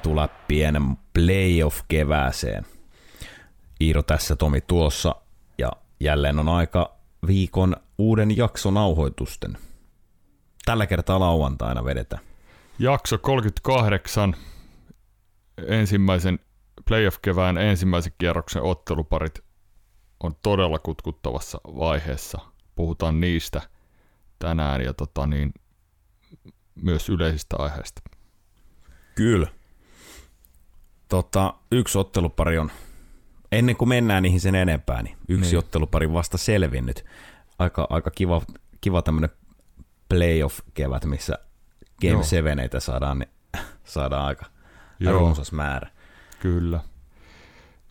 etuläppien 0.00 0.96
playoff-kevääseen. 1.12 2.66
Iiro 3.80 4.02
tässä, 4.02 4.36
Tomi 4.36 4.60
tuossa 4.60 5.14
ja 5.58 5.70
jälleen 6.00 6.38
on 6.38 6.48
aika 6.48 6.96
viikon 7.26 7.76
uuden 7.98 8.36
jakson 8.36 8.74
nauhoitusten. 8.74 9.58
Tällä 10.64 10.86
kertaa 10.86 11.20
lauantaina 11.20 11.84
vedetään. 11.84 12.22
Jakso 12.78 13.18
38, 13.18 14.36
ensimmäisen 15.66 16.38
playoff-kevään 16.84 17.58
ensimmäisen 17.58 18.12
kierroksen 18.18 18.62
otteluparit 18.62 19.38
on 20.20 20.34
todella 20.42 20.78
kutkuttavassa 20.78 21.60
vaiheessa. 21.64 22.38
Puhutaan 22.74 23.20
niistä 23.20 23.62
tänään 24.38 24.80
ja 24.80 24.94
tota 24.94 25.26
niin, 25.26 25.52
myös 26.74 27.08
yleisistä 27.08 27.56
aiheista. 27.58 28.02
Kyllä. 29.14 29.59
Tota, 31.10 31.54
yksi 31.72 31.98
ottelupari 31.98 32.58
on, 32.58 32.70
ennen 33.52 33.76
kuin 33.76 33.88
mennään 33.88 34.22
niihin 34.22 34.40
sen 34.40 34.54
enempää, 34.54 35.02
niin 35.02 35.16
yksi 35.28 35.50
niin. 35.50 35.58
ottelupari 35.58 36.12
vasta 36.12 36.38
selvinnyt. 36.38 37.04
Aika, 37.58 37.86
aika 37.90 38.10
kiva, 38.10 38.42
kiva 38.80 39.02
tämmöinen 39.02 39.30
playoff-kevät, 40.08 41.04
missä 41.04 41.38
Game 42.02 42.24
7 42.24 42.58
saadaan, 42.78 43.18
niin 43.18 43.30
saadaan 43.84 44.26
aika 44.26 44.46
Joo. 45.00 45.12
runsas 45.12 45.52
määrä. 45.52 45.90
Kyllä. 46.38 46.80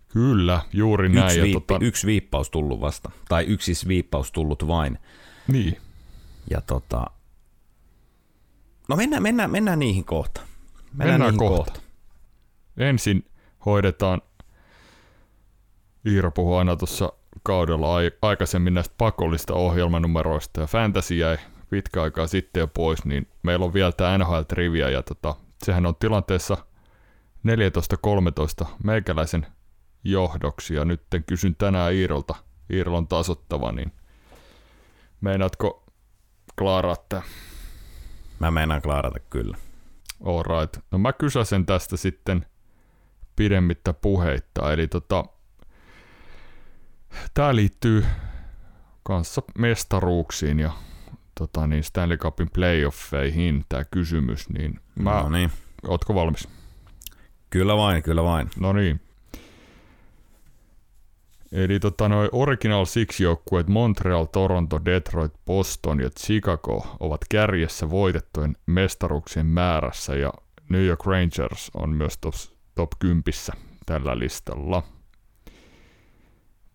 Kyllä, 0.07 0.61
juuri 0.73 1.07
yksi 1.07 1.19
näin. 1.19 1.41
Viippi, 1.41 1.75
tota... 1.75 1.85
Yksi 1.85 2.07
viippaus 2.07 2.49
tullut 2.49 2.81
vasta, 2.81 3.11
tai 3.29 3.43
yksi 3.43 3.65
siis 3.65 3.87
viippaus 3.87 4.31
tullut 4.31 4.67
vain. 4.67 4.99
Niin. 5.47 5.77
Ja 6.49 6.61
tota... 6.61 7.05
No 8.87 8.95
mennään, 8.95 9.23
mennään, 9.23 9.51
mennään 9.51 9.79
niihin 9.79 10.05
kohta. 10.05 10.41
Mennään, 10.93 11.21
mennään 11.21 11.37
kohta. 11.37 11.71
kohta. 11.71 11.88
Ensin 12.79 13.25
hoidetaan, 13.65 14.21
Iiro 16.05 16.31
puhui 16.31 16.57
aina 16.57 16.75
tuossa 16.75 17.13
kaudella 17.43 17.95
aikaisemmin 18.21 18.73
näistä 18.73 18.95
pakollista 18.97 19.53
ohjelmanumeroista, 19.53 20.61
ja 20.61 20.67
Fantasy 20.67 21.15
jäi 21.15 21.37
pitkä 21.69 22.03
aikaa 22.03 22.27
sitten 22.27 22.61
jo 22.61 22.67
pois, 22.67 23.05
niin 23.05 23.27
meillä 23.43 23.65
on 23.65 23.73
vielä 23.73 23.91
tämä 23.91 24.17
NHL-trivia, 24.17 24.89
ja 24.89 25.03
tota, 25.03 25.35
sehän 25.63 25.85
on 25.85 25.95
tilanteessa 25.95 26.57
14-13 28.63 28.67
meikäläisen 28.83 29.47
johdoksi, 30.03 30.75
ja 30.75 30.85
nyt 30.85 31.01
kysyn 31.25 31.55
tänään 31.55 31.93
Iirolta, 31.93 32.35
Iirolon 32.73 33.07
tasottava, 33.07 33.71
niin 33.71 33.91
meinaatko 35.21 35.83
klaarata 36.57 37.21
Mä 38.39 38.51
meinaan 38.51 38.81
klaarata 38.81 39.19
kyllä. 39.19 39.57
All 40.25 40.43
right. 40.43 40.77
No 40.91 40.97
mä 40.97 41.13
kysäsen 41.13 41.65
tästä 41.65 41.97
sitten 41.97 42.45
pidemmittä 43.39 43.93
puheitta, 43.93 44.73
eli 44.73 44.87
tota, 44.87 45.25
tää 47.33 47.55
liittyy 47.55 48.05
kanssa 49.03 49.41
mestaruuksiin 49.57 50.59
ja 50.59 50.71
tota 51.35 51.67
niin 51.67 51.83
Stanley 51.83 52.17
Cupin 52.17 52.49
playoffeihin 52.53 53.65
tämä 53.69 53.83
kysymys, 53.91 54.49
niin 54.49 54.79
mä, 54.95 55.11
no 55.11 55.29
niin. 55.29 55.51
ootko 55.87 56.15
valmis? 56.15 56.47
Kyllä 57.49 57.77
vain, 57.77 58.03
kyllä 58.03 58.23
vain. 58.23 58.49
No 58.59 58.73
niin. 58.73 59.01
Eli 61.51 61.79
tota, 61.79 62.09
noi 62.09 62.29
Original 62.31 62.85
Six 62.85 63.19
joukkueet 63.19 63.67
Montreal, 63.67 64.25
Toronto, 64.25 64.85
Detroit, 64.85 65.33
Boston 65.45 65.99
ja 65.99 66.09
Chicago 66.09 66.97
ovat 66.99 67.21
kärjessä 67.29 67.89
voitettujen 67.89 68.55
mestaruuksien 68.65 69.45
määrässä 69.45 70.15
ja 70.15 70.33
New 70.69 70.85
York 70.85 71.05
Rangers 71.05 71.71
on 71.73 71.89
myös 71.89 72.17
top, 72.17 72.33
top 72.79 72.91
10 72.99 73.23
tällä 73.85 74.19
listalla. 74.19 74.83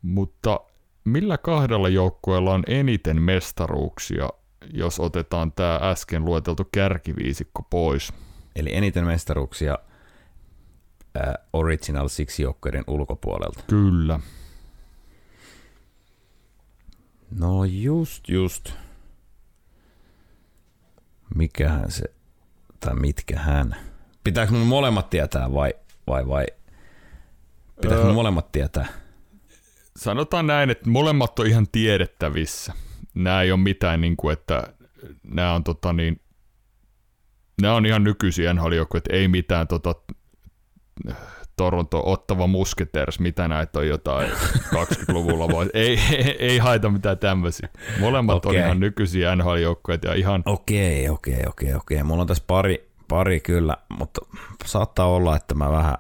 Mutta 0.03 0.61
millä 1.05 1.39
kahdella 1.39 1.89
joukkueella 1.89 2.55
on 2.55 2.63
eniten 2.67 3.23
mestaruuksia, 3.23 4.29
jos 4.73 5.01
otetaan 5.01 5.53
tämä 5.53 5.81
äsken 5.83 6.25
lueteltu 6.25 6.69
kärkiviisikko 6.73 7.63
pois? 7.71 8.13
Eli 8.57 8.75
eniten 8.75 9.07
mestaruuksia 9.07 9.79
äh, 11.17 11.35
Original 11.53 12.09
Six 12.09 12.39
joukkueiden 12.39 12.85
ulkopuolelta. 12.87 13.63
Kyllä. 13.67 14.21
No 17.31 17.65
just, 17.65 18.29
just. 18.29 18.73
Mikähän 21.35 21.91
se, 21.91 22.05
tai 22.81 22.95
mitkähän. 22.95 23.77
Pitääkö 24.25 24.53
mun 24.53 24.67
molemmat 24.67 25.11
tietää 25.11 25.53
vai, 25.53 25.75
vai, 26.07 26.29
vai 26.29 26.47
pitääkö 27.81 28.05
öö, 28.05 28.13
molemmat 28.13 28.53
tietää? 28.53 28.87
Sanotaan 29.97 30.47
näin, 30.47 30.71
että 30.71 30.91
molemmat 30.91 31.39
on 31.39 31.47
ihan 31.47 31.67
tiedettävissä. 31.73 32.73
Nämä 33.15 33.43
ei 33.43 33.53
ole 33.53 33.61
mitään, 33.61 34.01
niin 34.01 34.17
kuin, 34.17 34.33
että 34.33 34.73
nämä 35.23 35.53
on, 35.53 35.65
tota, 35.65 35.93
niin, 35.93 36.21
nämä 37.63 37.75
on 37.75 37.87
ihan 37.87 38.05
nykyisiä 38.05 38.55
nhl 38.55 38.73
että 38.73 39.13
ei 39.13 39.29
mitään 39.29 39.69
tota, 39.69 39.95
Toronto 41.57 42.03
Ottava 42.11 42.47
Musketeers, 42.47 43.21
mitä 43.21 43.49
näitä 43.49 43.79
on 43.79 43.89
jotain 43.89 44.31
20-luvulla 44.75 45.49
vai 45.49 45.67
ei, 45.75 46.01
ei, 46.13 46.37
ei 46.39 46.59
haita 46.59 46.91
mitään 46.91 47.19
tämmöisiä. 47.19 47.69
Molemmat 48.01 48.37
okay. 48.37 48.51
on 48.51 48.65
ihan 48.65 48.81
nykyisiä 48.81 49.37
NHL-joukkoja 49.37 49.99
ja 50.05 50.15
ihan... 50.15 50.43
Okei, 50.47 51.09
okay, 51.09 51.15
okei, 51.15 51.35
okay, 51.35 51.49
okei, 51.49 51.69
okay, 51.69 51.81
okei. 51.81 52.03
Mulla 52.03 52.21
on 52.21 52.27
tässä 52.27 52.45
pari, 52.47 52.91
pari 53.15 53.41
kyllä, 53.41 53.77
mutta 53.89 54.21
saattaa 54.65 55.07
olla, 55.07 55.37
että 55.37 55.55
mä 55.55 55.73
vähän 55.73 55.99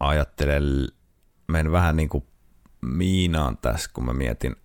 ajattelen, 0.00 0.88
menen 1.48 1.72
vähän 1.72 1.96
niin 1.96 2.08
kuin 2.08 2.24
miinaan 2.80 3.58
tässä, 3.58 3.90
kun 3.92 4.04
mä 4.04 4.12
mietin 4.12 4.56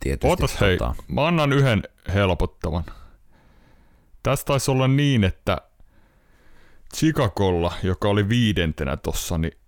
tietysti. 0.00 0.26
Ootas 0.26 0.52
tota... 0.52 0.64
hei, 0.64 0.78
mä 1.08 1.26
annan 1.26 1.52
yhden 1.52 1.82
helpottavan. 2.14 2.84
Tässä 4.22 4.46
taisi 4.46 4.70
olla 4.70 4.88
niin, 4.88 5.24
että 5.24 5.58
Chicagolla, 6.94 7.72
joka 7.82 8.08
oli 8.08 8.28
viidentenä 8.28 8.96
tossa, 8.96 9.38
niin 9.38 9.58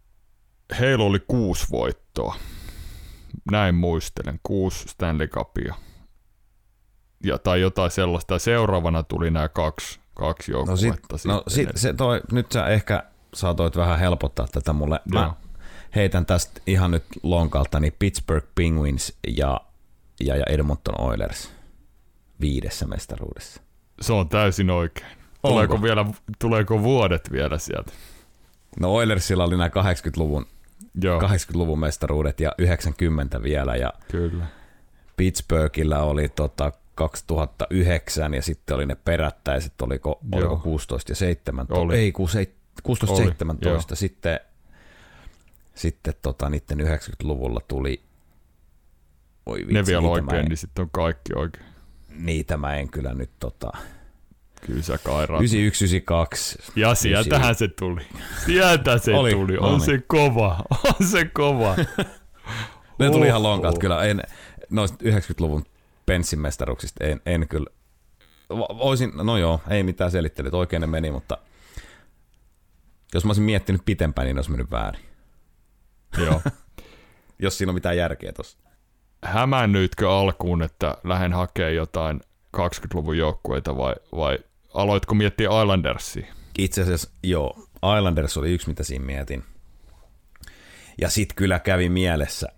heillä 0.80 1.04
oli 1.04 1.20
kuusi 1.20 1.66
voittoa. 1.70 2.36
Näin 3.50 3.74
muistelen, 3.74 4.40
kuusi 4.42 4.88
Stanley 4.88 5.28
Cupia. 5.28 5.74
Ja, 7.24 7.38
tai 7.38 7.60
jotain 7.60 7.90
sellaista. 7.90 8.38
Seuraavana 8.38 9.02
tuli 9.02 9.30
nämä 9.30 9.48
kaksi, 9.48 9.99
kaksi 10.14 10.52
joukkuetta. 10.52 11.12
No, 11.12 11.16
sit, 11.16 11.24
no 11.24 11.42
sit, 11.48 11.68
se 11.74 11.92
toi, 11.92 12.20
nyt 12.32 12.52
sä 12.52 12.66
ehkä 12.66 13.02
saatoit 13.34 13.76
vähän 13.76 13.98
helpottaa 13.98 14.46
tätä 14.52 14.72
mulle. 14.72 15.00
Mä 15.12 15.20
Joo. 15.20 15.32
heitän 15.94 16.26
tästä 16.26 16.60
ihan 16.66 16.90
nyt 16.90 17.04
lonkalta, 17.22 17.80
niin 17.80 17.92
Pittsburgh 17.98 18.46
Penguins 18.54 19.18
ja, 19.28 19.60
ja, 20.20 20.36
ja 20.36 20.44
Edmonton 20.48 21.00
Oilers 21.00 21.50
viidessä 22.40 22.86
mestaruudessa. 22.86 23.60
Se 24.00 24.12
on 24.12 24.28
täysin 24.28 24.70
oikein. 24.70 25.20
Tuleeko, 25.42 25.82
vielä, 25.82 26.06
tuleeko 26.38 26.82
vuodet 26.82 27.32
vielä 27.32 27.58
sieltä? 27.58 27.92
No 28.80 28.94
Oilersilla 28.94 29.44
oli 29.44 29.56
nämä 29.56 29.68
80-luvun, 29.68 30.46
Joo. 31.02 31.20
80-luvun 31.20 31.80
mestaruudet 31.80 32.40
ja 32.40 32.52
90 32.58 33.42
vielä. 33.42 33.76
Ja 33.76 33.92
Kyllä. 34.10 34.46
Pittsburghillä 35.16 36.02
oli 36.02 36.28
tota 36.28 36.72
2009 37.00 38.34
ja 38.34 38.42
sitten 38.42 38.74
oli 38.74 38.86
ne 38.86 38.94
perättäiset, 38.94 39.80
oliko, 39.82 40.20
oliko 40.32 40.56
16 40.56 41.12
ja 41.12 41.16
17, 41.16 41.74
oli. 41.74 41.96
ei 41.96 42.12
16 42.12 43.14
oli. 43.14 43.24
17, 43.24 43.96
sitten, 43.96 44.40
sitten 45.74 46.14
tota, 46.22 46.50
niiden 46.50 46.78
90-luvulla 46.78 47.60
tuli, 47.68 48.02
oi 49.46 49.58
vitsi, 49.58 49.72
ne 49.72 49.86
vielä 49.86 50.08
oikein, 50.08 50.40
en, 50.40 50.44
niin 50.44 50.56
sitten 50.56 50.82
on 50.82 50.90
kaikki 50.90 51.34
oikein. 51.34 51.66
Niitä 52.08 52.56
mä 52.56 52.76
en 52.76 52.90
kyllä 52.90 53.14
nyt 53.14 53.30
tota, 53.38 53.72
Kyllä 54.66 54.82
sä 54.82 54.98
kairaat. 54.98 55.42
9192. 55.42 56.58
Ja 56.76 56.94
sieltähän 56.94 57.54
se 57.54 57.68
tuli. 57.68 58.02
Sieltä 58.46 58.98
se 58.98 59.14
Oli, 59.14 59.30
tuli. 59.30 59.58
On 59.58 59.62
no 59.62 59.70
niin. 59.70 59.86
se 59.86 60.02
kova. 60.06 60.64
On 61.00 61.06
se 61.06 61.24
kova. 61.24 61.76
ne 62.98 63.10
tuli 63.10 63.26
ihan 63.26 63.42
lonkat 63.42 63.78
kyllä. 63.78 64.04
En, 64.04 64.22
noista 64.70 65.04
90-luvun 65.04 65.64
Penssin 66.06 66.40
mestaruksista 66.40 67.04
en, 67.04 67.20
en 67.26 67.48
kyllä. 67.48 67.70
Oisin, 68.68 69.12
no 69.14 69.36
joo, 69.36 69.60
ei 69.70 69.82
mitään 69.82 70.10
selittelyt, 70.10 70.54
oikein 70.54 70.80
ne 70.80 70.86
meni, 70.86 71.10
mutta 71.10 71.38
jos 73.14 73.24
mä 73.24 73.28
olisin 73.28 73.44
miettinyt 73.44 73.82
pitempään, 73.84 74.26
niin 74.26 74.38
olisi 74.38 74.50
mennyt 74.50 74.70
väärin. 74.70 75.04
Joo. 76.18 76.40
jos 77.42 77.58
siinä 77.58 77.70
on 77.70 77.74
mitään 77.74 77.96
järkeä 77.96 78.32
tuossa. 78.32 78.58
Hämännyitkö 79.24 80.10
alkuun, 80.10 80.62
että 80.62 80.96
lähden 81.04 81.32
hakemaan 81.32 81.74
jotain 81.74 82.20
20-luvun 82.56 83.18
joukkueita 83.18 83.76
vai, 83.76 83.94
vai 84.12 84.38
aloitko 84.74 85.14
miettiä 85.14 85.48
Islandersia? 85.62 86.26
Itse 86.58 86.82
asiassa 86.82 87.10
joo, 87.22 87.68
Islanders 87.98 88.36
oli 88.36 88.52
yksi, 88.52 88.68
mitä 88.68 88.84
siinä 88.84 89.04
mietin. 89.04 89.44
Ja 91.00 91.08
sitten 91.08 91.36
kyllä 91.36 91.58
kävi 91.58 91.88
mielessä, 91.88 92.48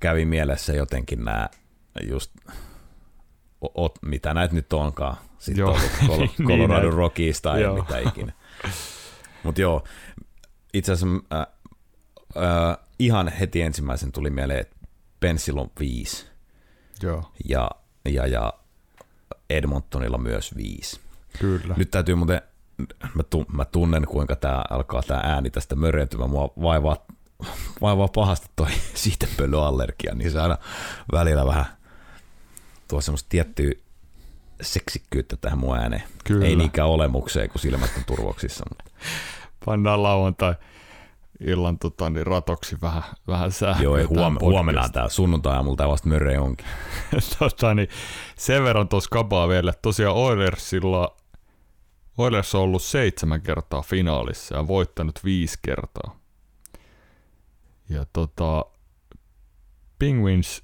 kävi 0.00 0.24
mielessä 0.24 0.72
jotenkin 0.72 1.24
nämä 1.24 1.48
just, 2.08 2.30
ot, 3.74 3.98
mitä 4.02 4.34
näitä 4.34 4.54
nyt 4.54 4.72
onkaan. 4.72 5.16
Sitten 5.38 5.62
joo. 5.62 5.78
Col- 6.06 6.18
niin 6.38 6.48
Colorado 6.48 6.86
niin, 6.86 6.92
Rockies 6.92 7.42
tai 7.42 7.62
mitä 7.74 7.98
ikinä. 7.98 8.32
Mutta 9.42 9.60
joo, 9.60 9.84
itse 10.74 10.92
asiassa 10.92 11.24
äh, 11.32 11.46
äh, 12.36 12.76
ihan 12.98 13.28
heti 13.28 13.62
ensimmäisen 13.62 14.12
tuli 14.12 14.30
mieleen, 14.30 14.60
että 14.60 14.76
Pensil 15.20 15.58
on 15.58 15.70
viisi. 15.80 16.26
Joo. 17.02 17.32
Ja, 17.48 17.70
ja, 18.08 18.26
ja 18.26 18.52
Edmontonilla 19.50 20.18
myös 20.18 20.56
viisi. 20.56 21.00
Kyllä. 21.38 21.74
Nyt 21.76 21.90
täytyy 21.90 22.14
muuten, 22.14 22.42
mä, 23.14 23.22
tu, 23.22 23.44
mä 23.52 23.64
tunnen 23.64 24.06
kuinka 24.06 24.36
tämä 24.36 24.64
alkaa 24.70 25.02
tämä 25.02 25.20
ääni 25.24 25.50
tästä 25.50 25.74
mörentymään. 25.74 26.30
Mua 26.30 26.52
vaivaa, 26.62 27.06
vaivaa 27.80 28.08
pahasti 28.08 28.46
toi 28.56 28.70
siitepölyallergia, 28.94 30.14
niin 30.14 30.30
se 30.30 30.40
aina 30.40 30.58
välillä 31.12 31.46
vähän 31.46 31.66
tuo 32.94 33.00
semmoista 33.00 33.28
tiettyä 33.28 33.72
seksikkyyttä 34.62 35.36
tähän 35.36 35.58
mun 35.58 35.76
ääneen. 35.76 36.02
Kyllä. 36.24 36.46
Ei 36.46 36.56
niinkään 36.56 36.88
olemukseen, 36.88 37.50
kun 37.50 37.60
silmät 37.60 37.90
on 37.96 38.04
turvoksissa. 38.04 38.64
Mutta. 38.68 38.84
Pannaan 39.64 40.02
lauantai 40.02 40.54
illan 41.40 41.78
tota, 41.78 42.10
niin 42.10 42.26
ratoksi 42.26 42.76
vähän, 42.82 43.02
vähän 43.28 43.52
sähköä. 43.52 43.82
Joo, 43.82 43.96
ei 43.96 44.04
huom- 44.04 44.38
huomenna 44.40 44.88
tää 44.88 45.08
sunnuntai 45.08 45.56
aamulla 45.56 45.76
tää 45.76 45.88
vasta 45.88 46.08
mörre 46.08 46.38
onkin. 46.38 46.66
tota, 47.38 47.74
niin, 47.74 47.88
sen 48.36 48.64
verran 48.64 48.88
tuossa 48.88 49.10
kabaa 49.10 49.48
vielä, 49.48 49.72
tosiaan 49.82 50.16
Oilersilla 50.16 51.16
Oilers 52.18 52.54
on 52.54 52.60
ollut 52.60 52.82
seitsemän 52.82 53.42
kertaa 53.42 53.82
finaalissa 53.82 54.56
ja 54.56 54.68
voittanut 54.68 55.24
viisi 55.24 55.58
kertaa. 55.62 56.20
Ja 57.88 58.06
tota, 58.12 58.64
Penguins 59.98 60.62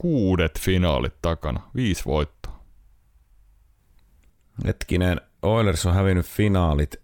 kuudet 0.00 0.60
finaalit 0.60 1.14
takana, 1.22 1.60
viisi 1.76 2.04
voittoa. 2.04 2.60
Hetkinen, 4.64 5.20
Oilers 5.42 5.86
on 5.86 5.94
hävinnyt 5.94 6.26
finaalit 6.26 6.96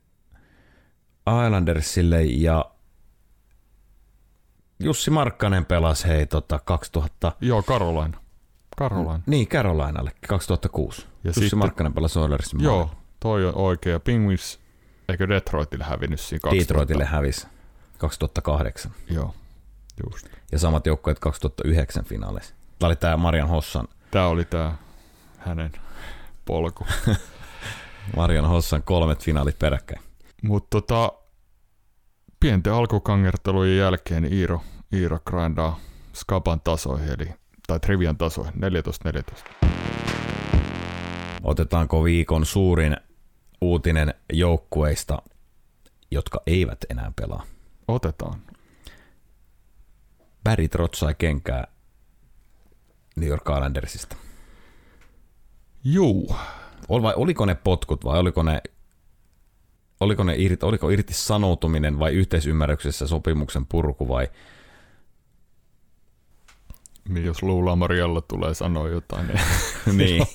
Islandersille 1.47 2.23
ja 2.23 2.65
Jussi 4.81 5.11
Markkanen 5.11 5.65
pelasi 5.67 6.09
hei 6.09 6.27
tota 6.27 6.59
2000... 6.59 7.33
Joo, 7.41 7.63
Carolina. 7.63 8.19
Carolina. 8.79 9.21
Niin, 9.27 9.49
Carolinalle 9.49 10.13
2006. 10.29 11.03
Ja 11.03 11.07
Jussi 11.29 11.41
sitten, 11.41 11.59
Markkanen 11.59 11.95
pelasi 11.95 12.19
Oilersin 12.19 12.63
Joo, 12.63 12.91
toi 13.21 13.47
on 13.47 13.55
oikein. 13.55 14.01
Penguins, 14.01 14.61
eikö 15.09 15.29
Detroitille 15.29 15.85
hävinnyt 15.85 16.21
siinä 16.21 16.41
2000? 16.41 16.69
Detroitille 16.69 17.05
hävisi 17.05 17.47
2008. 17.99 18.93
Joo, 19.11 19.35
just. 20.05 20.27
Ja 20.53 20.59
samat 20.59 20.87
joukkueet 20.87 21.19
2009 21.19 22.05
finaaleissa. 22.05 22.55
Tämä 22.79 22.89
oli 22.89 22.97
tämä 22.97 23.17
Marian 23.17 23.49
Hossan. 23.49 23.89
Tämä 24.11 24.27
oli 24.27 24.45
tämä 24.45 24.75
hänen 25.39 25.73
polku. 26.45 26.87
Marian 28.17 28.49
Hossan 28.49 28.83
kolmet 28.83 29.25
finaalit 29.25 29.59
peräkkäin. 29.59 30.03
Mutta 30.43 30.69
tota, 30.71 31.13
pienten 32.41 32.73
alkukangertelujen 32.73 33.79
jälkeen 33.79 34.33
Iiro, 34.33 34.61
Iiro 34.93 35.19
grindaa 35.27 35.79
Skaban 36.15 36.61
tasoihin, 36.61 37.09
eli, 37.09 37.35
tai 37.67 37.81
Trivian 37.81 38.17
tasoihin, 38.17 38.55
14-14. 38.55 39.67
Otetaanko 41.43 42.05
viikon 42.05 42.47
suurin 42.47 42.97
uutinen 43.61 44.15
joukkueista, 44.33 45.23
jotka 46.11 46.43
eivät 46.47 46.79
enää 46.91 47.13
pelaa? 47.17 47.43
Otetaan. 47.89 48.43
Barry 50.45 50.69
Trotz 50.69 50.99
sai 50.99 51.15
kenkää 51.19 51.76
New 53.17 53.29
York 53.29 53.43
Islandersista. 53.49 54.17
Juu. 55.85 56.37
Ol, 56.89 57.03
vai 57.03 57.15
oliko 57.17 57.47
ne 57.47 57.55
potkut 57.55 58.05
vai 58.05 58.19
oliko 58.19 58.43
ne 58.43 58.63
oliko, 60.01 60.25
ne 60.25 60.35
irti, 60.37 60.67
oliko 60.67 60.91
irti 60.91 61.15
sanoutuminen 61.15 61.99
vai 61.99 62.13
yhteisymmärryksessä 62.13 63.07
sopimuksen 63.07 63.67
purku 63.67 64.09
vai 64.09 64.29
niin 67.09 67.25
jos 67.25 67.43
Luula 67.43 67.77
Marialla 67.77 68.21
tulee 68.21 68.55
sanoa 68.55 68.89
jotain, 68.89 69.27
niin, 69.27 69.41
niin. 69.99 70.27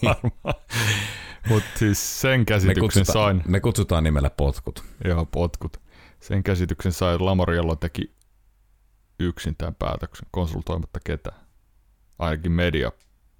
Mutta 1.49 1.69
siis 1.79 2.21
sen 2.21 2.45
käsityksen 2.45 2.81
me 2.81 2.85
kutsutaan, 2.85 3.13
sain. 3.13 3.43
Me 3.47 3.59
kutsutaan 3.59 4.03
nimellä 4.03 4.29
potkut. 4.29 4.83
Joo, 5.05 5.25
potkut. 5.25 5.77
Sen 6.19 6.43
käsityksen 6.43 6.91
sain, 6.91 7.13
että 7.13 7.25
Lamariello 7.25 7.75
teki 7.75 8.11
yksin 9.19 9.55
tämän 9.55 9.75
päätöksen, 9.75 10.27
konsultoimatta 10.31 10.99
ketään. 11.03 11.41
Ainakin 12.21 12.51
media 12.51 12.91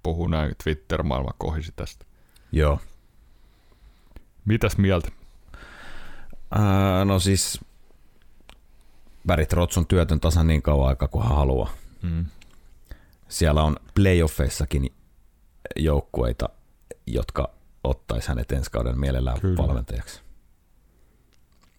puhuu 0.02 0.26
näin, 0.26 0.54
Twitter-maailma 0.64 1.30
kohisi 1.38 1.72
tästä. 1.76 2.04
Joo. 2.52 2.80
Mitäs 4.44 4.78
mieltä? 4.78 5.08
Ää, 6.50 7.04
no 7.04 7.18
siis 7.18 7.60
Barry 9.26 9.46
Trotz 9.46 9.78
on 9.78 9.86
työtön 9.86 10.20
tasan 10.20 10.46
niin 10.46 10.62
kauan 10.62 10.88
aikaa 10.88 11.08
kuin 11.08 11.24
hän 11.24 11.36
haluaa. 11.36 11.70
Mm. 12.02 12.26
Siellä 13.28 13.62
on 13.62 13.76
playoffeissakin 13.94 14.94
joukkueita, 15.76 16.48
jotka 17.06 17.50
ottaisi 17.84 18.28
hänet 18.28 18.52
ensi 18.52 18.70
kauden 18.70 19.00
mielellään 19.00 19.40
Kyllä. 19.40 19.56
valmentajaksi. 19.56 20.20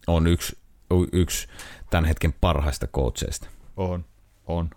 On 0.06 0.26
yksi, 0.26 0.58
yksi 1.12 1.48
tämän 1.90 2.04
hetken 2.04 2.32
parhaista 2.32 2.86
coacheista. 2.86 3.48
On, 3.76 4.04
on. 4.46 4.70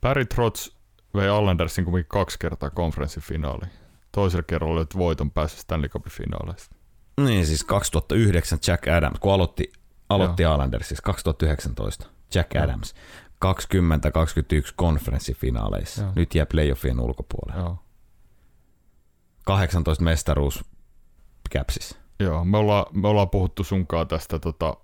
Barry 0.00 0.24
Trotz 0.24 0.74
vei 1.14 1.28
Allendersin 1.28 1.84
kuitenkin 1.84 2.08
kaksi 2.08 2.38
kertaa 2.38 2.70
konferenssifinaaliin. 2.70 3.70
Toisella 4.12 4.42
kerralla 4.42 4.74
olet 4.74 4.96
voiton 4.96 5.30
päässä 5.30 5.60
Stanley 5.60 5.88
Cupin 5.88 6.12
finaaleista. 6.12 6.76
Niin, 7.20 7.46
siis 7.46 7.64
2009 7.64 8.58
Jack 8.66 8.88
Adams, 8.88 9.18
kun 9.20 9.32
aloitti, 9.32 9.72
aloitti 10.08 10.42
Islanders, 10.42 10.88
siis 10.88 11.00
2019 11.00 12.06
Jack 12.34 12.54
Joo. 12.54 12.64
Adams, 12.64 12.94
20-21 13.44 14.72
konferenssifinaaleissa. 14.76 16.02
Joo. 16.02 16.12
Nyt 16.16 16.34
jää 16.34 16.46
playoffien 16.46 17.00
ulkopuolelle. 17.00 17.62
Joo. 17.62 17.78
18 19.44 20.04
mestaruus 20.04 20.64
Capsis. 21.54 21.98
Joo, 22.20 22.44
me 22.44 22.56
ollaan, 22.58 22.84
me 22.92 23.08
ollaan 23.08 23.30
puhuttu 23.30 23.64
sunkaan 23.64 24.08
tästä 24.08 24.38
tota, 24.38 24.76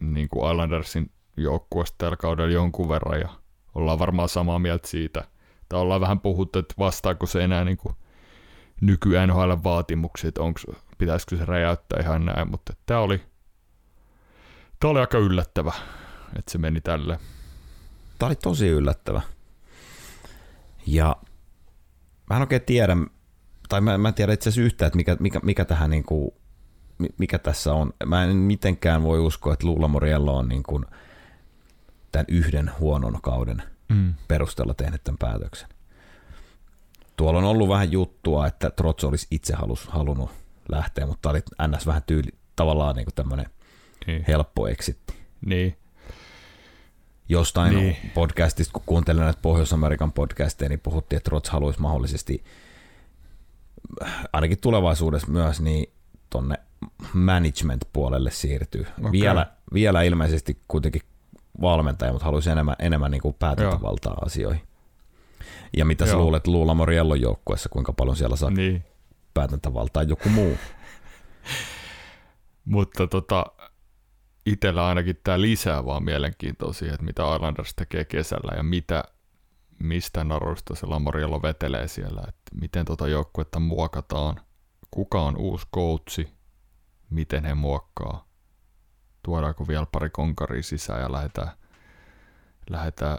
niin 0.00 0.28
kuin 0.28 0.50
Islandersin 0.50 1.10
joukkueesta 1.36 1.94
tällä 1.98 2.16
kaudella 2.16 2.52
jonkun 2.52 2.88
verran 2.88 3.20
ja 3.20 3.28
ollaan 3.74 3.98
varmaan 3.98 4.28
samaa 4.28 4.58
mieltä 4.58 4.88
siitä. 4.88 5.24
Tai 5.68 5.80
ollaan 5.80 6.00
vähän 6.00 6.20
puhuttu, 6.20 6.58
että 6.58 6.74
vastaako 6.78 7.26
se 7.26 7.44
enää 7.44 7.64
niin 7.64 7.76
kuin 7.76 7.94
nyky 8.80 9.08
NHL 9.26 9.52
vaatimuksia, 9.64 10.28
että 10.28 10.42
onko, 10.42 10.60
pitäisikö 10.98 11.36
se 11.36 11.44
räjäyttää 11.44 12.00
ihan 12.00 12.24
näin, 12.24 12.50
mutta 12.50 12.72
tämä 12.86 13.00
oli, 13.00 13.20
tämä 14.80 14.90
oli 14.90 15.00
aika 15.00 15.18
yllättävä, 15.18 15.72
että 16.38 16.52
se 16.52 16.58
meni 16.58 16.80
tälle. 16.80 17.18
Tämä 18.18 18.26
oli 18.26 18.36
tosi 18.36 18.68
yllättävä. 18.68 19.20
Ja 20.86 21.16
mä 22.30 22.36
en 22.36 22.42
oikein 22.42 22.62
tiedä, 22.62 22.96
tai 23.68 23.80
mä, 23.80 23.98
mä 23.98 24.08
en 24.08 24.14
tiedä 24.14 24.32
itse 24.32 24.48
asiassa 24.48 24.66
yhtään, 24.66 24.86
että 24.86 24.96
mikä, 24.96 25.16
mikä, 25.20 25.40
mikä 25.42 25.64
tähän 25.64 25.90
niin 25.90 26.04
kuin, 26.04 26.30
mikä 27.18 27.38
tässä 27.38 27.72
on. 27.72 27.92
Mä 28.06 28.24
en 28.24 28.36
mitenkään 28.36 29.02
voi 29.02 29.20
uskoa, 29.20 29.52
että 29.52 29.66
Lula 29.66 29.88
Moriello 29.88 30.36
on 30.36 30.48
niin 30.48 30.62
kuin 30.62 30.84
tämän 32.14 32.26
yhden 32.28 32.70
huonon 32.80 33.18
kauden 33.22 33.62
mm. 33.88 34.14
perusteella 34.28 34.74
tehnyt 34.74 35.04
tämän 35.04 35.18
päätöksen. 35.18 35.68
Tuolla 37.16 37.38
on 37.38 37.44
ollut 37.44 37.68
vähän 37.68 37.92
juttua, 37.92 38.46
että 38.46 38.70
Trots 38.70 39.04
olisi 39.04 39.26
itse 39.30 39.54
halus, 39.54 39.88
halunnut 39.88 40.30
lähteä, 40.68 41.06
mutta 41.06 41.30
oli 41.30 41.42
ns. 41.68 41.86
vähän 41.86 42.02
tyyli, 42.06 42.28
tavallaan 42.56 42.96
niin 42.96 43.06
tämmöinen 43.14 43.46
niin. 44.06 44.24
helppo 44.28 44.68
exitti. 44.68 45.14
Niin. 45.46 45.76
Jostain 47.28 47.74
niin. 47.74 47.96
podcastista, 48.14 48.72
kun 48.72 48.82
kuuntelin 48.86 49.22
näitä 49.22 49.40
Pohjois-Amerikan 49.42 50.12
podcasteja, 50.12 50.68
niin 50.68 50.80
puhuttiin, 50.80 51.16
että 51.16 51.30
Trots 51.30 51.50
haluaisi 51.50 51.80
mahdollisesti 51.80 52.44
ainakin 54.32 54.60
tulevaisuudessa 54.60 55.32
myös 55.32 55.60
niin 55.60 55.92
tonne 56.30 56.56
management-puolelle 57.12 58.30
siirtyy. 58.30 58.86
Okay. 58.98 59.12
Vielä, 59.12 59.46
vielä 59.74 60.02
ilmeisesti 60.02 60.58
kuitenkin 60.68 61.02
valmentaja, 61.60 62.12
mutta 62.12 62.24
haluaisi 62.24 62.50
enemmän, 62.50 62.76
enemmän 62.78 63.10
niin 63.10 63.22
kuin 63.22 63.36
päätäntävaltaa 63.38 64.12
Joo. 64.12 64.26
asioihin. 64.26 64.62
Ja 65.76 65.84
mitä 65.84 66.04
Joo. 66.04 66.12
sä 66.12 66.18
luulet 66.18 66.46
Luula 66.46 66.74
Moriellon 66.74 67.20
joukkueessa, 67.20 67.68
kuinka 67.68 67.92
paljon 67.92 68.16
siellä 68.16 68.36
saa 68.36 68.50
niin. 68.50 68.84
päätäntävaltaa 69.34 70.02
joku 70.02 70.28
muu? 70.28 70.58
Mutta 72.64 73.06
tota, 73.06 73.46
itsellä 74.46 74.86
ainakin 74.86 75.16
tämä 75.24 75.40
lisää 75.40 75.84
vaan 75.84 76.04
mielenkiintoa 76.04 76.72
siihen, 76.72 76.94
että 76.94 77.06
mitä 77.06 77.34
Islanders 77.34 77.74
tekee 77.74 78.04
kesällä 78.04 78.52
ja 78.56 78.62
mitä, 78.62 79.04
mistä 79.78 80.24
narusta 80.24 80.74
se 80.74 80.86
Lamoriello 80.86 81.42
vetelee 81.42 81.88
siellä, 81.88 82.20
että 82.28 82.60
miten 82.60 82.84
tota 82.84 83.08
joukkuetta 83.08 83.60
muokataan, 83.60 84.40
kuka 84.90 85.22
on 85.22 85.36
uusi 85.36 85.66
coachi, 85.74 86.28
miten 87.10 87.44
he 87.44 87.54
muokkaa, 87.54 88.23
tuodaanko 89.24 89.68
vielä 89.68 89.86
pari 89.92 90.10
konkaria 90.10 90.62
sisään 90.62 91.00
ja 91.00 91.12
lähdetään, 91.12 91.50
lähdetään 92.70 93.18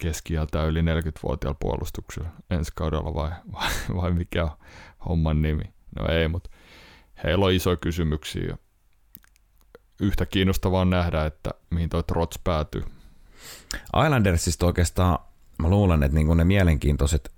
keskiältä 0.00 0.64
yli 0.64 0.80
40-vuotiaalla 0.80 1.58
puolustuksella 1.60 2.28
ensi 2.50 2.72
kaudella 2.74 3.14
vai, 3.14 3.30
vai, 3.52 3.70
vai 3.96 4.12
mikä 4.12 4.44
on 4.44 4.50
homman 5.08 5.42
nimi? 5.42 5.64
No 5.98 6.08
ei, 6.08 6.28
mutta 6.28 6.50
heillä 7.24 7.44
on 7.44 7.52
isoja 7.52 7.76
kysymyksiä. 7.76 8.56
yhtä 10.00 10.26
kiinnostavaa 10.26 10.84
nähdä, 10.84 11.26
että 11.26 11.50
mihin 11.70 11.88
toi 11.88 12.02
Trots 12.02 12.38
päätyy. 12.44 12.82
Islandersista 14.04 14.66
oikeastaan 14.66 15.18
mä 15.62 15.68
luulen, 15.68 16.02
että 16.02 16.14
niinku 16.14 16.34
ne 16.34 16.44
mielenkiintoiset, 16.44 17.32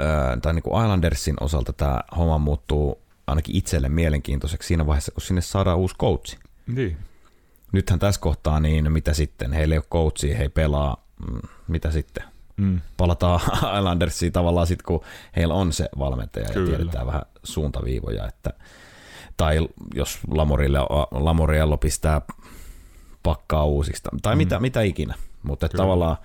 öö, 0.00 0.36
tai 0.42 0.54
niinku 0.54 0.80
Islandersin 0.80 1.36
osalta 1.40 1.72
tämä 1.72 2.00
homma 2.16 2.38
muuttuu 2.38 3.02
ainakin 3.26 3.56
itselle 3.56 3.88
mielenkiintoiseksi 3.88 4.66
siinä 4.66 4.86
vaiheessa, 4.86 5.12
kun 5.12 5.22
sinne 5.22 5.40
saadaan 5.40 5.78
uusi 5.78 5.94
coachi. 5.96 6.38
Niin. 6.68 6.96
Nythän 7.72 7.98
tässä 7.98 8.20
kohtaa, 8.20 8.60
niin 8.60 8.92
mitä 8.92 9.14
sitten? 9.14 9.52
Heillä 9.52 9.74
ei 9.74 9.78
ole 9.78 9.84
coachia, 9.92 10.36
he 10.36 10.42
ei 10.42 10.48
pelaa, 10.48 11.04
mm, 11.30 11.40
mitä 11.68 11.90
sitten? 11.90 12.24
Mm. 12.56 12.80
Palataan 12.96 13.40
Islandersiin 13.78 14.32
tavallaan 14.32 14.66
sitten, 14.66 14.84
kun 14.86 15.00
heillä 15.36 15.54
on 15.54 15.72
se 15.72 15.88
valmentaja 15.98 16.48
Kyllä. 16.48 16.70
ja 16.70 16.76
tiedetään 16.76 17.06
vähän 17.06 17.22
suuntaviivoja, 17.44 18.28
että 18.28 18.50
tai 19.36 19.68
jos 19.94 20.18
Lamorille, 20.30 20.78
Lamoriello 21.10 21.76
pistää 21.76 22.20
pakkaa 23.22 23.64
uusista, 23.64 24.10
tai 24.22 24.34
Mm. 24.34 24.38
mitä, 24.38 24.60
mitä 24.60 24.82
ikinä. 24.82 25.14
Mutta 25.42 25.68
tavallaan, 25.68 26.16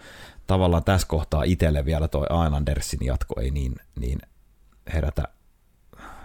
tavallaan 0.48 0.84
tässä 0.84 1.08
kohtaa 1.08 1.44
itselle 1.44 1.86
vielä 1.86 2.08
toi 2.08 2.26
Islandersin 2.46 3.00
jatko 3.06 3.42
ei 3.42 3.52
niin, 3.52 3.76
niin 4.00 4.20
herätä 4.94 5.24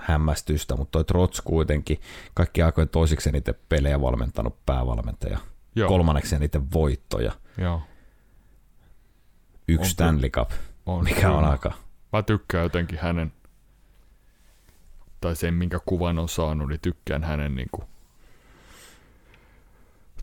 hämmästystä, 0.08 0.76
mutta 0.76 0.92
toi 0.92 1.04
Trots 1.04 1.40
kuitenkin 1.40 2.00
kaikki 2.34 2.62
aikojen 2.62 2.88
toisiksi 2.88 3.28
eniten 3.28 3.54
pelejä 3.68 4.00
valmentanut 4.00 4.66
päävalmentaja, 4.66 5.38
Joo. 5.74 5.88
kolmanneksi 5.88 6.34
eniten 6.36 6.72
voittoja, 6.72 7.32
Joo. 7.58 7.82
yksi 9.68 9.88
On 9.88 9.90
Stanley 9.90 10.30
Cup, 10.30 10.50
On, 10.86 11.04
mikä 11.04 11.30
on 11.30 11.36
kyllä. 11.36 11.50
aika 11.50 11.72
Mä 12.12 12.22
tykkään 12.22 12.62
jotenkin 12.62 12.98
hänen, 12.98 13.32
tai 15.20 15.36
sen 15.36 15.54
minkä 15.54 15.78
kuvan 15.86 16.18
on 16.18 16.28
saanut, 16.28 16.68
niin 16.68 16.80
tykkään 16.80 17.24
hänen 17.24 17.54
niinku 17.54 17.84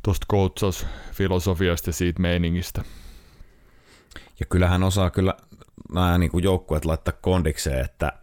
tosta 0.04 0.26
coachausfilosofiasta 0.32 1.90
ja 1.90 1.94
siitä 1.94 2.22
meiningistä. 2.22 2.84
Ja 4.40 4.46
kyllähän 4.46 4.84
osaa 4.84 5.10
kyllä 5.10 5.34
nämä 5.94 6.18
niin 6.18 6.44
joukkueet 6.44 6.86
laittaa 6.86 7.14
kondikseen, 7.22 7.86
että 7.86 8.14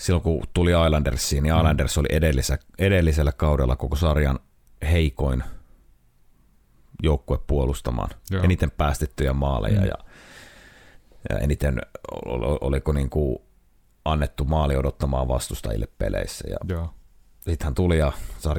silloin 0.00 0.22
kun 0.22 0.42
tuli 0.54 0.70
Islandersiin, 0.86 1.42
niin 1.42 1.56
Islanders 1.56 1.98
oli 1.98 2.08
edellisellä, 2.10 2.62
edellisellä 2.78 3.32
kaudella 3.32 3.76
koko 3.76 3.96
sarjan 3.96 4.38
heikoin 4.90 5.44
joukkue 7.02 7.38
puolustamaan. 7.46 8.10
Joo. 8.30 8.42
Eniten 8.42 8.70
päästettyjä 8.70 9.32
maaleja 9.32 9.80
Mm. 9.80 9.86
ja, 9.86 9.94
ja 11.30 11.38
eniten 11.38 11.80
ol- 12.24 12.58
oliko 12.60 12.92
niin 12.92 13.10
kuin 13.10 13.38
annettu 14.04 14.44
maali 14.44 14.76
odottamaan 14.76 15.28
vastustajille 15.28 15.88
peleissä. 15.98 16.48
Ja 16.50 16.56
Joo. 16.68 16.94
sitten 17.40 17.64
hän 17.64 17.74
tuli 17.74 17.98
ja 17.98 18.12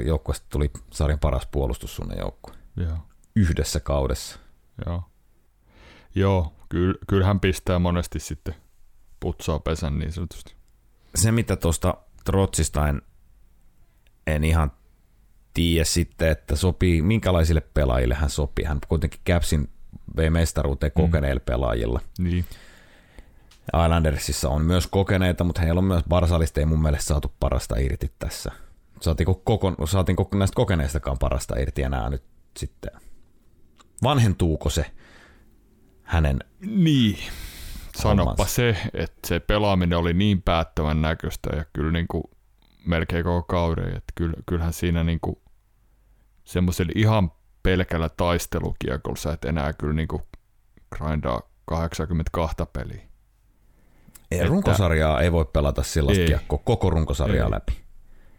joukkueesta 0.06 0.46
tuli 0.50 0.72
sarjan 0.94 1.20
paras 1.20 1.46
puolustussuunnan 1.52 2.18
joukkue 2.20 2.54
Joo. 2.78 2.98
yhdessä 3.36 3.80
kaudessa. 3.80 4.40
Joo. 4.86 5.04
Joo, 6.16 6.54
kyllä, 6.70 6.96
kyllä 7.08 7.26
hän 7.26 7.40
pistää 7.40 7.80
monesti 7.80 8.20
sitten 8.20 8.56
putsaa 9.20 9.60
pesän 9.60 10.00
niin 10.00 10.12
sanotusti. 10.12 10.56
Se, 11.16 11.32
mitä 11.32 11.56
tuosta 11.56 11.98
Trotsista 12.26 12.88
en, 12.88 13.02
en 14.28 14.44
ihan 14.44 14.72
tiedä 15.54 15.84
sitten, 15.86 16.30
että 16.30 16.56
sopii, 16.56 17.02
minkälaisille 17.02 17.62
pelaajille 17.74 18.16
hän 18.16 18.30
sopii. 18.30 18.66
Hän 18.66 18.80
kuitenkin 18.88 19.20
Capsin 19.30 19.70
vei 20.16 20.30
mestaruuteen 20.30 20.92
Mm. 20.98 21.02
kokeneilla 21.02 21.42
pelaajilla. 21.46 22.02
Niin. 22.20 22.46
Islandersissa 23.86 24.50
on 24.50 24.62
myös 24.62 24.88
kokeneita, 24.88 25.44
mutta 25.44 25.62
heillä 25.62 25.80
on 25.80 25.86
myös 25.86 26.04
Barsalista 26.10 26.60
ei 26.60 26.66
mun 26.66 26.82
mielestä 26.82 27.06
saatu 27.06 27.34
parasta 27.40 27.76
irti 27.80 28.12
tässä. 28.20 28.52
Saatiinko, 29.02 29.36
koko, 29.36 29.76
saatiinko 29.86 30.30
näistä 30.34 30.56
kokeneistakaan 30.56 31.18
parasta 31.20 31.60
irti 31.60 31.82
enää 31.84 32.10
nyt 32.10 32.24
sitten? 32.58 32.92
Vanhentuuko 34.04 34.70
se 34.70 34.86
hänen 36.04 36.40
Niin. 36.60 37.18
Sanoppa 38.00 38.32
Hommansa. 38.32 38.56
se, 38.56 38.78
että 38.94 39.28
se 39.28 39.40
pelaaminen 39.40 39.98
oli 39.98 40.14
niin 40.14 40.42
päättävän 40.42 41.02
näköistä 41.02 41.56
ja 41.56 41.66
kyllä 41.74 41.92
niin 41.92 42.08
kuin 42.08 42.24
melkein 42.86 43.24
koko 43.24 43.44
kauden, 43.44 43.88
että 43.88 44.14
kyllä, 44.16 44.34
kyllähän 44.46 44.74
siinä 44.74 45.04
niin 45.04 45.20
kuin 45.22 45.36
semmoisella 46.44 46.92
ihan 46.96 47.32
pelkällä 47.64 48.10
taistelukiekolla 48.10 49.18
sä 49.18 49.34
et 49.34 49.46
enää 49.46 49.74
kyllä 49.74 49.94
niin 49.94 50.08
kuin 50.08 50.22
grindaa 50.98 51.42
82 51.66 52.56
peliä. 52.74 53.02
Ei, 54.32 54.38
Että- 54.40 54.48
runkosarjaa 54.50 55.22
ei 55.22 55.32
voi 55.32 55.46
pelata 55.46 55.84
sellaista 55.84 56.22
Ei. 56.22 56.28
kiekkoa 56.28 56.60
koko 56.64 56.90
runkosarjaa 56.90 57.46
Ei. 57.46 57.52
läpi. 57.52 57.82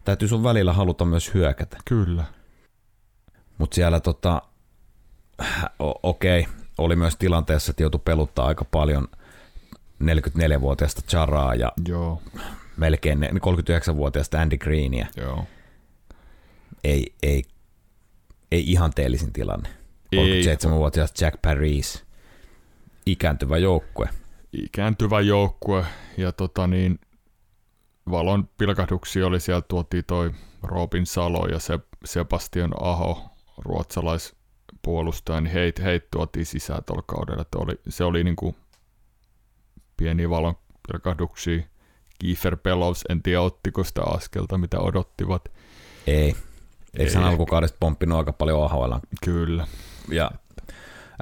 Täytyy 0.05 0.29
sun 0.29 0.43
välillä 0.43 0.73
haluta 0.73 1.05
myös 1.05 1.35
hyökätä. 1.35 1.77
Kyllä. 1.85 2.25
Mutta 3.59 3.75
siellä 3.75 4.01
tota, 4.01 4.43
okei, 6.03 6.47
oli 6.79 6.97
myös 6.97 7.17
tilanteessa, 7.17 7.71
että 7.71 7.83
joutui 7.83 8.01
peluttaa 8.05 8.47
aika 8.47 8.65
paljon 8.65 9.09
44-vuotiaasta 10.03 11.03
Charaa 11.03 11.55
ja 11.55 11.73
Joo, 11.89 12.23
melkein 12.77 13.21
ne- 13.21 13.29
39-vuotiaasta 13.29 14.41
Andy 14.41 14.59
Greenia. 14.59 15.07
joo. 15.17 15.45
Ei, 16.85 17.15
ei, 17.23 17.43
ei 18.53 18.65
ihanteellisin 18.67 19.33
tilanne. 19.33 19.69
Ei. 20.13 20.43
37-vuotias 20.43 21.13
Jack 21.21 21.43
Paris, 21.43 22.05
ikääntyvä 23.07 23.59
joukkue. 23.59 24.09
Ikääntyvä 24.53 25.21
joukkue 25.21 25.85
ja 26.17 26.33
tota 26.33 26.67
niin, 26.67 26.99
valon 28.11 28.49
pilkahduksia 28.59 29.27
oli 29.27 29.41
siellä 29.41 29.63
tuotiin 29.69 30.05
toi 30.07 30.31
Robin 30.63 31.07
Salo 31.07 31.47
ja 31.47 31.59
se 31.59 31.79
Sebastian 32.05 32.73
Aho, 32.81 33.31
ruotsalaispuolustaja, 33.59 35.41
niin 35.41 35.53
heit, 35.53 35.83
heit 35.83 36.11
tuotiin 36.11 36.47
sisään 36.47 36.85
tuolla 36.85 37.03
kaudella. 37.07 37.43
Että 37.43 37.59
oli, 37.59 37.81
se 37.89 38.05
oli 38.05 38.25
niinku 38.25 38.55
pieni 38.55 38.62
valon 40.31 40.55
pilkahduksia. 40.89 41.63
Kiefer 42.19 42.57
Pelows, 42.57 43.05
en 43.09 43.23
tiedä 43.23 43.41
ottiko 43.41 43.85
sitä 43.85 44.03
askelta, 44.03 44.59
mitä 44.59 44.79
odottivat. 44.81 45.49
Ei. 46.07 46.37
Eikö 46.99 47.15
hän 47.15 47.25
Ei. 47.25 47.31
alkukaudesta 47.31 47.77
pomppinut 47.81 48.19
aika 48.19 48.33
paljon 48.33 48.65
AHL 48.65 48.93
Kyllä. 49.25 49.67
ja 50.09 50.31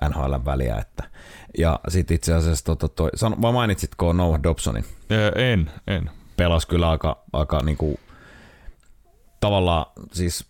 NHL 0.08 0.34
väliä. 0.44 0.76
Että. 0.76 1.10
Ja 1.58 1.80
sitten 1.88 2.14
itse 2.14 2.34
asiassa, 2.34 2.64
tota 2.64 2.88
toi, 2.88 3.10
san, 3.14 3.42
vai 3.42 3.52
mainitsitko 3.52 4.12
Noah 4.12 4.42
Dobsonin? 4.42 4.84
En, 5.34 5.70
en. 5.87 6.10
Pelasi 6.37 6.68
kyllä 6.68 6.90
aika, 6.90 7.22
aika 7.32 7.60
niinku, 7.62 8.00
tavallaan 9.40 9.87
siis 10.12 10.46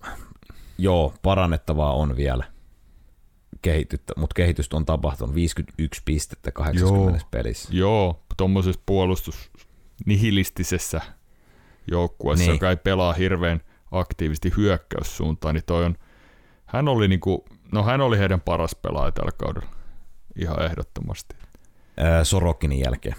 joo, 0.78 1.14
parannettavaa 1.22 1.92
on 1.92 2.16
vielä 2.16 2.44
kehityttä, 3.62 4.12
mutta 4.16 4.34
kehitystä 4.34 4.76
on 4.76 4.86
tapahtunut 4.86 5.34
51 5.34 6.02
pistettä 6.04 6.50
80 6.52 7.18
Joo. 7.18 7.28
pelissä. 7.30 7.68
Joo, 7.72 8.22
tuommoisessa 8.36 8.80
puolustus 8.86 9.50
nihilistisessä 10.06 11.00
joukkueessa, 11.90 12.44
Niin. 12.44 12.52
joka 12.54 12.70
ei 12.70 12.76
pelaa 12.76 13.12
hirveän 13.12 13.60
aktiivisesti 13.90 14.52
hyökkäyssuuntaan, 14.56 15.54
niin 15.54 15.64
toi 15.66 15.84
on, 15.84 15.96
hän 16.66 16.88
oli 16.88 17.08
niinku, 17.08 17.44
no 17.72 17.82
hän 17.82 18.00
oli 18.00 18.18
heidän 18.18 18.40
paras 18.40 18.74
pelaaja 18.74 19.12
tällä 19.12 19.30
kaudella. 19.36 19.70
Ihan 20.36 20.62
ehdottomasti. 20.62 21.36
Ää, 21.96 22.24
Sorokinin 22.24 22.80
jälkeen. 22.80 23.14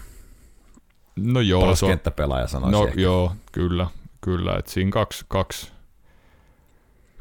No 1.15 1.41
joo, 1.41 1.62
Paras 1.62 1.79
se 1.79 1.86
on, 1.86 1.91
kenttäpelaaja 1.91 2.48
sanoisin 2.48 2.79
no 2.79 2.88
ehkä. 2.88 3.01
joo, 3.01 3.36
kyllä, 3.51 3.88
kyllä. 4.21 4.55
Et 4.57 4.67
siinä 4.67 4.91
kaksi, 4.91 5.25
kaksi, 5.27 5.71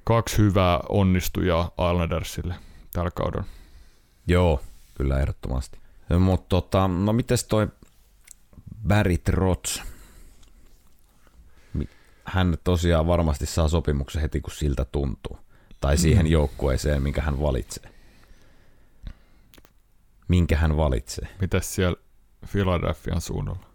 kaksi 0.05 0.39
hyvää 0.39 0.81
onnistujaa 0.89 1.71
Islandersille 1.91 2.55
tällä 2.92 3.11
kaudella. 3.11 3.44
Joo, 4.26 4.61
kyllä 4.94 5.20
ehdottomasti. 5.20 5.78
Mutta 6.18 6.47
tota, 6.49 6.88
no 6.88 7.12
mites 7.12 7.44
toi 7.44 7.68
Barry 8.88 9.18
Trotz? 9.18 9.80
Hän 12.25 12.59
tosiaan 12.64 13.06
varmasti 13.06 13.47
saa 13.47 13.68
sopimuksen 13.68 14.23
heti, 14.23 14.40
kun 14.40 14.52
siltä 14.52 14.85
tuntuu. 14.85 15.38
Tai 15.80 15.99
siihen 15.99 16.26
Mm. 16.26 16.30
joukkueeseen, 16.32 17.02
minkä 17.02 17.23
hän 17.23 17.40
valitsee. 17.40 17.90
Minkä 20.28 20.56
hän 20.56 20.76
valitsee. 20.76 21.28
Mitäs 21.40 21.75
siellä 21.75 21.97
Philadelphian 22.52 23.20
suunnalla? 23.20 23.66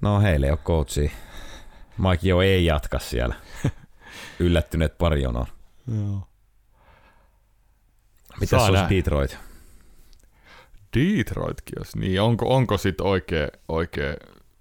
No 0.00 0.20
heille 0.20 0.46
ei 0.46 0.50
ole 0.52 0.58
coachi. 0.64 1.12
Mike 1.98 2.28
jo 2.28 2.40
ei 2.40 2.64
jatka 2.64 2.98
siellä. 2.98 3.34
Yllättyneet 4.38 4.98
pari 4.98 5.22
jonoa. 5.22 5.46
Joo. 5.94 6.27
Mitäs 8.40 8.50
Saa 8.50 8.68
olisi. 8.68 8.96
Detroit? 8.96 9.38
Detroitkin 10.96 11.74
jos 11.78 11.96
niin. 11.96 12.22
Onko, 12.22 12.54
onko 12.54 12.78
sitten 12.78 13.06
oikein, 13.06 13.48
oikein 13.68 14.16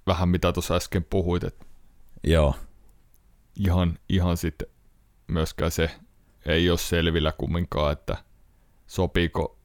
vähän 0.07 0.29
mitä 0.29 0.53
tuossa 0.53 0.75
äsken 0.75 1.03
puhuit, 1.03 1.43
että 1.43 1.65
Joo, 2.23 2.55
ihan, 3.55 3.99
ihan 4.09 4.37
sitten 4.37 4.67
myöskään 5.27 5.71
se 5.71 5.91
ei 6.45 6.69
ole 6.69 6.77
selvillä 6.77 7.33
kumminkaan, 7.37 7.93
että 7.93 8.17
sopiiko 8.87 9.57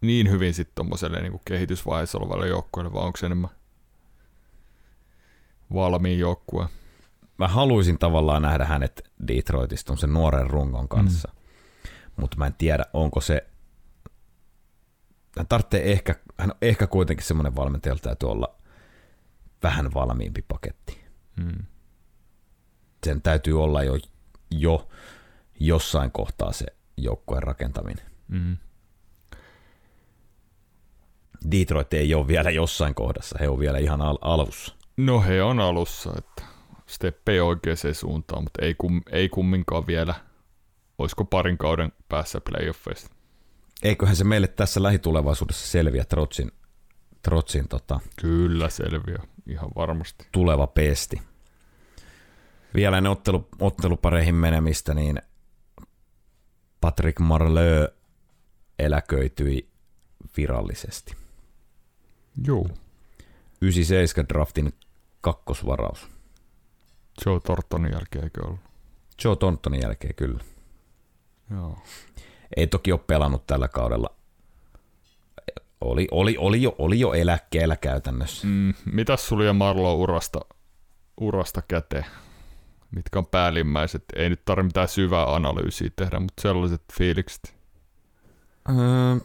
niin 0.00 0.30
hyvin 0.30 0.54
sitten 0.54 0.74
tuommoiselle 0.74 1.20
niin 1.20 1.40
kehitysvaiheessa 1.44 2.18
olevalle 2.18 2.48
joukkueelle, 2.48 2.92
vai 2.92 3.02
onko 3.02 3.16
se 3.16 3.26
enemmän 3.26 3.50
valmiin 5.74 6.18
joukkue? 6.18 6.68
mä 7.38 7.48
haluaisin 7.48 7.98
tavallaan 7.98 8.42
nähdä 8.42 8.64
hänet 8.64 9.10
Detroitista 9.28 9.96
sen 9.96 10.12
nuoren 10.12 10.50
rungon 10.50 10.88
kanssa, 10.88 11.28
mm. 11.32 11.37
Mutta 12.18 12.36
mä 12.36 12.46
en 12.46 12.54
tiedä, 12.58 12.84
onko 12.92 13.20
se, 13.20 13.46
hän 15.36 15.46
tarvitsee 15.48 15.92
ehkä, 15.92 16.14
hän 16.38 16.50
on 16.50 16.56
ehkä 16.62 16.86
kuitenkin 16.86 17.26
semmoinen 17.26 17.56
valmentaja, 17.56 17.96
täytyy 17.96 18.30
olla 18.30 18.54
vähän 19.62 19.94
valmiimpi 19.94 20.42
paketti. 20.48 21.04
Mm. 21.36 21.64
Sen 23.06 23.22
täytyy 23.22 23.62
olla 23.62 23.82
jo, 23.82 23.98
jo 24.50 24.88
jossain 25.60 26.10
kohtaa 26.10 26.52
se 26.52 26.66
joukkueen 26.96 27.42
rakentaminen. 27.42 28.06
Mm. 28.28 28.56
Detroit 31.50 31.94
ei 31.94 32.14
ole 32.14 32.28
vielä 32.28 32.50
jossain 32.50 32.94
kohdassa, 32.94 33.36
he 33.40 33.48
on 33.48 33.58
vielä 33.58 33.78
ihan 33.78 34.00
al- 34.00 34.18
alussa. 34.20 34.74
No 34.96 35.20
he 35.20 35.42
on 35.42 35.60
alussa, 35.60 36.12
että 36.18 36.42
steppei 36.86 37.40
oikeaan 37.40 37.76
suuntaan, 37.92 38.42
mutta 38.42 38.64
ei, 38.64 38.74
kum, 38.74 39.02
ei 39.10 39.28
kumminkaan 39.28 39.86
vielä. 39.86 40.14
Olisiko 40.98 41.24
parin 41.24 41.58
kauden 41.58 41.92
päässä 42.08 42.40
playoffeista? 42.40 43.10
Eiköhän 43.82 44.16
se 44.16 44.24
meille 44.24 44.48
tässä 44.48 44.82
lähitulevaisuudessa 44.82 45.66
selviä 45.66 46.04
Trotsin, 46.04 46.52
Trotsin 47.22 47.68
tota, 47.68 48.00
Kyllä 48.20 48.68
selviä, 48.68 49.18
ihan 49.46 49.70
varmasti. 49.76 50.26
Tuleva 50.32 50.66
pesti. 50.66 51.22
Vielä 52.74 53.00
ne 53.00 53.08
ottelu, 53.08 53.48
ottelupareihin 53.60 54.34
menemistä, 54.34 54.94
niin 54.94 55.22
Patrick 56.80 57.18
Marleux 57.20 57.90
eläköityi 58.78 59.68
virallisesti. 60.36 61.16
Joo. 62.46 62.68
97 63.60 64.28
draftin 64.28 64.72
kakkosvaraus. 65.20 66.08
Joe 67.26 67.40
Thorntonin 67.40 67.92
jälkeen 67.92 68.24
eikö 68.24 68.46
ollut? 68.46 68.60
Joe 69.24 69.36
Thorntonin 69.36 69.80
jälkeen 69.82 70.14
kyllä. 70.14 70.44
Joo. 71.50 71.78
Ei 72.56 72.66
toki 72.66 72.92
ole 72.92 73.00
pelannut 73.06 73.46
tällä 73.46 73.68
kaudella. 73.68 74.14
Oli, 75.80 76.08
oli, 76.10 76.36
oli, 76.38 76.62
jo, 76.62 76.74
oli 76.78 77.00
jo 77.00 77.12
eläkkeellä 77.12 77.76
käytännössä. 77.76 78.46
Mm, 78.46 78.74
mitäs 78.92 79.28
sulla 79.28 79.44
ja 79.44 79.52
Marlo 79.52 79.94
urasta, 79.94 80.40
urasta 81.20 81.62
käteen? 81.62 82.06
Mitkä 82.90 83.18
on 83.18 83.26
päällimmäiset? 83.26 84.04
Ei 84.16 84.28
nyt 84.28 84.44
tarvitse 84.44 84.66
mitään 84.66 84.88
syvää 84.88 85.34
analyysiä 85.34 85.90
tehdä, 85.96 86.20
mutta 86.20 86.42
sellaiset 86.42 86.82
fiilikset. 86.92 87.56
Öö, 88.68 89.16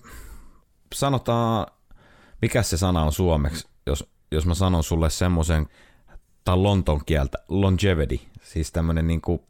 sanotaan, 0.95 1.67
mikä 2.41 2.63
se 2.63 2.77
sana 2.77 3.03
on 3.03 3.11
suomeksi, 3.11 3.67
jos, 3.85 4.09
jos 4.31 4.45
mä 4.45 4.53
sanon 4.53 4.83
sulle 4.83 5.09
semmoisen, 5.09 5.67
tai 6.43 6.57
lonton 6.57 7.05
kieltä, 7.05 7.37
longevity, 7.47 8.19
siis 8.41 8.71
tämmöinen 8.71 9.07
niin 9.07 9.21
kuin 9.21 9.41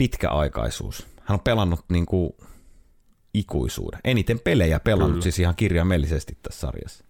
pitkäaikaisuus. 0.00 1.06
Hän 1.20 1.34
on 1.34 1.40
pelannut 1.40 1.84
niin 1.88 2.06
kuin 2.06 2.32
ikuisuuden. 3.34 4.00
Eniten 4.04 4.40
pelejä 4.40 4.80
pelannut 4.80 5.10
Kyllä. 5.10 5.22
siis 5.22 5.38
ihan 5.38 5.56
kirjaimellisesti 5.56 6.38
tässä 6.42 6.60
sarjassa. 6.60 7.04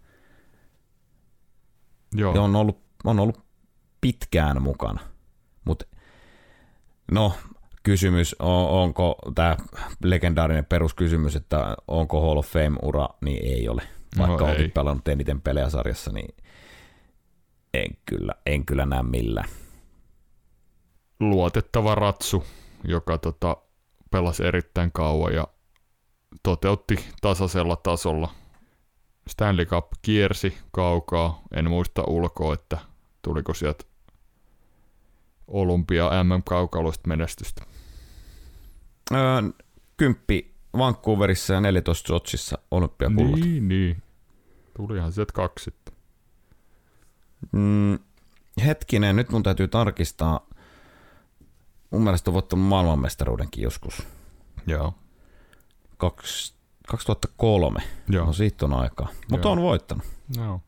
Joo. 2.15 2.35
Ja 2.35 2.43
on 2.43 2.57
ollut, 2.57 2.83
on 3.05 3.21
ollut 3.21 3.43
pitkään 4.01 4.63
mukana. 4.63 5.01
Mutta 5.65 5.87
no, 7.13 7.33
kysymys, 7.83 8.37
on, 8.39 8.69
onko 8.69 9.15
tämä 9.35 9.57
legendaarinen 10.05 10.65
peruskysymys, 10.65 11.37
että 11.37 11.77
onko 11.89 12.21
Hall 12.21 12.39
of 12.39 12.47
Fame-ura, 12.47 13.09
niin 13.25 13.45
ei 13.57 13.69
ole. 13.69 13.83
Vaikka 14.19 14.47
no, 14.47 14.53
olet 14.53 14.75
pelannut 14.75 15.09
eniten 15.09 15.41
pelejä 15.41 15.71
sarjassa, 15.71 16.13
niin 16.13 16.35
en 17.75 17.91
kyllä, 18.07 18.33
en 18.47 18.67
kyllä 18.67 18.87
näe 18.87 19.03
millään. 19.03 19.49
Luotettava 21.21 21.95
ratsu, 21.95 22.45
joka 22.85 23.19
tota, 23.19 23.57
pelasi 24.11 24.47
erittäin 24.47 24.93
kauan 24.93 25.35
ja 25.35 25.49
toteutti 26.43 26.97
tasaisella 27.21 27.77
tasolla. 27.77 28.35
Stanley 29.29 29.67
Cup 29.67 29.87
kiersi 30.03 30.59
kaukaa, 30.73 31.43
en 31.55 31.71
muista 31.71 32.05
ulkoa, 32.07 32.55
että 32.55 32.79
tuliko 33.23 33.55
sieltä 33.55 33.85
Olympia 35.49 36.11
MM-kaukaloista 36.25 37.09
menestystä. 37.09 37.65
Öö, 39.13 39.19
kymppi 39.97 40.55
Vancouverissa 40.79 41.55
ja 41.55 41.61
14 41.61 42.09
Sotsissa 42.09 42.59
olympiakullat. 42.71 43.41
Niin, 43.41 43.69
niin. 43.69 44.03
Tulihan 44.77 45.13
sieltä 45.13 45.33
kaksi 45.33 45.65
sitten. 45.65 45.95
Mm, 47.53 47.99
hetkinen, 48.67 49.17
nyt 49.17 49.31
mun 49.31 49.43
täytyy 49.43 49.69
tarkistaa. 49.69 50.47
Mun 51.91 52.03
mielestä 52.03 52.31
on 52.31 52.35
voittanut 52.35 52.67
maailmanmestaruudenkin 52.67 53.63
joskus. 53.63 54.03
Joo. 54.67 54.95
Kaks, 55.97 56.55
2003. 56.89 57.83
Joo. 58.09 58.27
No 58.27 58.33
siitä 58.33 58.65
on 58.65 58.73
aikaa. 58.73 59.09
Mutta 59.31 59.49
on 59.49 59.63
voittanut. 59.63 60.05
Joo. 60.37 60.61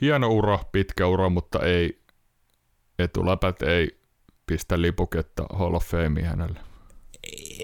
Hieno 0.00 0.28
ura, 0.28 0.58
pitkä 0.72 1.06
ura, 1.06 1.28
mutta 1.28 1.58
ei 1.58 2.02
etuläpät 2.98 3.62
ei 3.62 4.00
pistä 4.46 4.82
lipuketta 4.82 5.46
Hall 5.52 5.74
of 5.74 5.84
Fame 5.84 6.22
hänelle. 6.22 6.60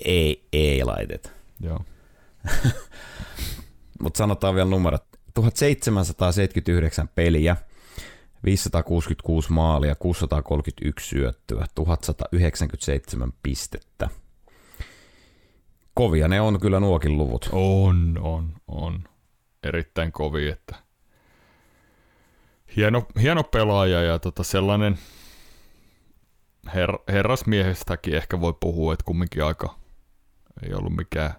Ei, 0.04 0.48
ei 0.52 0.84
laiteta. 0.84 1.30
Joo. 1.60 1.80
Mutta 4.02 4.18
sanotaan 4.18 4.54
vielä 4.54 4.70
numerot. 4.70 5.04
1779 5.34 7.08
peliä, 7.08 7.56
566 8.44 9.52
maalia, 9.52 9.94
631 9.94 11.08
syöttöä, 11.08 11.66
1197 11.74 13.32
pistettä. 13.42 14.08
Kovia 15.94 16.28
ne 16.28 16.40
on 16.40 16.60
kyllä 16.60 16.80
nuokin 16.80 17.18
luvut. 17.18 17.48
On, 17.52 18.18
on, 18.22 18.52
on. 18.68 19.04
Erittäin 19.62 20.12
kovia, 20.12 20.52
että 20.52 20.74
hieno, 22.76 23.06
hieno 23.22 23.42
pelaaja 23.42 24.02
ja 24.02 24.18
tota 24.18 24.42
sellainen 24.42 24.98
her, 26.74 26.98
herrasmiehestäkin 27.08 28.14
ehkä 28.14 28.40
voi 28.40 28.54
puhua, 28.60 28.92
että 28.92 29.04
kumminkin 29.04 29.44
aika 29.44 29.74
ei 30.62 30.74
ollut 30.74 30.96
mikään 30.96 31.34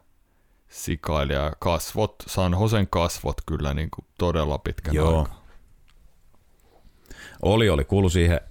sikailija. 0.67 1.51
Kasvot, 1.59 2.15
San 2.27 2.51
Josen 2.51 2.87
kasvot 2.87 3.37
kyllä 3.45 3.73
niin 3.73 3.89
kuin 3.91 4.05
todella 4.17 4.57
pitkän 4.57 4.93
Joo. 4.95 5.19
aikaa. 5.19 5.44
Oli, 7.45 7.69
oli. 7.69 7.85
Kuulu 7.85 8.09
siihen, 8.09 8.41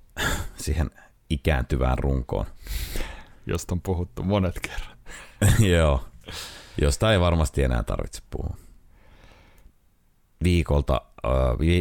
siihen 0.64 0.90
ikääntyvään 1.30 1.98
runkoon. 1.98 2.46
Josta 3.46 3.74
on 3.74 3.80
puhuttu 3.80 4.22
monet 4.22 4.60
kerran. 4.60 4.98
Joo, 5.72 6.04
josta 6.80 7.12
ei 7.12 7.20
varmasti 7.20 7.62
enää 7.62 7.82
tarvitse 7.82 8.22
puhua. 8.30 8.56
Viikolta, 10.44 11.00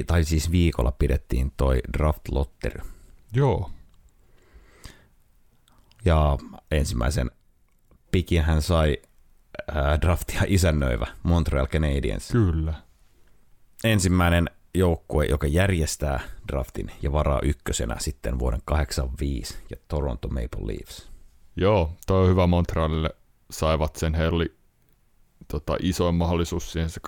tai 0.08 0.23
siis 0.23 0.51
viikolla 0.51 0.91
pidettiin 0.91 1.51
toi 1.58 1.79
draft 1.97 2.27
lotteri. 2.32 2.82
Joo. 3.34 3.71
Ja 6.05 6.38
ensimmäisen 6.71 7.32
pikin 8.12 8.43
hän 8.43 8.62
sai 8.62 8.97
draftia 10.01 10.41
isännöivä 10.47 11.08
Montreal 11.23 11.67
Canadiens. 11.67 12.27
Kyllä. 12.32 12.73
Ensimmäinen 13.84 14.49
joukkue, 14.73 15.25
joka 15.25 15.47
järjestää 15.47 16.19
draftin 16.47 16.91
ja 17.01 17.12
varaa 17.12 17.39
ykkösenä 17.43 17.95
sitten 17.99 18.39
vuoden 18.39 18.62
85 18.65 19.58
ja 19.69 19.77
Toronto 19.88 20.27
Maple 20.27 20.67
Leafs. 20.67 21.10
Joo, 21.55 21.93
toi 22.08 22.23
on 22.23 22.29
hyvä 22.29 22.47
Montrealille. 22.47 23.10
Saivat 23.51 23.95
sen, 23.95 24.13
he 24.13 24.27
oli 24.27 24.55
tota, 25.47 25.77
isoin 25.82 26.15
mahdollisuus 26.15 26.71
siihen 26.71 26.89
se 26.89 27.01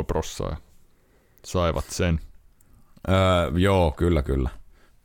18,5 0.00 0.04
prossaa 0.06 0.50
ja 0.50 0.56
saivat 1.44 1.84
sen. 1.90 2.20
Öö, 3.08 3.58
joo, 3.58 3.90
kyllä, 3.90 4.22
kyllä. 4.22 4.50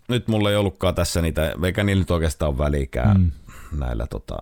Nyt 0.10 0.28
mulla 0.28 0.50
ei 0.50 0.56
ollutkaan 0.56 0.96
tässä 0.96 1.22
niitä, 1.22 1.54
eikä 1.66 1.84
niillä 1.84 2.02
nyt 2.02 2.12
oikeastaan 2.12 2.58
välikään 2.58 3.22
mm. 3.22 3.32
näillä 3.80 4.08
tota, 4.08 4.38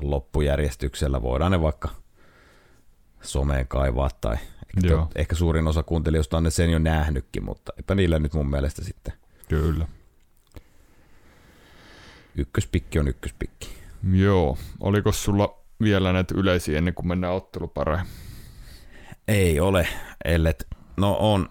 loppujärjestyksellä. 0.00 1.22
Voidaan 1.22 1.52
ne 1.52 1.62
vaikka 1.62 1.88
someen 3.22 3.68
kaivaa 3.68 4.10
tai 4.20 4.36
ehkä, 4.76 4.88
Joo. 4.88 5.08
ehkä 5.14 5.34
suurin 5.34 5.66
osa 5.68 5.82
kuuntelijoista 5.82 6.36
on 6.36 6.42
ne 6.42 6.50
sen 6.50 6.70
jo 6.70 6.78
nähnytkin, 6.78 7.44
mutta 7.44 7.72
eipä 7.76 7.94
niillä 7.94 8.18
nyt 8.18 8.34
mun 8.34 8.50
mielestä 8.50 8.84
sitten. 8.84 9.12
Kyllä. 9.48 9.86
Ykköspikki 12.36 12.98
on 12.98 13.08
ykköspikki. 13.08 13.68
Joo. 14.12 14.58
Oliko 14.80 15.12
sulla 15.12 15.58
vielä 15.80 16.12
näitä 16.12 16.34
yleisiä 16.36 16.78
ennen 16.78 16.94
kuin 16.94 17.08
mennään 17.08 17.34
ottelupareen? 17.34 18.06
Ei 19.28 19.60
ole, 19.60 19.88
ellet, 20.24 20.66
no 20.96 21.16
on, 21.20 21.48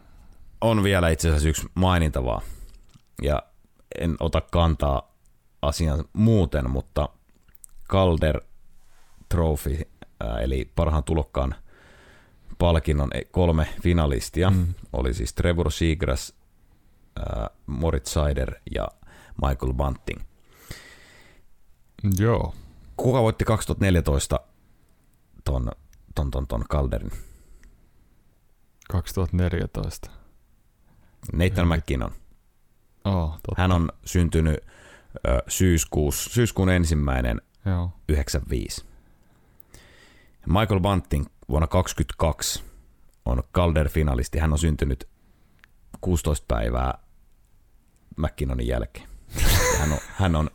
on 0.62 0.84
vielä 0.84 1.10
itse 1.10 1.30
asiassa 1.30 1.50
yksi 1.50 1.68
mainintavaa. 1.76 2.42
Ja 3.22 3.44
en 4.00 4.16
ota 4.20 4.42
kantaa 4.42 5.16
asian 5.62 6.06
muuten, 6.14 6.70
mutta 6.70 7.10
Calder 7.90 8.42
Trophy, 9.30 9.80
eli 10.42 10.72
parhaan 10.76 11.04
tulokkaan 11.04 11.56
palkinnon 12.62 13.10
e- 13.14 13.24
kolme 13.32 13.68
finalistia. 13.82 14.50
Mm. 14.50 14.74
Oli 14.94 15.14
siis 15.14 15.34
Trevor 15.34 15.72
Seagrass, 15.72 16.34
äh, 17.20 17.50
Moritz 17.66 18.14
Seider 18.14 18.56
ja 18.72 18.88
Michael 19.48 19.74
Bunting. 19.74 20.22
Joo. 22.18 22.54
Kuka 22.98 23.22
voitti 23.22 23.46
2014 23.46 24.40
ton, 25.44 25.72
ton, 26.16 26.32
ton, 26.32 26.48
ton 26.48 26.66
Calderin? 26.70 27.12
2014. 28.92 30.12
Nathan 31.34 31.68
McKinnon. 31.68 32.12
Oh, 33.06 33.32
totta. 33.32 33.62
Hän 33.62 33.72
on 33.72 33.90
syntynyt 34.06 34.58
ö, 35.28 35.42
syyskuus, 35.48 36.26
syyskuun 36.26 36.70
ensimmäinen 36.70 37.42
Joo. 37.66 37.92
95. 38.10 38.86
Michael 40.48 40.80
Bunting 40.80 41.26
vuonna 41.52 41.68
22 41.68 42.64
on 43.26 43.44
Calder-finalisti. 43.58 44.40
Hän 44.40 44.52
on 44.52 44.60
syntynyt 44.60 45.08
16 46.02 46.46
päivää 46.48 46.98
McKinnonin 48.18 48.68
jälkeen. 48.68 49.08
Hän 49.80 49.92
on, 49.92 49.98
hän 50.16 50.36
on 50.36 50.50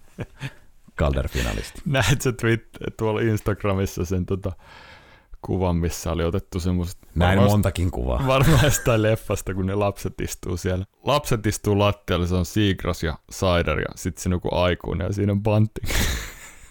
Calder-finalisti. 1.02 1.82
Näet 1.86 2.22
sä 2.22 2.32
Twitter, 2.32 2.90
tuolla 2.90 3.20
Instagramissa 3.20 4.04
sen 4.04 4.26
tota, 4.26 4.52
kuvan, 5.42 5.76
missä 5.76 6.12
oli 6.12 6.24
otettu 6.24 6.60
semmoista... 6.60 7.06
Näin 7.14 7.38
varmasti- 7.38 7.50
montakin 7.52 7.90
kuvaa. 7.90 8.26
Varmaan 8.26 8.64
jostain 8.64 9.02
leffasta, 9.02 9.54
kun 9.54 9.66
ne 9.66 9.74
lapset 9.74 10.20
istuu 10.20 10.56
siellä. 10.56 10.84
Lapset 11.04 11.46
istuu 11.46 11.78
lattialla, 11.78 12.26
se 12.26 12.34
on 12.34 12.46
Seagrass 12.46 13.02
ja 13.02 13.18
Cider 13.32 13.80
ja 13.80 13.88
sitten 13.96 14.22
siinä 14.22 14.34
on 14.34 14.36
joku 14.36 14.54
aikuinen 14.54 15.06
ja 15.06 15.12
siinä 15.12 15.32
on 15.32 15.42
Bunting. 15.42 15.88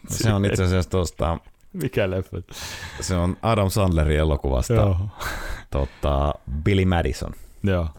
Se 0.09 0.33
on 0.33 0.45
itse 0.45 0.63
asiassa 0.63 0.89
tuosta, 0.91 1.37
Mikä 1.81 2.09
leffa? 2.09 2.37
se 3.01 3.15
on 3.15 3.37
Adam 3.41 3.69
Sandlerin 3.69 4.19
elokuvasta 4.19 4.73
Joo. 4.73 4.97
tota, 5.71 6.33
Billy 6.63 6.85
Madison. 6.85 7.33
Joo. 7.63 7.89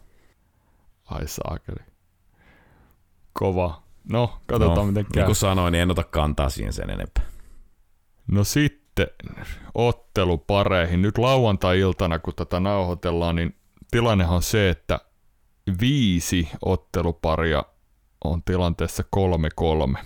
Ai 1.04 1.28
saakeli. 1.28 1.86
Kova. 3.32 3.82
No, 4.10 4.38
katsotaan 4.46 4.76
no, 4.76 4.84
miten 4.84 5.02
niin 5.02 5.12
käy. 5.12 5.24
kuin 5.24 5.36
sanoin, 5.36 5.72
niin 5.72 5.82
en 5.82 5.90
ota 5.90 6.04
kantaa 6.04 6.50
siihen 6.50 6.72
sen 6.72 6.90
enempää. 6.90 7.24
No 8.26 8.44
sitten 8.44 9.06
ottelupareihin. 9.74 11.02
Nyt 11.02 11.18
lauantai-iltana, 11.18 12.18
kun 12.18 12.34
tätä 12.34 12.60
nauhoitellaan, 12.60 13.36
niin 13.36 13.56
tilannehan 13.90 14.36
on 14.36 14.42
se, 14.42 14.68
että 14.70 15.00
viisi 15.80 16.48
otteluparia 16.64 17.62
on 18.24 18.42
tilanteessa 18.42 19.02
3-3. 19.96 19.98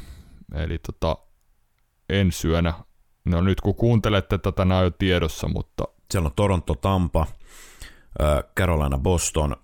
Eli 0.55 0.79
tota, 0.79 1.17
ensi 2.09 2.49
yönä, 2.49 2.75
no 3.31 3.41
nyt 3.41 3.61
kun 3.61 3.75
kuuntelette 3.75 4.39
tätä, 4.39 4.65
nämä 4.65 4.79
on 4.79 4.85
jo 4.85 4.91
tiedossa, 4.91 5.49
mutta 5.49 5.85
Siellä 6.11 6.27
on 6.27 6.33
Toronto, 6.37 6.75
Tampa, 6.75 7.27
Carolina, 8.57 8.99
Boston, 8.99 9.57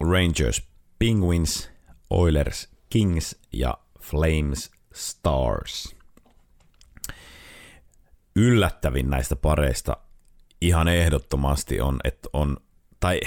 Rangers, 0.00 0.62
Penguins, 0.98 1.70
Oilers, 2.10 2.68
Kings 2.90 3.36
ja 3.52 3.78
Flames, 4.00 4.70
Stars. 4.94 5.96
Yllättävin 8.36 9.10
näistä 9.10 9.36
pareista 9.36 9.96
ihan 10.60 10.88
ehdottomasti 10.88 11.80
on, 11.80 12.00
että 12.04 12.28
on, 12.32 12.56
tai 13.00 13.20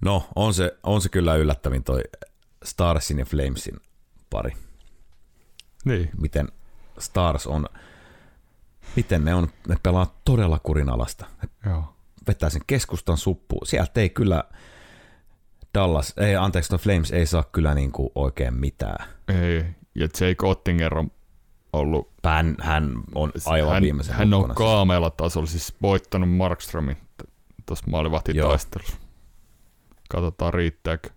no 0.00 0.28
on 0.36 0.54
se, 0.54 0.78
on 0.82 1.00
se 1.00 1.08
kyllä 1.08 1.36
yllättävin 1.36 1.84
toi 1.84 2.02
Starsin 2.64 3.18
ja 3.18 3.24
Flamesin 3.24 3.76
pari. 4.30 4.52
niin, 5.84 6.10
Miten 6.20 6.48
Stars 6.98 7.46
on, 7.46 7.66
miten 8.96 9.24
ne 9.24 9.34
on, 9.34 9.48
ne 9.68 9.76
pelaa 9.82 10.20
todella 10.24 10.58
kurinalasta. 10.62 11.26
Ne 11.42 11.70
joo. 11.70 11.94
vetää 12.28 12.50
sen 12.50 12.62
keskustan 12.66 13.16
suppuun. 13.16 13.66
Sieltä 13.66 14.00
ei 14.00 14.10
kyllä 14.10 14.44
Dallas, 15.74 16.14
ei 16.16 16.36
anteeksi, 16.36 16.72
no 16.72 16.78
Flames 16.78 17.10
ei 17.10 17.26
saa 17.26 17.42
kyllä 17.42 17.74
niinku 17.74 18.12
oikein 18.14 18.54
mitään. 18.54 19.08
Ei, 19.28 19.64
ja 19.94 20.08
Jake 20.20 20.46
Ottinger 20.46 20.98
on 20.98 21.10
ollut 21.72 22.10
Hän, 22.24 22.56
hän 22.60 22.92
on 23.14 23.32
aivan 23.46 23.72
hän, 23.72 23.82
viimeisen 23.82 24.14
hän 24.14 24.34
on 24.34 24.54
kaameella 24.54 25.10
tasolla, 25.10 25.46
siis 25.46 25.74
voittanut 25.82 26.30
Markströmin 26.30 26.96
tuossa 27.66 27.84
maalivahtitaistelussa. 27.90 28.96
Katsotaan 30.10 30.54
riittääkö. 30.54 31.10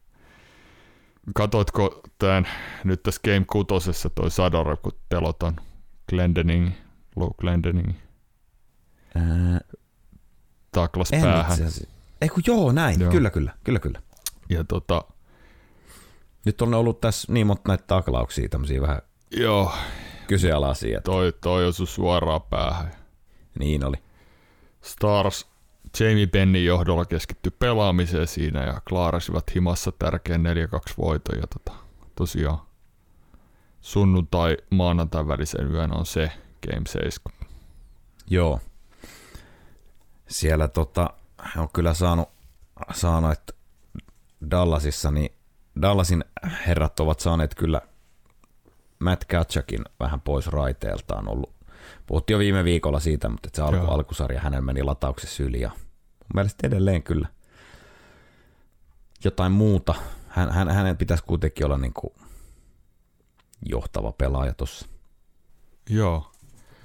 Katoitko 1.35 2.01
tämän 2.19 2.47
nyt 2.83 3.03
tässä 3.03 3.21
Game 3.23 3.45
6 3.51 4.09
toi 4.15 4.31
Sador, 4.31 4.77
kun 4.77 4.91
telotan 5.09 5.55
Glendening, 6.09 6.71
Luke 7.21 7.35
Glendening, 7.41 7.93
Ää, 9.15 9.59
taklas 10.71 11.11
en 11.11 11.21
päähän. 11.21 11.57
Ei 12.21 12.29
kun 12.29 12.43
joo, 12.47 12.71
näin. 12.71 12.99
Joo. 12.99 13.11
Kyllä, 13.11 13.29
kyllä, 13.29 13.53
kyllä, 13.63 13.79
kyllä. 13.79 14.01
Ja 14.49 14.63
tota, 14.63 15.01
Nyt 16.45 16.61
on 16.61 16.73
ollut 16.73 17.01
tässä 17.01 17.33
niin 17.33 17.47
monta 17.47 17.61
näitä 17.67 17.83
taklauksia, 17.87 18.49
tämmöisiä 18.49 18.81
vähän 18.81 19.01
joo, 19.31 19.71
kyseenalaisia. 20.27 20.97
että 20.97 21.11
toi, 21.11 21.33
toi 21.41 21.65
osui 21.67 21.87
suoraan 21.87 22.41
päähän. 22.41 22.91
Niin 23.59 23.83
oli. 23.85 23.97
Stars 24.81 25.47
Jamie 25.99 26.27
Bennin 26.27 26.65
johdolla 26.65 27.05
keskittyi 27.05 27.51
pelaamiseen 27.59 28.27
siinä 28.27 28.63
ja 28.63 28.81
klaarasivat 28.89 29.55
himassa 29.55 29.91
tärkeän 29.91 30.41
4-2 30.89 30.93
voiton. 30.97 31.37
Ja 31.37 31.47
tota, 31.47 31.79
tosiaan 32.15 32.59
sunnuntai 33.81 34.57
maanantai 34.69 35.27
välisen 35.27 35.71
yön 35.71 35.97
on 35.97 36.05
se 36.05 36.31
Game 36.67 36.85
7. 36.87 37.33
Joo. 38.29 38.59
Siellä 40.27 40.67
tota, 40.67 41.09
on 41.57 41.69
kyllä 41.73 41.93
saanut, 41.93 42.29
saanut 42.93 43.31
että 43.31 43.53
Dallasissa, 44.51 45.11
niin 45.11 45.29
Dallasin 45.81 46.25
herrat 46.67 46.99
ovat 46.99 47.19
saaneet 47.19 47.55
kyllä 47.55 47.81
Matt 48.99 49.25
Katchakin 49.25 49.81
vähän 49.99 50.21
pois 50.21 50.47
raiteeltaan 50.47 51.27
ollut. 51.27 51.53
Puhuttiin 52.07 52.35
jo 52.35 52.39
viime 52.39 52.63
viikolla 52.63 52.99
siitä, 52.99 53.29
mutta 53.29 53.49
se 53.53 53.61
alku, 53.61 53.75
Joo. 53.75 53.91
alkusarja 53.93 54.39
hänen 54.39 54.63
meni 54.63 54.83
latauksessa 54.83 55.43
yli 55.43 55.61
ja 55.61 55.69
mun 55.69 56.27
mielestä 56.33 56.67
edelleen 56.67 57.03
kyllä 57.03 57.27
jotain 59.23 59.51
muuta. 59.51 59.95
Hän, 60.27 60.51
hän, 60.51 60.69
hänen 60.69 60.97
pitäisi 60.97 61.23
kuitenkin 61.23 61.65
olla 61.65 61.77
niin 61.77 61.93
kuin 61.93 62.13
johtava 63.69 64.11
pelaaja 64.11 64.53
tuossa. 64.53 64.87
Joo, 65.89 66.30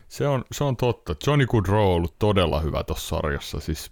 se 0.09 0.29
on, 0.29 0.45
se 0.53 0.65
on 0.65 0.77
totta. 0.77 1.15
Johnny 1.27 1.47
Goodrow 1.47 1.81
on 1.87 1.95
ollut 1.95 2.19
todella 2.19 2.61
hyvä 2.61 2.85
tuossa 2.85 3.09
sarjassa, 3.09 3.61
siis 3.61 3.91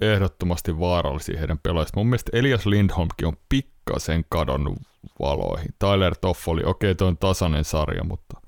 ehdottomasti 0.00 0.78
vaarallisia 0.78 1.38
heidän 1.38 1.58
pelaajista. 1.58 2.00
Mun 2.00 2.06
mielestä 2.06 2.30
Elias 2.34 2.66
Lindholmkin 2.66 3.26
on 3.26 3.36
pikkasen 3.48 4.24
kadonnut 4.28 4.78
valoihin. 5.20 5.74
Tyler 5.78 6.16
Toffoli, 6.20 6.60
okei 6.64 6.90
okay, 6.90 6.94
toi 6.94 7.08
on 7.08 7.18
tasainen 7.18 7.64
sarja, 7.64 8.04
mutta 8.04 8.40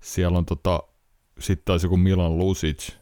siellä 0.00 0.38
on 0.38 0.46
tota, 0.46 0.82
sitten 1.38 1.64
taas 1.64 1.82
joku 1.82 1.96
Milan 1.96 2.38
Lucic, 2.38 2.92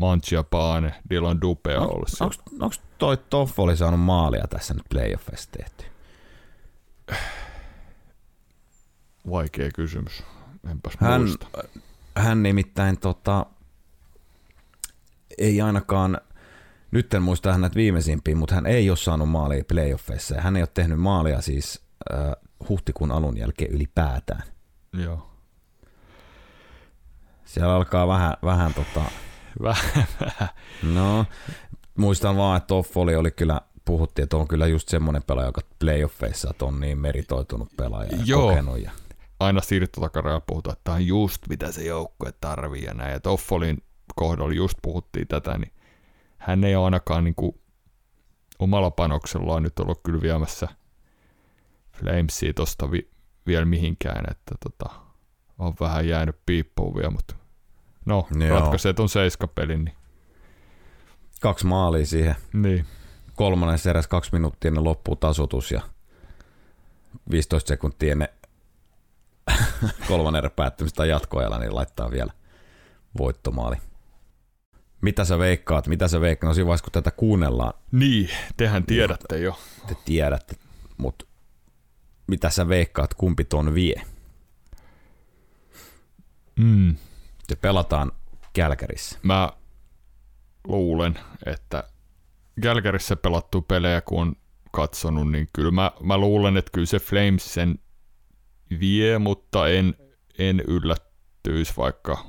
Manchiapane, 0.00 0.94
Dylan 1.10 1.40
Dupea 1.40 1.80
On- 1.80 1.94
ollut 1.94 2.08
siellä. 2.08 2.32
Onko, 2.50 2.64
onko 2.64 2.76
toi 2.98 3.16
Toffoli 3.16 3.76
saanut 3.76 4.00
maalia 4.00 4.44
tässä 4.50 4.74
nyt 4.74 4.84
playoffissa 4.88 5.50
tehty? 5.50 5.84
Vaikea 9.30 9.70
kysymys. 9.74 10.22
Enpäs 10.70 10.92
Hän, 10.98 11.20
muista. 11.20 11.46
Hän 12.16 12.42
nimittäin 12.42 12.98
tota, 13.00 13.46
ei 15.38 15.60
ainakaan, 15.60 16.18
nyt 16.90 17.14
en 17.14 17.22
muista 17.22 17.52
hän 17.52 17.60
näitä 17.60 17.76
viimeisimpiä, 17.76 18.36
mutta 18.36 18.54
hän 18.54 18.66
ei 18.66 18.90
ole 18.90 18.96
saanut 18.96 19.28
maalia 19.28 19.64
playoffeissa 19.68 20.40
hän 20.40 20.56
ei 20.56 20.62
ole 20.62 20.68
tehnyt 20.74 21.00
maalia 21.00 21.40
siis 21.40 21.84
äh, 22.14 22.32
huhtikuun 22.68 23.12
alun 23.12 23.36
jälkeen 23.38 23.70
ylipäätään. 23.70 24.42
Joo. 24.92 25.30
Siellä 27.44 27.74
alkaa 27.74 28.08
vähän, 28.08 28.34
vähän 28.44 28.74
tota, 28.74 29.02
Vähän, 29.62 30.06
vähän. 30.20 30.48
no, 30.82 31.26
muistan 31.96 32.36
vaan, 32.36 32.56
että 32.56 32.66
Toffoli 32.66 33.16
oli 33.16 33.30
kyllä, 33.30 33.60
puhuttiin, 33.84 34.24
että 34.24 34.36
on 34.36 34.48
kyllä 34.48 34.66
just 34.66 34.88
semmoinen 34.88 35.22
pelaaja, 35.22 35.48
joka 35.48 35.60
playoffeissa 35.78 36.54
on 36.62 36.80
niin 36.80 36.98
meritoitunut 36.98 37.68
pelaaja 37.76 38.10
ja 38.10 38.22
Joo. 38.24 38.48
kokenut. 38.48 38.78
Ja, 38.82 38.90
aina 39.40 39.60
siirtotakarajalla 39.60 40.44
puhutaan, 40.46 40.72
että 40.72 40.84
tämä 40.84 40.94
on 40.94 41.06
just 41.06 41.48
mitä 41.48 41.72
se 41.72 41.84
joukkue 41.84 42.32
tarvii 42.40 42.84
ja 42.84 42.94
näin. 42.94 43.12
Ja 43.12 43.20
Toffolin 43.20 43.82
kohdalla 44.16 44.54
just 44.54 44.78
puhuttiin 44.82 45.28
tätä, 45.28 45.58
niin 45.58 45.72
hän 46.38 46.64
ei 46.64 46.76
ole 46.76 46.84
ainakaan 46.84 47.24
niin 47.24 47.34
kuin 47.34 47.60
omalla 48.58 48.90
panoksellaan 48.90 49.62
nyt 49.62 49.78
ollut 49.78 50.00
kyllä 50.04 50.22
viemässä 50.22 50.68
Flamesia 51.92 52.54
tosta 52.54 52.90
vi- 52.90 53.10
vielä 53.46 53.64
mihinkään, 53.64 54.24
että 54.30 54.54
tota, 54.62 54.94
on 55.58 55.74
vähän 55.80 56.08
jäänyt 56.08 56.36
piippuun 56.46 56.94
vielä, 56.94 57.10
mutta 57.10 57.34
no, 58.06 58.28
Joo. 58.38 58.60
ratkaisee 58.60 58.92
ton 58.92 59.08
seiskapelin, 59.08 59.84
niin, 59.84 59.96
kaksi 61.40 61.66
maalia 61.66 62.06
siihen 62.06 62.36
niin. 62.52 62.86
kolmannen 63.34 63.78
eräs 63.90 64.06
kaksi 64.06 64.32
minuuttia 64.32 64.68
ennen 64.68 64.84
loppuu 64.84 65.16
tasoitus 65.16 65.70
ja 65.70 65.80
15 67.30 67.68
sekuntia 67.68 68.12
ennen 68.12 68.28
kolmannen 70.08 70.38
erän 70.38 70.50
päättymistä 70.50 70.96
tai 70.96 71.08
jatkoajalla, 71.08 71.58
niin 71.58 71.74
laittaa 71.74 72.10
vielä 72.10 72.32
voittomaali. 73.18 73.76
Mitä 75.00 75.24
sä 75.24 75.38
veikkaat? 75.38 75.86
Mitä 75.86 76.08
sä 76.08 76.20
veikkaat? 76.20 76.50
No 76.50 76.54
siinä 76.54 76.66
vaiheessa, 76.66 76.84
kun 76.84 76.92
tätä 76.92 77.10
kuunnellaan, 77.10 77.74
Niin, 77.92 78.30
tehän 78.56 78.84
tiedätte 78.84 79.38
jo. 79.38 79.58
te 79.86 79.96
tiedätte, 80.04 80.56
mutta 80.96 81.24
mitä 82.26 82.50
sä 82.50 82.68
veikkaat, 82.68 83.14
kumpi 83.14 83.44
ton 83.44 83.74
vie? 83.74 84.02
Mm. 86.56 86.96
Se 87.48 87.56
pelataan 87.56 88.12
Kälkärissä. 88.52 89.18
Mä 89.22 89.50
luulen, 90.66 91.18
että 91.46 91.84
Gälkärissä 92.62 93.16
pelattu 93.16 93.62
pelejä, 93.62 94.00
kun 94.00 94.20
on 94.20 94.36
katsonut, 94.72 95.30
niin 95.32 95.48
kyllä 95.52 95.70
mä, 95.70 95.92
mä 96.02 96.18
luulen, 96.18 96.56
että 96.56 96.70
kyllä 96.74 96.86
se 96.86 96.98
Flames 96.98 97.54
sen 97.54 97.78
vie, 98.80 99.18
mutta 99.18 99.68
en, 99.68 99.94
en 100.38 100.60
yllättyisi, 100.60 101.72
vaikka 101.76 102.24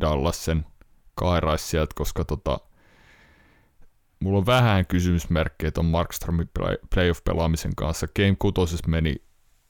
Dallas 0.00 0.44
sen 0.44 0.66
kairaisi 1.14 1.66
sieltä, 1.68 1.92
koska 1.94 2.24
tota, 2.24 2.58
mulla 4.20 4.38
on 4.38 4.46
vähän 4.46 4.86
kysymysmerkkejä 4.86 5.70
ton 5.70 5.84
Markströmin 5.86 6.48
play- 6.58 6.86
playoff-pelaamisen 6.94 7.72
kanssa. 7.76 8.06
Game 8.16 8.36
6 8.54 8.76
meni, 8.86 9.14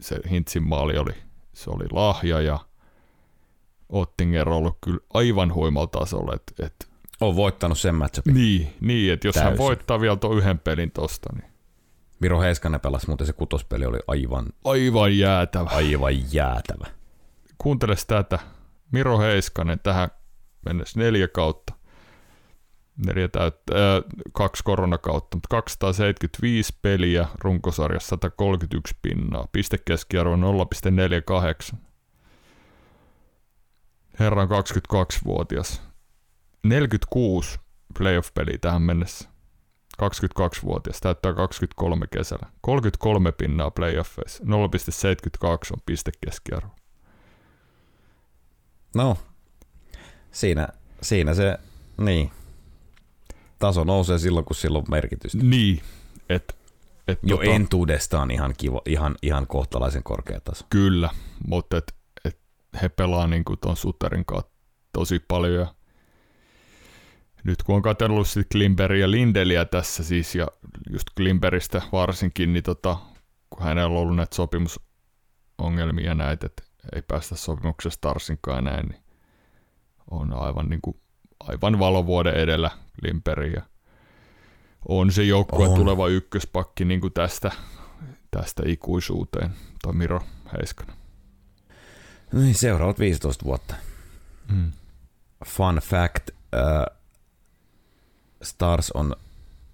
se 0.01 0.21
Hintsin 0.31 0.63
maali 0.63 0.99
oli, 0.99 1.13
se 1.53 1.71
oli 1.71 1.85
lahja 1.93 2.41
ja 2.41 2.59
Ottinger 3.89 4.49
on 4.49 4.57
ollut 4.57 4.79
kyllä 4.85 4.99
aivan 5.15 5.55
huimalla 5.55 5.87
tasolla, 5.87 6.35
että 6.35 6.67
et, 6.67 6.89
On 7.21 7.37
voittanut 7.37 7.79
sen 7.79 7.95
matchupin. 7.95 8.35
niin, 8.35 8.73
niin 8.81 9.13
että 9.13 9.29
jos 9.29 9.35
Täysin. 9.35 9.49
hän 9.49 9.59
voittaa 9.59 10.01
vielä 10.01 10.17
tuon 10.17 10.39
yhden 10.39 10.59
pelin 10.59 10.91
tosta, 10.91 11.29
niin 11.35 11.52
Miro 12.23 12.41
Heiskanen 12.41 12.81
pelasi, 12.81 13.07
muuten 13.07 13.27
se 13.27 13.33
kutospeli 13.33 13.87
oli 13.87 13.99
aivan, 14.07 14.47
aivan 14.65 15.19
jäätävä. 15.19 15.71
aivan 15.71 16.35
jäätävä. 16.35 16.87
Kuunteles 17.59 18.07
tätä. 18.07 18.39
Miro 18.93 19.19
Heiskanen 19.19 19.81
tähän 19.81 20.09
mennessä 20.65 21.01
neljä 21.01 21.29
kautta. 21.29 21.73
Neljä 23.07 23.29
täyttä, 23.29 23.75
äh, 23.75 24.05
kaksi 24.33 24.65
koronakautta, 24.65 25.37
mutta 25.37 25.49
275 25.49 26.79
peliä, 26.83 27.29
runkosarjassa 27.41 28.09
131 28.09 28.97
pinnaa, 29.03 29.49
pistekeskiarvo 29.53 30.37
0,48. 30.37 31.77
Herra 34.19 34.43
on 34.43 34.49
22-vuotias. 34.49 35.83
46 36.65 37.59
playoff-peliä 37.99 38.59
tähän 38.61 38.83
mennessä. 38.83 39.32
22-vuotias, 40.09 41.01
täyttää 41.01 41.33
23 41.33 42.07
kesällä. 42.07 42.47
33 42.61 43.33
pinnaa 43.33 43.71
playoffeissa, 43.71 44.45
0,72 44.45 45.49
on 45.73 45.83
pistekeskiarvo. 45.87 46.75
No, 48.95 49.17
siinä, 50.31 50.69
siinä 51.03 51.35
se, 51.35 51.59
niin. 51.99 52.31
Taso 53.59 53.85
nousee 53.85 54.19
silloin, 54.19 54.45
kun 54.45 54.57
sillä 54.57 54.79
on 54.79 54.85
merkitystä. 54.89 55.39
Niin, 55.43 55.81
että 56.29 56.55
et 57.09 57.19
Jo 57.23 57.37
tota, 57.37 57.51
entuudestaan 57.51 58.31
ihan, 58.31 58.55
kiva, 58.59 58.81
ihan, 58.87 59.17
ihan 59.23 59.47
kohtalaisen 59.47 60.03
korkea 60.03 60.41
taso. 60.41 60.67
Kyllä, 60.71 61.11
mutta 61.47 61.77
et, 61.77 61.95
et 62.25 62.39
he 62.83 62.89
pelaa 62.89 63.27
niinku 63.27 63.57
ton 63.57 63.77
Sutterin 63.77 64.25
kanssa 64.25 64.51
tosi 64.93 65.19
paljon. 65.29 65.55
Ja 65.55 65.75
nyt 67.45 67.63
kun 67.63 67.77
on 67.77 67.83
katsellut 67.83 68.29
sit 68.29 68.47
Klimberia 68.53 69.01
ja 69.01 69.11
Lindeliä 69.11 69.65
tässä 69.65 70.05
siis, 70.05 70.35
ja 70.35 70.49
just 70.91 71.07
Klimberistä 71.17 71.83
varsinkin, 71.93 72.53
niin 72.53 72.63
tota, 72.63 72.97
kun 73.51 73.63
hänellä 73.63 73.97
on 73.97 74.03
ollut 74.03 74.17
näitä 74.17 74.37
sopimusongelmia 74.37 76.07
ja 76.07 76.15
näitä, 76.15 76.47
että 76.47 76.63
ei 76.95 77.03
päästä 77.03 77.37
sopimuksesta 77.37 77.97
Starsinkaan 77.97 78.57
ja 78.57 78.73
näin, 78.73 78.89
niin 78.89 79.03
on 80.11 80.33
aivan, 80.33 80.69
niinku, 80.69 81.01
aivan 81.41 81.79
valovuoden 81.79 82.35
edellä 82.35 82.71
Klimberi. 83.01 83.53
Ja 83.53 83.63
on 84.89 85.13
se 85.13 85.23
joukkue 85.23 85.69
tuleva 85.69 86.09
ykköspakki 86.09 86.85
niinku 86.85 87.11
tästä, 87.11 87.51
tästä 88.31 88.63
ikuisuuteen, 88.67 89.51
toi 89.83 89.93
Miro 89.93 90.21
Heiskanen. 90.53 90.97
Niin, 92.33 92.55
seuraavat 92.55 92.99
15 92.99 93.45
vuotta. 93.45 93.75
Mm. 94.53 94.73
Fun 95.47 95.77
fact, 95.77 96.31
äh, 96.55 96.99
Stars 98.43 98.91
on 98.91 99.17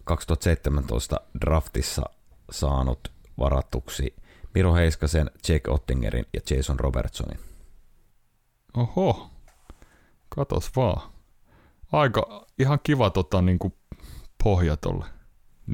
2017 0.04 1.20
draftissa 1.40 2.02
saanut 2.50 3.12
varatuksi 3.38 4.14
Miro 4.54 4.74
Heiskasen, 4.74 5.30
Jake 5.48 5.70
Ottingerin 5.70 6.26
ja 6.34 6.40
Jason 6.50 6.80
Robertsonin. 6.80 7.38
Oho, 8.76 9.30
katos 10.28 10.76
vaan. 10.76 11.10
Aika 11.92 12.46
ihan 12.58 12.78
kiva 12.82 13.10
tota, 13.10 13.42
niinku 13.42 13.76
pohja 14.44 14.76
tolle. 14.76 15.04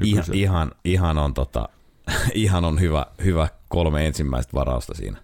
Ihan, 0.03 0.25
ihan, 0.33 0.71
ihan, 0.83 1.17
on, 1.17 1.33
tota, 1.33 1.69
ihan 2.33 2.65
on 2.65 2.79
hyvä, 2.79 3.05
hyvä 3.23 3.47
kolme 3.69 4.05
ensimmäistä 4.05 4.53
varausta 4.53 4.93
siinä. 4.93 5.23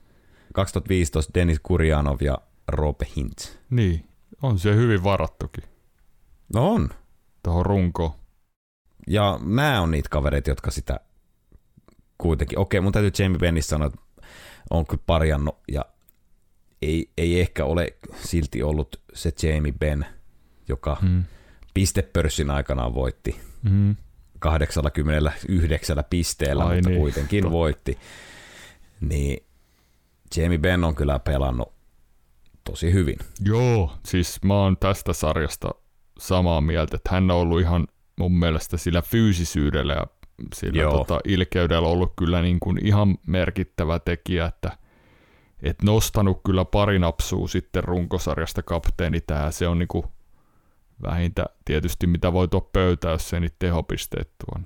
2015 0.54 1.32
Denis 1.34 1.60
Kurjanov 1.64 2.22
ja 2.22 2.38
Robe 2.68 3.08
Hintz. 3.16 3.50
Niin, 3.70 4.06
on 4.42 4.60
se 4.60 4.76
hyvin 4.76 5.04
varattukin 5.04 5.64
No 6.54 6.72
on. 6.72 6.90
Tuohon 7.44 7.66
runkoon. 7.66 8.12
Ja 9.08 9.40
nämä 9.44 9.82
on 9.82 9.92
niitä 9.92 10.10
kavereita, 10.10 10.50
jotka 10.50 10.72
sitä 10.72 11.00
kuitenkin, 12.18 12.60
okei, 12.60 12.82
mun 12.82 12.92
täytyy 12.92 13.24
Jamie 13.24 13.40
Bennis 13.40 13.68
sanoa, 13.68 13.88
että 13.88 14.00
on 14.70 14.86
kyllä 14.86 15.04
parjannut 15.06 15.58
ja 15.72 15.86
ei, 16.82 17.12
ei 17.18 17.42
ehkä 17.42 17.66
ole 17.66 17.88
silti 18.16 18.64
ollut 18.64 19.02
se 19.14 19.32
Jamie 19.44 19.72
Ben, 19.80 20.06
joka 20.68 20.98
Mm. 21.02 21.24
pistepörssin 21.74 22.50
aikanaan 22.52 22.94
voitti 22.94 23.40
Mm. 23.64 23.96
89 24.40 26.04
pisteellä, 26.10 26.66
Ai 26.66 26.76
mutta 26.76 26.90
niin, 26.90 27.00
kuitenkin 27.02 27.42
totta. 27.44 27.52
voitti. 27.54 27.98
Niin 29.02 29.46
Jamie 30.38 30.58
Ben 30.58 30.84
on 30.84 30.96
kyllä 30.96 31.20
pelannut 31.20 31.74
tosi 32.64 32.94
hyvin. 32.94 33.18
Joo, 33.46 33.94
siis 34.06 34.44
mä 34.44 34.54
oon 34.54 34.78
tästä 34.78 35.14
sarjasta 35.14 35.70
samaa 36.22 36.62
mieltä, 36.62 36.96
että 36.96 37.10
hän 37.14 37.32
on 37.32 37.38
ollut 37.38 37.62
ihan 37.62 37.88
mun 38.20 38.40
mielestä 38.40 38.78
sillä 38.78 39.02
fyysisyydellä 39.02 39.94
ja 39.94 40.08
sillä 40.56 40.82
Joo. 40.82 40.92
tota, 40.92 41.20
ilkeydellä 41.26 41.88
ollut 41.88 42.14
kyllä 42.16 42.42
niin 42.42 42.60
kuin 42.60 42.86
ihan 42.86 43.18
merkittävä 43.28 44.00
tekijä, 44.00 44.46
että 44.46 44.78
et 45.64 45.82
nostanut 45.84 46.42
kyllä 46.46 46.66
pari 46.66 47.00
napsua 47.00 47.48
sitten 47.48 47.84
runkosarjasta 47.84 48.64
kapteeni 48.64 49.22
tää, 49.22 49.52
se 49.52 49.68
on 49.68 49.80
niinku 49.80 50.06
vähintä 51.04 51.46
tietysti 51.66 52.08
mitä 52.08 52.34
voi 52.34 52.48
tuo 52.48 52.62
pöytää, 52.62 53.12
jos 53.12 53.30
se 53.30 53.40
niitä 53.40 53.56
tehopisteet 53.60 54.32
tuon. 54.46 54.66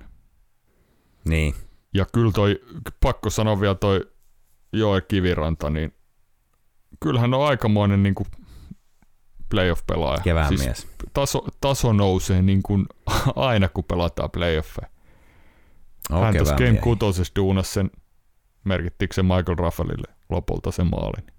Niin, 1.24 1.54
Ja 1.94 2.06
kyllä 2.12 2.32
toi, 2.32 2.60
pakko 3.00 3.30
sanoa 3.30 3.60
vielä 3.60 3.74
toi 3.74 4.00
Joe 4.72 5.00
Kiviranta, 5.00 5.70
niin 5.70 5.94
kyllähän 7.00 7.34
on 7.34 7.46
aikamoinen 7.46 8.02
niin 8.02 8.14
kuin 8.14 8.26
playoff-pelaaja. 9.50 10.20
kevään 10.20 10.48
siis 10.48 10.64
mies. 10.64 10.88
taso, 11.12 11.46
taso 11.60 11.92
nousee 11.92 12.42
niin 12.42 12.62
kuin 12.62 12.86
aina, 13.36 13.68
kun 13.68 13.84
pelataan 13.84 14.30
playoffeja. 14.30 14.88
On 16.10 16.22
Hän 16.22 16.36
tuossa 16.36 16.54
Game 16.54 16.70
miehiä. 16.70 16.82
6 16.82 17.32
duunas 17.36 17.74
sen, 17.74 17.90
merkittikö 18.64 19.14
se 19.14 19.22
Michael 19.22 19.56
Raffelille 19.58 20.14
lopulta 20.28 20.70
se 20.70 20.84
maali. 20.84 21.20
niin 21.20 21.36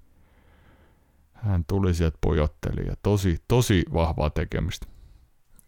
Hän 1.33 1.65
tuli 1.65 1.93
sieltä 1.93 2.17
pojotteli 2.21 2.87
ja 2.87 2.93
tosi, 3.03 3.37
tosi 3.47 3.85
vahvaa 3.93 4.29
tekemistä. 4.29 4.87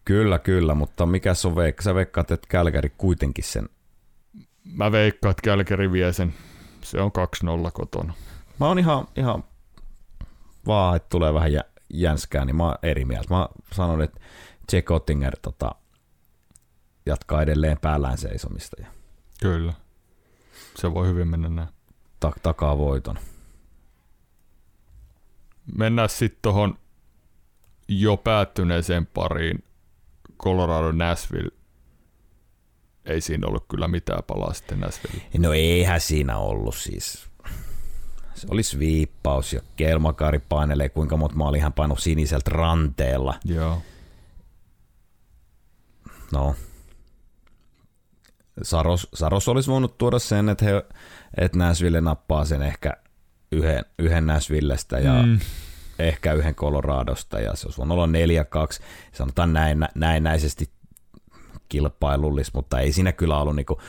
Kyllä, 0.06 0.40
kyllä, 0.40 0.76
mutta 0.76 1.06
mikä 1.06 1.34
on 1.46 1.56
veikka? 1.56 1.84
Sä 1.84 1.96
veikkaat, 1.96 2.32
että 2.32 2.48
Kälkäri 2.50 2.92
kuitenkin 2.98 3.44
sen. 3.44 3.70
Mä 4.64 4.92
veikkaan, 4.92 5.32
että 5.32 5.42
Kälkäri 5.44 5.92
vie 5.92 6.14
sen. 6.14 6.34
Se 6.82 7.02
on 7.02 7.12
2-0 7.68 7.72
kotona. 7.74 8.14
Mä 8.60 8.68
oon 8.68 8.80
ihan, 8.80 9.08
ihan 9.16 9.44
vaan, 10.68 10.96
että 10.96 11.10
tulee 11.10 11.34
vähän 11.34 11.54
jä, 11.54 11.64
jänskää, 11.90 12.46
niin 12.46 12.56
mä 12.56 12.64
oon 12.64 12.76
eri 12.84 13.06
mieltä. 13.06 13.34
Mä 13.34 13.48
sanon, 13.74 14.02
että 14.02 14.20
Jack 14.72 14.92
Ottinger 14.92 15.38
tota, 15.42 15.76
jatkaa 17.06 17.42
edelleen 17.42 17.78
päällään 17.82 18.18
seisomista 18.18 18.84
Kyllä. 19.42 19.74
Se 20.76 20.94
voi 20.94 21.08
hyvin 21.08 21.28
mennä 21.28 21.50
näin. 21.50 21.70
ta- 22.20 22.34
takaa 22.44 22.78
voiton. 22.78 23.20
Mennään 25.78 26.10
sitten 26.10 26.40
tuohon 26.42 26.78
jo 27.88 28.18
päättyneeseen 28.18 29.06
pariin. 29.06 29.64
Colorado 30.44 30.92
Nashville. 30.92 31.52
Ei 33.06 33.22
siinä 33.22 33.48
ollut 33.48 33.66
kyllä 33.70 33.88
mitään 33.88 34.24
palaa 34.28 34.54
sitten 34.54 34.80
Nashville. 34.80 35.24
No 35.38 35.54
eihän 35.54 36.02
siinä 36.02 36.38
ollut 36.38 36.76
siis. 36.76 37.29
Se 38.40 38.48
oli 38.52 38.64
sviippaus 38.64 39.54
ja 39.54 39.62
Kelmakari 39.76 40.40
painelee, 40.40 40.90
kuinka 40.90 41.18
monta 41.18 41.36
maalia 41.36 41.64
hän 41.64 41.74
painoi 41.74 42.00
siniseltä 42.00 42.50
ranteella. 42.54 43.36
Joo. 43.46 43.82
No, 46.32 46.56
Saros, 48.62 49.08
Saros 49.14 49.48
olisi 49.48 49.72
voinut 49.72 49.98
tuoda 49.98 50.20
sen, 50.20 50.50
että, 50.50 50.66
he, 50.66 50.84
että 51.38 51.58
Nashville 51.58 52.02
nappaa 52.02 52.46
sen 52.46 52.62
ehkä 52.62 52.94
yhden, 53.52 53.86
yhden 54.00 54.26
Nashvillestä 54.26 55.00
ja 55.00 55.24
mm. 55.24 55.40
Ehkä 56.00 56.34
yhden 56.34 56.56
Coloradosta 56.56 57.40
ja 57.40 57.56
se 57.56 57.68
olisi 57.68 57.78
voinut 57.78 57.96
olla 57.96 58.08
4-2. 58.08 58.82
Sanotaan 59.12 59.54
näin, 59.54 59.88
näennäisesti 59.96 60.70
kilpailullis, 61.70 62.54
mutta 62.54 62.80
ei 62.80 62.92
siinä 62.92 63.12
kyllä 63.12 63.38
ollut 63.38 63.56
niinku, 63.56 63.82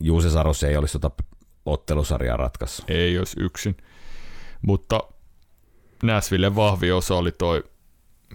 Juuse 0.00 0.30
Saros 0.30 0.62
ei 0.62 0.76
olisi 0.76 0.98
tota 0.98 1.24
ottelusarjaa 1.66 2.36
ratkaissut. 2.36 2.90
Ei 2.90 3.18
olisi 3.18 3.40
yksin. 3.40 3.76
Mutta 4.62 5.00
Näsville 6.02 6.56
vahvi 6.56 6.92
osa 6.92 7.14
oli 7.14 7.32
toi 7.32 7.64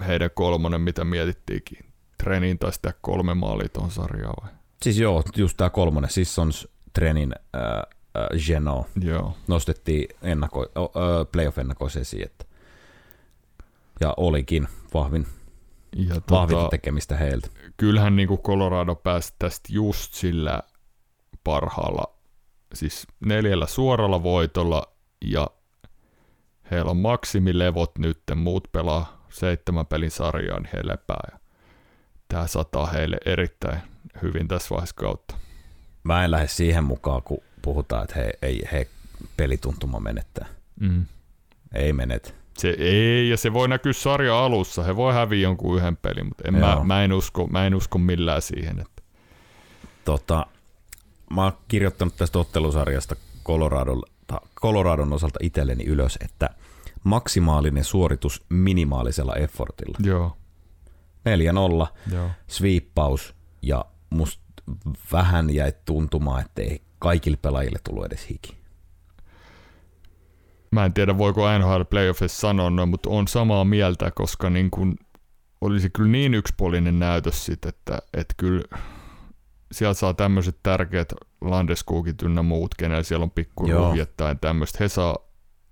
heidän 0.07 0.29
kolmonen, 0.33 0.81
mitä 0.81 1.05
mietittiinkin. 1.05 1.77
Trenin 2.23 2.59
tai 2.59 2.73
sitä 2.73 2.93
kolme 3.01 3.33
maalia 3.33 3.69
tuon 3.69 3.91
sarjaan 3.91 4.35
vai? 4.43 4.51
Siis 4.81 4.99
joo, 4.99 5.23
just 5.35 5.57
tämä 5.57 5.69
kolmonen, 5.69 6.09
siis 6.09 6.39
on 6.39 6.51
Trenin 6.93 7.33
äh, 7.55 7.61
äh, 7.71 8.45
Geno. 8.47 8.85
Joo. 9.01 9.37
Nostettiin 9.47 10.07
ennako, 10.21 10.61
äh, 10.61 11.27
playoff-ennakoissa 11.31 11.99
esiin, 11.99 12.25
että 12.25 12.45
ja 13.99 14.13
olikin 14.17 14.67
vahvin, 14.93 15.27
ja 15.95 16.13
tota, 16.13 16.35
vahvinta 16.35 16.67
tekemistä 16.69 17.17
heiltä. 17.17 17.47
Kyllähän 17.77 18.15
niin 18.15 18.27
kuin 18.27 18.41
Colorado 18.41 18.95
pääsi 18.95 19.33
tästä 19.39 19.69
just 19.71 20.13
sillä 20.13 20.63
parhaalla, 21.43 22.16
siis 22.73 23.07
neljällä 23.25 23.65
suoralla 23.67 24.23
voitolla 24.23 24.83
ja 25.25 25.47
heillä 26.71 26.91
on 26.91 26.97
maksimilevot 26.97 27.97
nyt, 27.97 28.19
muut 28.35 28.71
pelaa 28.71 29.25
seitsemän 29.29 29.85
pelin 29.85 30.11
sarjaa, 30.11 30.59
niin 30.59 30.69
he 30.73 30.87
lepää. 30.87 31.29
Ja 31.31 31.39
tämä 32.27 32.47
sataa 32.47 32.85
heille 32.85 33.17
erittäin 33.25 33.79
hyvin 34.21 34.47
tässä 34.47 34.69
vaiheessa 34.69 34.95
kautta. 34.95 35.35
Mä 36.03 36.25
en 36.25 36.31
lähde 36.31 36.47
siihen 36.47 36.83
mukaan, 36.83 37.23
kun 37.23 37.37
puhutaan, 37.61 38.03
että 38.03 38.19
he, 38.19 38.31
ei, 38.41 38.61
he 38.71 38.87
pelituntuma 39.37 39.99
menettää. 39.99 40.47
Mm. 40.79 41.05
Ei 41.73 41.93
menet. 41.93 42.35
Se 42.57 42.75
ei, 42.79 43.29
ja 43.29 43.37
se 43.37 43.53
voi 43.53 43.67
näkyä 43.67 43.93
sarja 43.93 44.45
alussa. 44.45 44.83
He 44.83 44.95
voi 44.95 45.13
häviä 45.13 45.41
jonkun 45.41 45.77
yhden 45.77 45.97
pelin, 45.97 46.25
mutta 46.25 46.43
en 46.47 46.53
mä, 46.53 46.81
mä, 46.83 47.03
en 47.03 47.13
usko, 47.13 47.47
mä 47.47 47.67
en 47.67 47.75
usko 47.75 47.97
millään 47.97 48.41
siihen. 48.41 48.79
Että. 48.79 49.01
Tota, 50.05 50.45
mä 51.31 51.43
oon 51.43 51.53
kirjoittanut 51.67 52.17
tästä 52.17 52.39
ottelusarjasta 52.39 53.15
Coloradon, 53.43 54.03
Coloradon 54.61 55.13
osalta 55.13 55.39
itselleni 55.41 55.83
ylös, 55.83 56.17
että 56.21 56.49
maksimaalinen 57.03 57.83
suoritus 57.83 58.45
minimaalisella 58.49 59.35
effortilla. 59.35 59.97
Joo. 60.03 60.37
4-0, 61.87 61.87
Joo. 62.13 62.29
sweeppaus 62.47 63.35
ja 63.61 63.85
musta 64.09 64.43
vähän 65.11 65.49
jäi 65.55 65.73
tuntumaan, 65.85 66.41
että 66.41 66.61
ei 66.61 66.81
kaikille 66.99 67.37
pelaajille 67.41 67.79
tullut 67.83 68.05
edes 68.05 68.29
hiki. 68.29 68.57
Mä 70.71 70.85
en 70.85 70.93
tiedä, 70.93 71.17
voiko 71.17 71.57
NHL 71.57 71.81
Playoffissa 71.89 72.39
sanoa 72.39 72.69
noin, 72.69 72.89
mutta 72.89 73.09
on 73.09 73.27
samaa 73.27 73.65
mieltä, 73.65 74.11
koska 74.11 74.49
niin 74.49 74.71
kun 74.71 74.97
olisi 75.61 75.89
kyllä 75.89 76.09
niin 76.09 76.33
yksipuolinen 76.33 76.99
näytös 76.99 77.45
sit, 77.45 77.65
että, 77.65 77.99
että 78.13 78.33
kyllä 78.37 78.63
sieltä 79.71 79.99
saa 79.99 80.13
tämmöiset 80.13 80.57
tärkeät 80.63 81.13
Landeskogit 81.41 82.21
ynnä 82.21 82.43
muut, 82.43 82.75
kenellä 82.75 83.03
siellä 83.03 83.23
on 83.23 83.31
pikku 83.31 83.67
tai 84.17 84.35
tämmöistä. 84.41 84.77
He 84.81 84.87
saa 84.87 85.17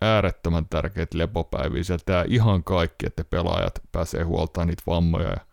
äärettömän 0.01 0.65
tärkeät 0.69 1.13
lepopäiviä. 1.13 1.84
Sieltä 1.84 2.25
ihan 2.27 2.63
kaikki, 2.63 3.08
että 3.08 3.23
pelaajat 3.23 3.81
pääsee 3.91 4.23
huoltamaan 4.23 4.67
niitä 4.67 4.84
vammoja 4.88 5.29
ja, 5.29 5.45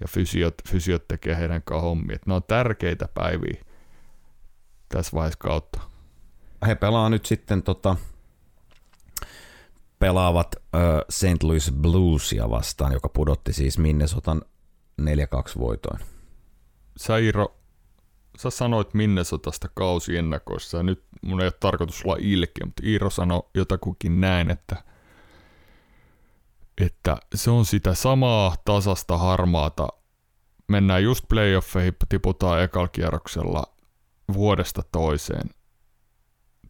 ja 0.00 0.06
fysiot, 0.08 0.54
fysiot 0.68 1.08
tekee 1.08 1.36
heidän 1.36 1.62
kanssa 1.62 1.82
hommia. 1.82 2.18
Nämä 2.26 2.36
on 2.36 2.42
tärkeitä 2.42 3.08
päiviä 3.14 3.64
tässä 4.88 5.12
vaiheessa 5.14 5.38
kautta. 5.38 5.80
He 6.66 6.74
pelaa 6.74 7.08
nyt 7.08 7.26
sitten 7.26 7.62
tota, 7.62 7.96
pelaavat 9.98 10.56
uh, 10.56 11.04
St. 11.10 11.42
Louis 11.42 11.72
Bluesia 11.72 12.50
vastaan, 12.50 12.92
joka 12.92 13.08
pudotti 13.08 13.52
siis 13.52 13.78
Minnesotan 13.78 14.42
4-2 15.02 15.04
voitoin. 15.58 16.00
Sairo, 16.96 17.57
sä 18.38 18.50
sanoit 18.50 18.94
Minnesotasta 18.94 19.68
kausiennakoissa, 19.74 20.76
ja 20.76 20.82
nyt 20.82 21.04
mun 21.22 21.40
ei 21.40 21.46
ole 21.46 21.52
tarkoitus 21.60 22.04
olla 22.04 22.16
ilkeä, 22.20 22.64
mutta 22.64 22.82
Iiro 22.86 23.10
sanoi 23.10 23.42
jotakukin 23.54 24.20
näin, 24.20 24.50
että, 24.50 24.76
että 26.80 27.16
se 27.34 27.50
on 27.50 27.64
sitä 27.64 27.94
samaa 27.94 28.54
tasasta 28.64 29.18
harmaata. 29.18 29.88
Mennään 30.68 31.02
just 31.02 31.24
playoffeihin, 31.28 31.96
tiputaan 32.08 32.62
ekalla 32.62 32.88
kierroksella 32.88 33.64
vuodesta 34.32 34.82
toiseen. 34.92 35.50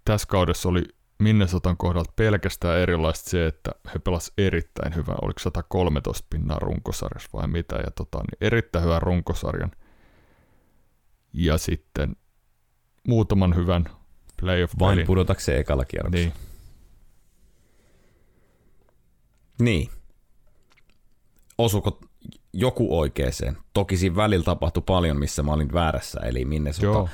Tässä 0.04 0.28
kaudessa 0.28 0.68
oli 0.68 0.84
Minnesotan 1.18 1.76
kohdalta 1.76 2.12
pelkästään 2.16 2.78
erilaista 2.78 3.30
se, 3.30 3.46
että 3.46 3.70
he 3.94 3.98
pelasivat 3.98 4.38
erittäin 4.38 4.94
hyvän, 4.94 5.16
oliko 5.22 5.40
113 5.40 6.26
pinnaa 6.30 6.58
runkosarjassa 6.58 7.30
vai 7.32 7.48
mitä, 7.48 7.76
ja 7.76 7.90
tota, 7.90 8.18
niin 8.18 8.38
erittäin 8.40 8.84
hyvän 8.84 9.02
runkosarjan. 9.02 9.70
Ja 11.32 11.58
sitten 11.58 12.16
muutaman 13.08 13.56
hyvän 13.56 13.84
playoff 14.40 14.74
Vain 14.78 15.06
pudotakseen 15.06 15.60
ekalla 15.60 15.84
kierroksella. 15.84 16.26
Niin. 16.26 16.48
Niin. 19.60 19.90
Osuko 21.58 22.00
joku 22.52 22.98
oikeeseen? 22.98 23.58
Toki 23.72 23.96
siinä 23.96 24.16
välillä 24.16 24.44
tapahtui 24.44 24.82
paljon, 24.86 25.18
missä 25.18 25.42
mä 25.42 25.52
olin 25.52 25.72
väärässä, 25.72 26.20
eli 26.20 26.44
Minnesota 26.44 27.08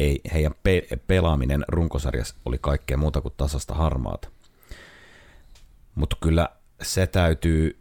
ei, 0.00 0.20
heidän 0.32 0.54
pe- 0.62 0.86
pelaaminen 1.06 1.64
runkosarjassa 1.68 2.34
oli 2.44 2.58
kaikkea 2.60 2.96
muuta 2.96 3.20
kuin 3.20 3.34
tasasta 3.36 3.74
harmaata. 3.74 4.28
Mutta 5.94 6.16
kyllä 6.20 6.48
se 6.82 7.06
täytyy 7.06 7.78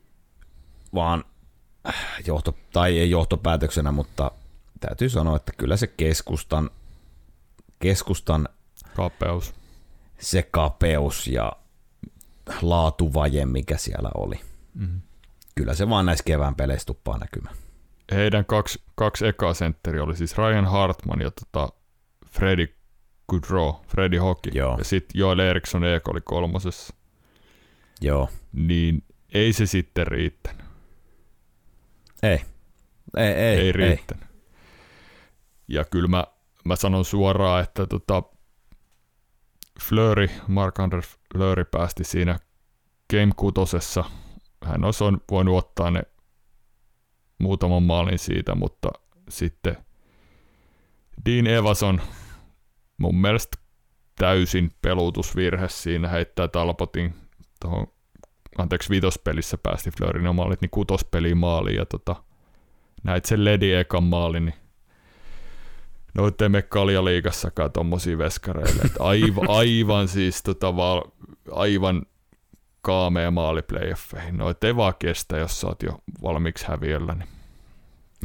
vaan 0.94 1.24
äh, 1.88 1.96
johto, 2.26 2.56
tai 2.74 3.00
ei 3.00 3.10
johtopäätöksenä, 3.10 3.92
mutta 3.92 4.32
täytyy 4.80 5.10
sanoa, 5.10 5.36
että 5.36 5.52
kyllä 5.58 5.78
se 5.78 5.88
keskustan, 5.88 6.70
keskustan 7.80 8.50
kapeus. 8.96 9.54
Se 10.20 10.44
kapeus 10.44 11.28
ja 11.28 11.52
laatuvaje, 12.62 13.46
mikä 13.46 13.78
siellä 13.78 14.10
oli. 14.16 14.40
Mm-hmm. 14.74 15.02
Kyllä 15.56 15.74
se 15.74 15.90
vaan 15.90 16.06
näissä 16.06 16.24
kevään 16.24 16.56
peleissä 16.56 16.86
tuppaa 16.86 17.18
näkymään. 17.18 17.56
Heidän 18.12 18.46
kaksi, 18.46 18.82
kaksi 18.96 19.28
ekaa 19.28 19.54
sentteri 19.54 20.00
oli 20.00 20.16
siis 20.16 20.38
Ryan 20.38 20.66
Hartman 20.66 21.22
ja 21.22 21.32
tota 21.32 21.70
Freddy 22.30 22.76
Goodrow, 23.30 23.74
Freddy 23.88 24.18
Hockey. 24.18 24.52
Joo. 24.56 24.76
Ja 24.78 24.84
sitten 24.84 25.20
Joel 25.20 25.40
Eriksson 25.40 25.84
Eek 25.84 26.08
oli 26.08 26.22
kolmosessa. 26.22 26.94
Joo. 28.02 28.30
Niin 28.54 29.04
ei 29.34 29.54
se 29.54 29.66
sitten 29.66 30.08
riittänyt. 30.08 30.66
Ei. 32.24 32.42
Ei, 33.18 33.34
ei, 33.34 33.60
ei 33.60 33.72
riittänyt. 33.72 34.24
Ei. 34.24 34.27
Ja 35.68 35.86
kyllä 35.86 36.08
mä, 36.08 36.26
mä 36.66 36.76
sanon 36.76 37.06
suoraan, 37.06 37.64
että 37.64 37.86
tota, 37.86 38.24
Flöri, 39.88 40.28
Mark-André 40.48 41.02
Flöri 41.34 41.64
päästi 41.64 42.04
siinä 42.04 42.40
Game 43.10 43.32
kutosessa. 43.36 44.04
Hän 44.66 44.84
olisi 44.84 45.04
voinut 45.32 45.58
ottaa 45.58 45.92
ne 45.92 46.04
muutaman 47.40 47.84
maalin 47.84 48.20
siitä, 48.20 48.56
mutta 48.56 48.90
sitten 49.30 49.78
Dean 51.26 51.48
Evason 51.48 52.02
mun 52.98 53.16
mielestä 53.16 53.58
täysin 54.16 54.72
pelutusvirhe 54.82 55.70
siinä 55.70 56.08
heittää 56.08 56.48
Talpotin 56.48 57.16
tuohon, 57.62 57.88
anteeksi, 58.58 58.90
vitospelissä 58.90 59.58
päästi 59.64 59.92
Fleurin 59.92 60.36
maalit, 60.36 60.62
niin 60.62 60.70
kutospeliin 60.70 61.38
maaliin 61.38 61.78
ja 61.78 61.86
tota, 61.86 62.16
näit 63.04 63.26
sen 63.26 63.46
Ledi 63.46 63.74
ekan 63.74 64.04
maalin, 64.04 64.46
niin 64.46 64.56
no 66.18 66.28
ettei 66.28 66.50
me 66.50 66.62
kaljaliigassakaan 66.62 67.72
tommosia 67.72 68.18
veskareille, 68.18 68.82
että 68.86 69.04
aivan, 69.04 69.50
aivan 69.60 70.08
siis 70.08 70.44
tota, 70.44 70.76
val, 70.76 71.02
aivan 71.52 72.06
kaamea 72.82 73.32
maali 73.32 73.62
playoffeihin. 73.62 74.38
No 74.38 74.50
ettei 74.50 74.76
vaan 74.76 74.94
kestä, 75.00 75.38
jos 75.38 75.62
sä 75.62 75.68
oot 75.68 75.84
jo 75.84 76.00
valmiiksi 76.24 76.68
häviöllä, 76.68 77.14
niin 77.14 77.30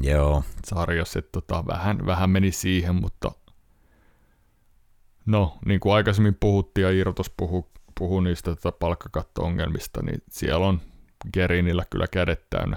Joo. 0.03 0.45
sarjassa, 0.66 1.18
että 1.18 1.32
tota, 1.32 1.66
vähän, 1.66 2.07
vähän 2.07 2.30
meni 2.30 2.53
siihen, 2.53 2.95
mutta 2.95 3.32
no, 5.26 5.59
niin 5.64 5.80
kuin 5.80 5.95
aikaisemmin 5.95 6.36
puhuttiin 6.40 6.82
ja 6.82 6.90
Irtos 6.90 7.30
puhu, 7.36 7.70
puhu 7.99 8.20
niistä 8.20 8.57
tota 8.57 8.72
palkkakatto-ongelmista, 8.72 10.03
niin 10.03 10.22
siellä 10.30 10.66
on 10.66 10.80
Gerinillä 11.32 11.84
kyllä 11.90 12.07
kädet 12.11 12.51
täynnä, 12.51 12.76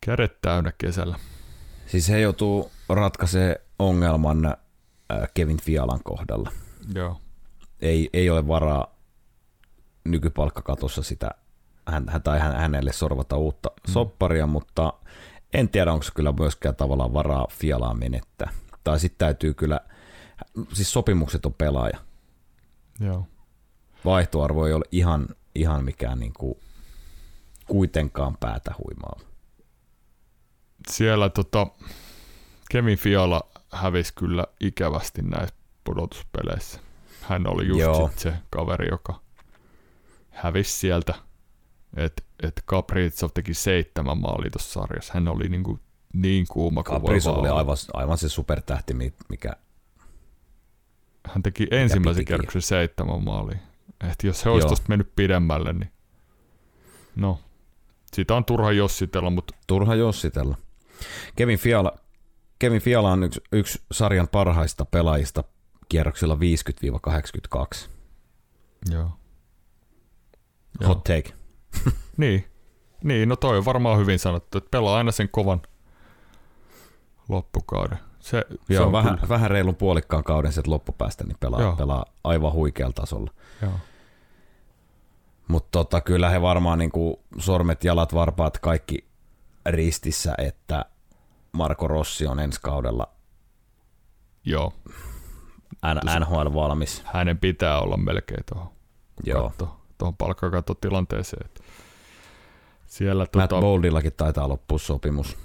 kädet 0.00 0.40
täynnä 0.40 0.72
kesällä. 0.78 1.18
Siis 1.86 2.08
he 2.08 2.20
joutuu 2.20 2.70
ratkaisemaan 2.88 3.56
ongelman 3.78 4.46
äh, 4.46 4.54
Kevin 5.34 5.60
Fialan 5.62 6.00
kohdalla. 6.04 6.52
Joo. 6.94 7.20
Ei, 7.80 8.10
ei 8.12 8.30
ole 8.30 8.48
varaa 8.48 8.94
nykypalkkakatossa 10.04 11.02
sitä 11.02 11.30
hän, 11.86 12.06
tai 12.24 12.38
hänelle 12.38 12.92
sorvata 12.92 13.36
uutta 13.36 13.68
mm. 13.68 13.92
sopparia, 13.92 14.46
mutta 14.46 14.92
en 15.54 15.68
tiedä, 15.68 15.92
onko 15.92 16.06
kyllä 16.14 16.32
myöskään 16.32 16.76
tavallaan 16.76 17.12
varaa 17.12 17.46
Fialaa 17.50 17.94
menettää. 17.94 18.50
Tai 18.84 19.00
sitten 19.00 19.18
täytyy 19.18 19.54
kyllä, 19.54 19.80
siis 20.72 20.92
sopimukset 20.92 21.46
on 21.46 21.54
pelaaja. 21.54 21.98
Joo. 23.00 23.26
Vaihtoarvo 24.04 24.66
ei 24.66 24.72
ole 24.72 24.84
ihan, 24.92 25.28
ihan 25.54 25.84
mikään 25.84 26.18
niin 26.18 26.32
kuin 26.32 26.54
kuitenkaan 27.68 28.36
päätä 28.40 28.74
huimaa. 28.78 29.20
Siellä 30.90 31.28
tota, 31.28 31.66
Kevin 32.70 32.98
Fiala 32.98 33.48
hävisi 33.74 34.12
kyllä 34.14 34.46
ikävästi 34.60 35.22
näissä 35.22 35.54
pudotuspeleissä. 35.84 36.80
Hän 37.22 37.46
oli 37.46 37.66
just 37.68 37.80
Joo. 37.80 38.08
sit 38.08 38.18
se 38.18 38.32
kaveri, 38.50 38.86
joka 38.90 39.20
hävisi 40.30 40.72
sieltä. 40.78 41.14
että 41.96 42.22
et 42.42 42.62
Kaprizov 42.64 43.30
teki 43.34 43.54
seitsemän 43.54 44.18
maalia 44.18 44.50
tuossa 44.50 44.80
sarjassa. 44.80 45.14
Hän 45.14 45.28
oli 45.28 45.48
niinku 45.48 45.78
niin 46.12 46.46
kuuma 46.50 46.82
kuin 46.82 46.92
voi 46.94 47.00
Kaprizov 47.00 47.38
oli 47.38 47.48
aivan, 47.48 47.76
aivan 47.92 48.18
se 48.18 48.28
supertähti, 48.28 48.94
mi- 48.94 49.14
mikä 49.28 49.52
Hän 51.28 51.42
teki 51.42 51.66
ensimmäisen 51.70 52.20
pitikin. 52.20 52.26
kierroksen 52.26 52.62
seitsemän 52.62 53.24
maalia. 53.24 53.58
Et 54.10 54.24
jos 54.24 54.44
he 54.44 54.50
olisi 54.50 54.64
Joo. 54.64 54.70
tosta 54.70 54.86
mennyt 54.88 55.12
pidemmälle, 55.16 55.72
niin 55.72 55.90
no, 57.16 57.40
sitä 58.12 58.34
on 58.34 58.44
turha 58.44 58.72
jossitella, 58.72 59.30
mutta 59.30 59.54
turha 59.66 59.94
jossitella. 59.94 60.56
Kevin 61.36 61.58
Fiala, 61.58 61.92
Kevin 62.64 62.80
Fiala 62.82 63.12
on 63.12 63.22
yksi, 63.22 63.40
yksi 63.52 63.82
sarjan 63.92 64.28
parhaista 64.28 64.84
pelaajista 64.84 65.44
kierroksilla 65.88 66.38
50-82. 67.56 67.88
joo. 68.90 69.10
Hot 70.88 71.04
take. 71.04 71.32
Niin. 72.16 72.44
niin, 73.02 73.28
no 73.28 73.36
toi 73.36 73.58
on 73.58 73.64
varmaan 73.64 73.98
hyvin 73.98 74.18
sanottu, 74.18 74.58
että 74.58 74.70
pelaa 74.70 74.96
aina 74.96 75.12
sen 75.12 75.28
kovan 75.28 75.62
loppukauden. 77.28 77.98
Se, 78.20 78.44
se 78.66 78.74
Joo, 78.74 78.86
on 78.86 78.92
vähän, 78.92 79.14
kyllä- 79.14 79.28
vähän 79.28 79.50
reilun 79.50 79.76
puolikkaan 79.76 80.24
kauden 80.24 80.52
sieltä 80.52 80.70
loppupäästä, 80.70 81.24
niin 81.24 81.36
pelaa, 81.40 81.60
Joo. 81.60 81.76
pelaa 81.76 82.04
aivan 82.24 82.52
huikealla 82.52 82.92
tasolla. 82.92 83.30
Joo. 83.62 83.72
Mutta 85.48 85.68
tota, 85.72 86.00
kyllä 86.00 86.30
he 86.30 86.42
varmaan 86.42 86.78
niinku 86.78 87.20
sormet, 87.38 87.84
jalat, 87.84 88.14
varpaat, 88.14 88.58
kaikki 88.58 89.06
ristissä, 89.66 90.34
että 90.38 90.84
Marko 91.54 91.88
Rossi 91.88 92.26
on 92.26 92.40
ensi 92.40 92.60
kaudella 92.62 93.08
Joo, 94.44 94.72
N- 95.86 96.20
NHL 96.20 96.54
valmis. 96.54 97.02
hänen 97.04 97.38
pitää 97.38 97.80
olla 97.80 97.96
melkein 97.96 98.44
tuohon 98.52 98.70
Joo. 99.24 99.52
tuohon 99.98 100.16
palkkakattotilanteeseen. 100.16 101.50
Siellä 102.86 103.26
Matt 103.36 103.48
tota, 103.50 103.60
Boldillakin 103.60 104.12
taitaa 104.16 104.48
loppua 104.48 104.78
sopimus. 104.78 105.36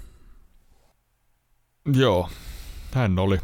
joo, 1.94 2.28
hän 2.94 3.18
oli, 3.18 3.38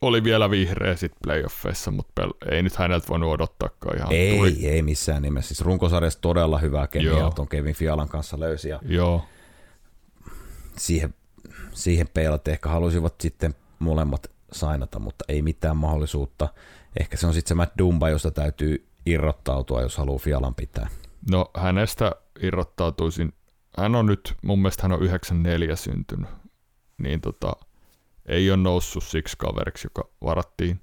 oli 0.00 0.24
vielä 0.24 0.50
vihreä 0.50 0.96
sit 0.96 1.12
playoffeissa, 1.24 1.90
mutta 1.90 2.22
pel- 2.22 2.52
ei 2.52 2.62
nyt 2.62 2.76
häneltä 2.76 3.08
voinut 3.08 3.32
odottaakaan 3.32 3.96
ihan. 3.96 4.12
Ei, 4.12 4.36
Tuli, 4.36 4.66
ei 4.68 4.82
missään 4.82 5.22
nimessä. 5.22 5.48
Siis 5.48 5.60
runkosarjassa 5.60 6.20
todella 6.20 6.58
hyvää 6.58 6.86
kemiaa 6.86 7.30
tuon 7.30 7.48
Kevin 7.48 7.74
Fialan 7.74 8.08
kanssa 8.08 8.40
löysi 8.40 8.68
ja 8.68 8.80
joo, 8.82 9.24
siihen, 10.76 11.14
siihen 11.72 12.08
peilat 12.14 12.48
ehkä 12.48 12.68
halusivat 12.68 13.20
sitten 13.20 13.54
molemmat 13.78 14.30
sainata, 14.52 14.98
mutta 14.98 15.24
ei 15.28 15.42
mitään 15.42 15.76
mahdollisuutta. 15.76 16.48
Ehkä 17.00 17.16
se 17.16 17.26
on 17.26 17.34
sitten 17.34 17.48
se 17.48 17.54
Matt 17.54 17.78
Dumba, 17.78 18.08
josta 18.08 18.30
täytyy 18.30 18.86
irrottautua, 19.06 19.82
jos 19.82 19.96
haluaa 19.96 20.18
Fialan 20.18 20.54
pitää. 20.54 20.88
no 21.30 21.50
hänestä 21.56 22.12
irrottautuisin, 22.40 23.32
hän 23.78 23.94
on 23.94 24.06
nyt, 24.06 24.34
mun 24.42 24.58
mielestä 24.58 24.82
hän 24.82 24.92
on 24.92 25.02
94 25.02 25.76
syntynyt, 25.76 26.30
niin 26.98 27.20
tota, 27.20 27.52
ei 28.26 28.50
ole 28.50 28.56
noussut 28.56 29.04
siksi 29.04 29.36
kaveriksi, 29.38 29.86
joka 29.86 30.08
varattiin, 30.24 30.80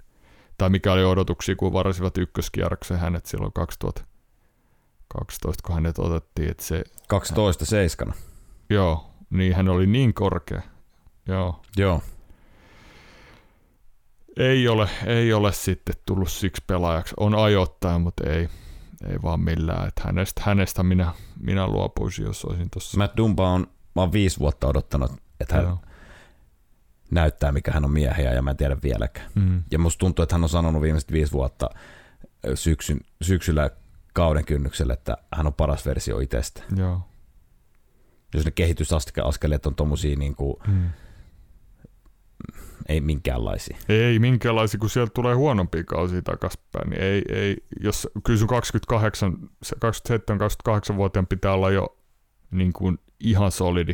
tai 0.58 0.70
mikä 0.70 0.94
oli 0.94 1.04
odotuksia, 1.04 1.56
kun 1.56 1.74
varasivat 1.74 2.18
ykköskierroksen 2.18 3.00
hänet 3.00 3.26
silloin 3.26 3.54
2012, 3.54 5.68
kun 5.68 5.76
hänet 5.76 6.00
otettiin, 6.00 6.52
että 6.52 6.64
se, 6.64 6.84
12 7.08 7.66
seiskana. 7.66 8.14
joo, 8.70 9.11
niin 9.32 9.56
hän 9.56 9.70
oli 9.70 9.88
niin 9.88 10.14
korkea, 10.14 10.62
joo, 11.28 11.62
Joo. 11.78 12.02
ei 14.38 14.68
ole, 14.68 14.90
ei 15.06 15.34
ole 15.34 15.52
sitten 15.52 15.96
tullut 16.06 16.32
siksi 16.32 16.64
pelaajaksi, 16.68 17.14
on 17.18 17.36
ajoittain, 17.36 18.02
mutta 18.02 18.30
ei, 18.30 18.50
ei 19.10 19.22
vaan 19.24 19.40
millään, 19.40 19.88
että 19.88 20.02
hänestä, 20.06 20.42
hänestä 20.46 20.84
minä, 20.84 21.14
minä 21.40 21.68
luopuisin, 21.68 22.26
jos 22.26 22.46
olisin 22.46 22.70
tuossa. 22.70 22.98
Matt 22.98 23.18
Dumba 23.18 23.50
on, 23.50 23.68
mä 23.96 24.02
oon 24.02 24.12
viisi 24.12 24.40
vuotta 24.40 24.68
odottanut, 24.68 25.12
että 25.40 25.56
hän 25.56 25.64
Joo. 25.64 25.78
näyttää, 27.12 27.52
mikä 27.52 27.72
hän 27.72 27.86
on 27.86 27.92
miehiä, 27.92 28.34
ja 28.34 28.42
mä 28.42 28.50
en 28.52 28.58
tiedä 28.58 28.78
vieläkään. 28.84 29.32
Mm. 29.36 29.64
Ja 29.72 29.80
musta 29.80 30.00
tuntuu, 30.00 30.24
että 30.24 30.36
hän 30.36 30.44
on 30.44 30.50
sanonut 30.50 30.82
viimeiset 30.82 31.12
viisi 31.12 31.32
vuotta 31.32 31.70
syksyn, 32.56 33.00
syksyllä 33.22 33.70
kauden 34.14 34.46
kynnyksellä, 34.46 34.94
että 34.94 35.18
hän 35.34 35.48
on 35.48 35.54
paras 35.54 35.86
versio 35.86 36.20
itsestä. 36.20 36.64
Joo. 36.76 37.02
Jos 38.34 38.46
ne 38.46 38.52
kehitysaskeleet 38.52 39.66
on 39.66 39.76
tommosia 39.76 40.16
niin 40.16 40.36
kuin, 40.36 40.56
Mm. 40.68 40.90
ei 42.90 43.02
minkäänlaisia. 43.02 43.78
Ei 43.90 44.20
minkäänlaisia, 44.20 44.80
kun 44.80 44.90
sieltä 44.90 45.12
tulee 45.16 45.36
huonompia 45.36 45.84
kausia 45.84 46.22
takaspäin, 46.22 46.90
niin 46.90 47.02
ei, 47.02 47.22
ei, 47.30 47.58
jos 47.80 48.08
kyllä 48.24 48.40
sun 48.40 48.48
28, 48.48 49.38
27-28-vuotiaan 49.76 51.28
pitää 51.28 51.54
olla 51.54 51.72
jo 51.72 51.98
niin 52.52 52.74
kuin 52.74 52.98
ihan 53.20 53.52
solidi, 53.52 53.94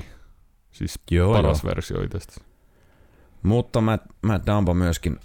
siis 0.71 0.99
Joo, 1.11 1.33
paras 1.33 1.63
joo. 1.63 1.69
versio 1.69 2.01
itsestä. 2.03 2.41
Mutta 3.43 3.81
Matt, 3.81 4.05
Matt 4.21 4.45
Dumba 4.47 4.73
myöskin, 4.73 5.19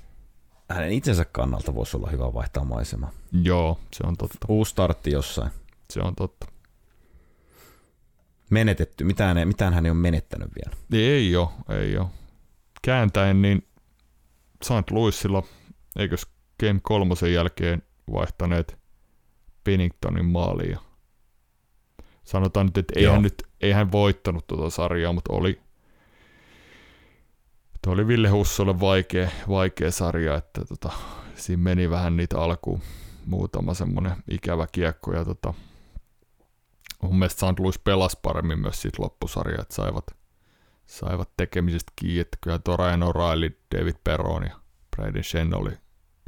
hänen 0.69 0.93
itsensä 0.93 1.25
kannalta 1.25 1.75
voisi 1.75 1.97
olla 1.97 2.11
hyvä 2.11 2.35
vaihtaa 2.35 2.65
maisema. 2.65 3.09
Joo, 3.43 3.79
se 3.93 4.03
on 4.07 4.17
totta. 4.17 4.39
Uusi 4.49 4.71
startti 4.71 5.11
jossain. 5.11 5.51
Se 5.91 6.01
on 6.01 6.15
totta. 6.15 6.47
Menetetty, 8.53 9.05
mitään, 9.05 9.39
ei, 9.39 9.45
mitään 9.45 9.75
hän 9.75 9.87
ei 9.87 9.91
ole 9.91 9.99
menettänyt 9.99 10.49
vielä. 10.55 10.77
Ei 10.93 11.37
ole, 11.37 11.49
ei 11.69 11.99
ole. 11.99 12.07
Kääntäen 12.83 13.43
niin 13.43 13.67
St. 14.65 14.91
Louisilla, 14.91 15.43
eikös 15.99 16.27
Game 16.61 16.81
kolmosen 16.83 17.33
jälkeen 17.33 17.83
vaihtaneet 18.13 18.79
Penningtonin 19.65 20.25
maalia. 20.25 20.81
Sanotaan 22.25 22.67
nyt, 22.67 22.79
että 22.79 23.01
Joo. 23.01 23.11
eihän, 23.11 23.23
nyt, 23.23 23.43
eihän 23.61 23.93
voittanut 23.93 24.47
tuota 24.47 24.71
sarjaa, 24.71 25.13
mutta 25.13 25.33
oli, 25.33 25.61
tuo 27.83 27.93
oli 27.93 28.07
Ville 28.07 28.29
Hussolle 28.29 28.81
vaikea, 28.81 29.31
vaikea 29.49 29.91
sarja, 29.91 30.35
että 30.37 30.65
tota, 30.65 30.91
siinä 31.35 31.63
meni 31.63 31.91
vähän 31.91 32.17
niitä 32.17 32.41
alkuun 32.41 32.83
muutama 33.27 33.75
semmoinen 33.75 34.13
ikävä 34.31 34.67
kiekko 34.73 35.15
ja 35.15 35.25
tota, 35.25 35.55
mun 37.03 37.19
mielestä 37.19 37.47
St. 37.53 37.59
Louis 37.61 37.79
pelasi 37.79 38.19
paremmin 38.23 38.59
myös 38.59 38.83
siitä 38.83 39.03
loppusarjaa, 39.03 39.63
että 39.63 39.75
saivat, 39.75 40.07
saivat 40.87 41.31
tekemisestä 41.37 41.93
kiinni, 41.97 42.21
että 42.21 42.39
kyllä 42.41 42.59
tuo 42.59 42.77
Ryan 42.77 43.03
O'Reilly, 43.03 43.53
David 43.79 43.97
Perron 44.05 44.43
ja 44.45 44.57
Braden 44.97 45.25
Shen 45.25 45.55
oli 45.55 45.71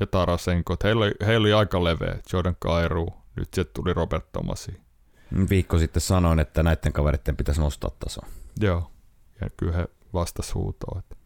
ja 0.01 0.07
Tarasenko, 0.07 0.73
että 0.73 0.87
heillä, 0.89 1.05
oli- 1.05 1.27
heillä 1.27 1.45
oli 1.45 1.53
aika 1.53 1.85
leveä, 1.85 2.19
Jordan 2.33 2.57
Kairu, 2.59 3.09
nyt 3.37 3.49
sieltä 3.55 3.71
tuli 3.75 3.95
Robert 3.95 4.33
Thomasi. 4.33 4.81
Viikko 5.51 5.79
sitten 5.79 6.01
sanoin, 6.03 6.41
että 6.41 6.63
näiden 6.63 6.93
kaveritten 6.93 7.37
pitäisi 7.37 7.61
nostaa 7.61 7.91
tasoa. 7.99 8.27
Joo, 8.61 8.91
ja 9.41 9.49
kyllä 9.57 9.73
he 9.73 9.87
vastas 10.15 10.55
huutoon, 10.55 10.99
että 10.99 11.17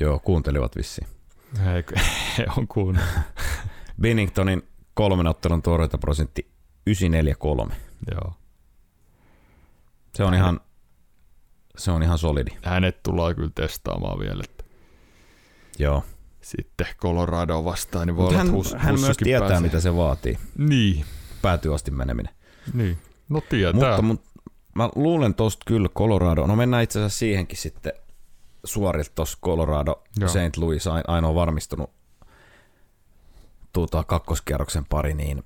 Joo, 0.00 0.18
kuuntelivat 0.18 0.76
vissiin. 0.76 1.08
he, 1.64 1.84
he 2.38 2.46
on 2.58 2.68
kuunnellut. 2.68 3.12
Benningtonin 4.00 4.68
kolmen 4.94 5.26
ottelun 5.26 5.62
torjuntaprosentti 5.62 6.50
943. 6.86 7.74
Joo. 8.10 8.32
Se 10.14 10.24
on 10.24 10.34
ihan, 10.34 10.60
se 11.76 11.90
on 11.90 12.02
ihan 12.02 12.18
solidi. 12.18 12.50
Hänet 12.62 13.02
tullaan 13.02 13.34
kyllä 13.34 13.50
testaamaan 13.54 14.18
vielä, 14.18 14.44
että 14.44 14.64
Joo. 15.78 16.04
sitten 16.40 16.86
Colorado 16.96 17.64
vastaan, 17.64 18.06
niin 18.06 18.16
voi 18.16 18.24
Mutta 18.24 18.40
olla, 18.40 18.44
hän, 18.44 18.52
Hus, 18.52 18.74
hän 18.78 19.00
myös 19.00 19.16
tietää, 19.16 19.48
pääsee. 19.48 19.60
mitä 19.68 19.80
se 19.80 19.96
vaatii. 19.96 20.38
Niin, 20.58 21.04
Päätyy 21.42 21.74
asti 21.74 21.90
meneminen. 21.90 22.34
niin. 22.74 22.98
No 23.28 23.40
tietää. 23.48 23.72
Mutta 23.96 24.02
mut, 24.02 24.22
mä 24.74 24.88
luulen 24.94 25.34
tosta 25.34 25.62
kyllä 25.66 25.88
Colorado. 25.88 26.46
No 26.46 26.56
mennään 26.56 26.82
itse 26.82 26.98
asiassa 26.98 27.18
siihenkin 27.18 27.58
sitten 27.58 27.92
suorilta 28.64 29.10
tuossa 29.14 29.38
Colorado 29.44 30.02
Joo. 30.20 30.28
St. 30.28 30.56
Louis 30.56 30.86
ain- 30.86 31.04
ainoa 31.06 31.34
varmistunut 31.34 31.90
tuota, 33.72 34.04
kakkoskierroksen 34.04 34.84
pari, 34.84 35.14
niin 35.14 35.44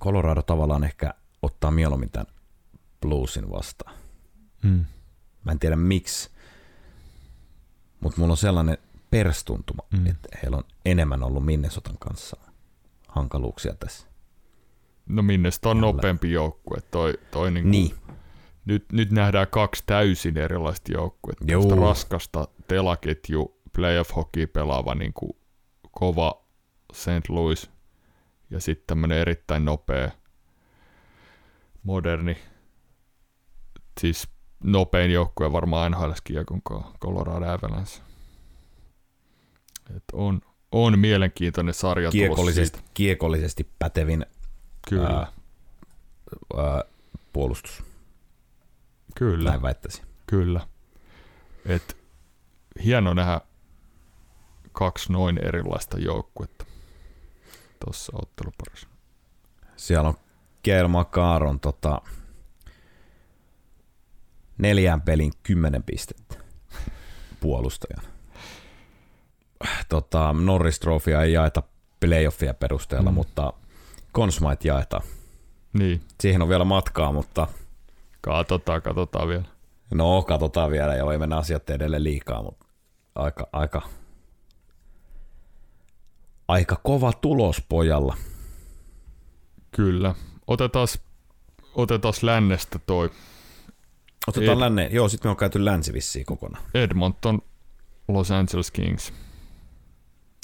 Colorado 0.00 0.42
tavallaan 0.42 0.84
ehkä 0.84 1.14
ottaa 1.42 1.70
mieluummin 1.70 2.10
tämän 2.10 2.26
Bluesin 3.00 3.50
vastaan. 3.50 3.94
mm. 4.62 4.84
Mä 5.44 5.52
en 5.52 5.58
tiedä 5.58 5.76
miksi, 5.76 6.30
mutta 8.00 8.20
mulla 8.20 8.32
on 8.32 8.36
sellainen 8.36 8.78
perstuntuma, 9.10 9.82
Mm. 9.90 10.06
että 10.06 10.28
heillä 10.42 10.56
on 10.56 10.64
enemmän 10.84 11.22
ollut 11.22 11.44
Minnesotan 11.44 11.98
kanssa 11.98 12.36
hankaluuksia 13.08 13.74
tässä. 13.74 14.06
No 15.06 15.22
minne 15.22 15.48
on 15.64 15.76
Kyllä. 15.76 15.86
nopeampi 15.86 16.32
joukkue. 16.32 16.78
Toi, 16.90 17.14
toi 17.30 17.50
niinku, 17.50 17.70
Niin, 17.70 17.94
nyt, 18.64 18.92
nyt 18.92 19.10
nähdään 19.12 19.46
kaksi 19.50 19.82
täysin 19.86 20.36
erilaista 20.36 20.92
joukkuetta. 20.92 21.44
Raskasta 21.80 22.48
telaketju 22.68 23.60
playoff 23.72 24.16
hockey 24.16 24.46
pelaava 24.46 24.94
niin 24.94 25.12
kuin 25.12 25.32
kova 25.90 26.44
St. 26.92 27.28
Louis 27.28 27.70
ja 28.50 28.60
sitten 28.60 28.86
tämmöinen 28.86 29.18
erittäin 29.18 29.64
nopea, 29.64 30.10
moderni, 31.82 32.36
siis 34.00 34.28
nopein 34.64 35.10
joukkue 35.10 35.52
varmaan 35.52 35.92
NHLskin 35.92 36.36
ja 36.36 36.44
kun 36.44 36.62
Colorado 37.00 37.46
Avalanche. 37.46 38.02
Et 39.96 40.04
on, 40.12 40.40
on 40.72 40.98
mielenkiintoinen 40.98 41.74
sarja 41.74 42.10
kiekollisesti, 42.10 42.80
kiekollisesti 42.94 43.70
pätevin 43.78 44.26
Kyllä. 44.88 45.08
Ää, 45.08 45.32
ää, 46.56 46.84
puolustus. 47.32 47.84
Kyllä. 49.14 49.50
Näin 49.50 49.62
väittäisin. 49.62 50.04
Kyllä. 50.26 50.66
Et 51.66 51.96
hieno 52.84 53.14
nähdä 53.14 53.40
kaksi 54.72 55.12
noin 55.12 55.38
erilaista 55.38 55.98
joukkuetta 55.98 56.64
tuossa 57.84 58.12
otteluparissa. 58.22 58.88
Siellä 59.76 60.08
on 60.08 60.14
Kel 60.62 60.88
Makaron 60.88 61.60
tota, 61.60 62.02
neljään 64.58 65.00
pelin 65.00 65.32
kymmenen 65.42 65.82
pistettä 65.82 66.34
puolustajan. 67.40 68.04
Tota, 69.88 70.32
Norris 70.32 70.80
Trophya 70.80 71.22
ei 71.22 71.32
jaeta 71.32 71.62
playoffia 72.00 72.54
perusteella, 72.54 73.10
mm. 73.10 73.14
mutta 73.14 73.52
Consmite 74.14 74.68
jaetaan. 74.68 75.02
Niin. 75.72 76.00
Siihen 76.20 76.42
on 76.42 76.48
vielä 76.48 76.64
matkaa, 76.64 77.12
mutta... 77.12 77.46
Katsotaan, 78.20 78.82
katsotaan 78.82 79.28
vielä. 79.28 79.44
No, 79.94 80.22
katsotaan 80.22 80.70
vielä 80.70 80.94
ja 80.94 81.06
voi 81.06 81.18
mennä 81.18 81.36
asiat 81.36 81.70
edelleen 81.70 82.04
liikaa, 82.04 82.42
mutta 82.42 82.66
aika, 83.14 83.48
aika, 83.52 83.82
aika 86.48 86.76
kova 86.76 87.12
tulos 87.12 87.62
pojalla. 87.68 88.16
Kyllä. 89.70 90.14
Otetaan, 90.46 90.88
otetaan 91.74 92.14
lännestä 92.22 92.78
toi. 92.78 93.10
Otetaan 94.26 94.56
Ed- 94.56 94.60
länne. 94.60 94.88
Joo, 94.92 95.08
sitten 95.08 95.28
me 95.28 95.30
on 95.30 95.36
käyty 95.36 95.64
länsi 95.64 95.92
vissiin 95.92 96.26
kokonaan. 96.26 96.64
Edmonton, 96.74 97.42
Los 98.08 98.30
Angeles 98.30 98.70
Kings. 98.70 99.12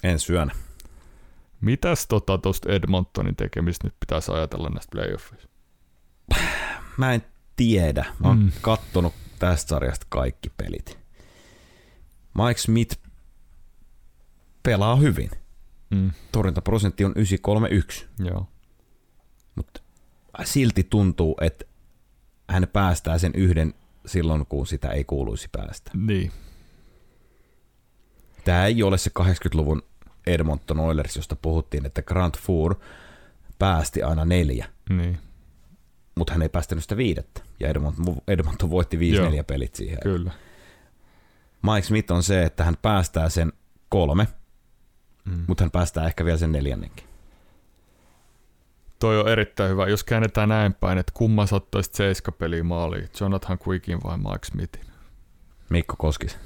En 0.02 0.20
syönä. 0.20 0.54
Mitäs 1.60 2.06
tota 2.06 2.38
tuosta 2.38 2.72
Edmontonin 2.72 3.36
tekemistä 3.36 3.86
nyt 3.86 3.94
pitäisi 4.00 4.32
ajatella 4.32 4.68
näistä 4.68 4.90
playoffeista? 4.90 5.48
Mä 6.96 7.14
en 7.14 7.22
tiedä. 7.56 8.04
Mä 8.18 8.28
oon 8.28 8.38
mm. 8.38 8.52
kattonut 8.60 9.14
tästä 9.38 9.68
sarjasta 9.68 10.06
kaikki 10.08 10.50
pelit. 10.56 10.98
Mike 12.34 12.60
Smith 12.60 12.98
pelaa 14.62 14.96
hyvin. 14.96 15.30
Mm. 15.90 16.10
Torjuntaprosentti 16.32 17.04
on 17.04 17.12
931. 17.16 18.06
Joo. 18.18 18.48
Mutta 19.54 19.80
silti 20.44 20.84
tuntuu, 20.84 21.36
että 21.40 21.64
hän 22.50 22.68
päästää 22.72 23.18
sen 23.18 23.32
yhden 23.34 23.74
silloin, 24.06 24.46
kun 24.46 24.66
sitä 24.66 24.88
ei 24.90 25.04
kuuluisi 25.04 25.48
päästä. 25.52 25.90
Niin. 25.94 26.32
Tämä 28.44 28.66
ei 28.66 28.82
ole 28.82 28.98
se 28.98 29.10
80-luvun 29.20 29.82
Edmonton 30.26 30.80
Oilers, 30.80 31.16
josta 31.16 31.36
puhuttiin, 31.36 31.86
että 31.86 32.02
Grant 32.02 32.38
Four 32.38 32.74
päästi 33.58 34.02
aina 34.02 34.24
neljä. 34.24 34.66
Niin. 34.90 35.18
Mutta 36.14 36.32
hän 36.32 36.42
ei 36.42 36.48
päästänyt 36.48 36.84
sitä 36.84 36.96
viidettä. 36.96 37.40
Ja 37.60 37.68
Edmonton, 37.68 38.16
Edmonton 38.28 38.70
voitti 38.70 38.96
5-4 38.96 39.00
pelit 39.46 39.74
siihen. 39.74 39.98
Kyllä. 40.02 40.30
Mike 41.62 41.86
Smith 41.86 42.12
on 42.12 42.22
se, 42.22 42.42
että 42.42 42.64
hän 42.64 42.76
päästää 42.82 43.28
sen 43.28 43.52
kolme, 43.88 44.28
Mm. 45.24 45.44
mutta 45.46 45.64
hän 45.64 45.70
päästää 45.70 46.06
ehkä 46.06 46.24
vielä 46.24 46.38
sen 46.38 46.52
neljännenkin. 46.52 47.06
Toi 48.98 49.20
on 49.20 49.28
erittäin 49.28 49.70
hyvä. 49.70 49.88
Jos 49.88 50.04
käännetään 50.04 50.48
näin 50.48 50.74
päin, 50.74 50.98
että 50.98 51.12
kumman 51.16 51.48
saattaisit 51.48 51.94
seiska 51.94 52.32
peliä 52.32 52.62
maaliin, 52.62 53.08
Jonathan 53.20 53.58
Quickin 53.68 53.98
vai 54.04 54.18
Mike 54.18 54.46
Smithin? 54.46 54.84
Mikko 55.70 55.94
Koskis. 55.98 56.38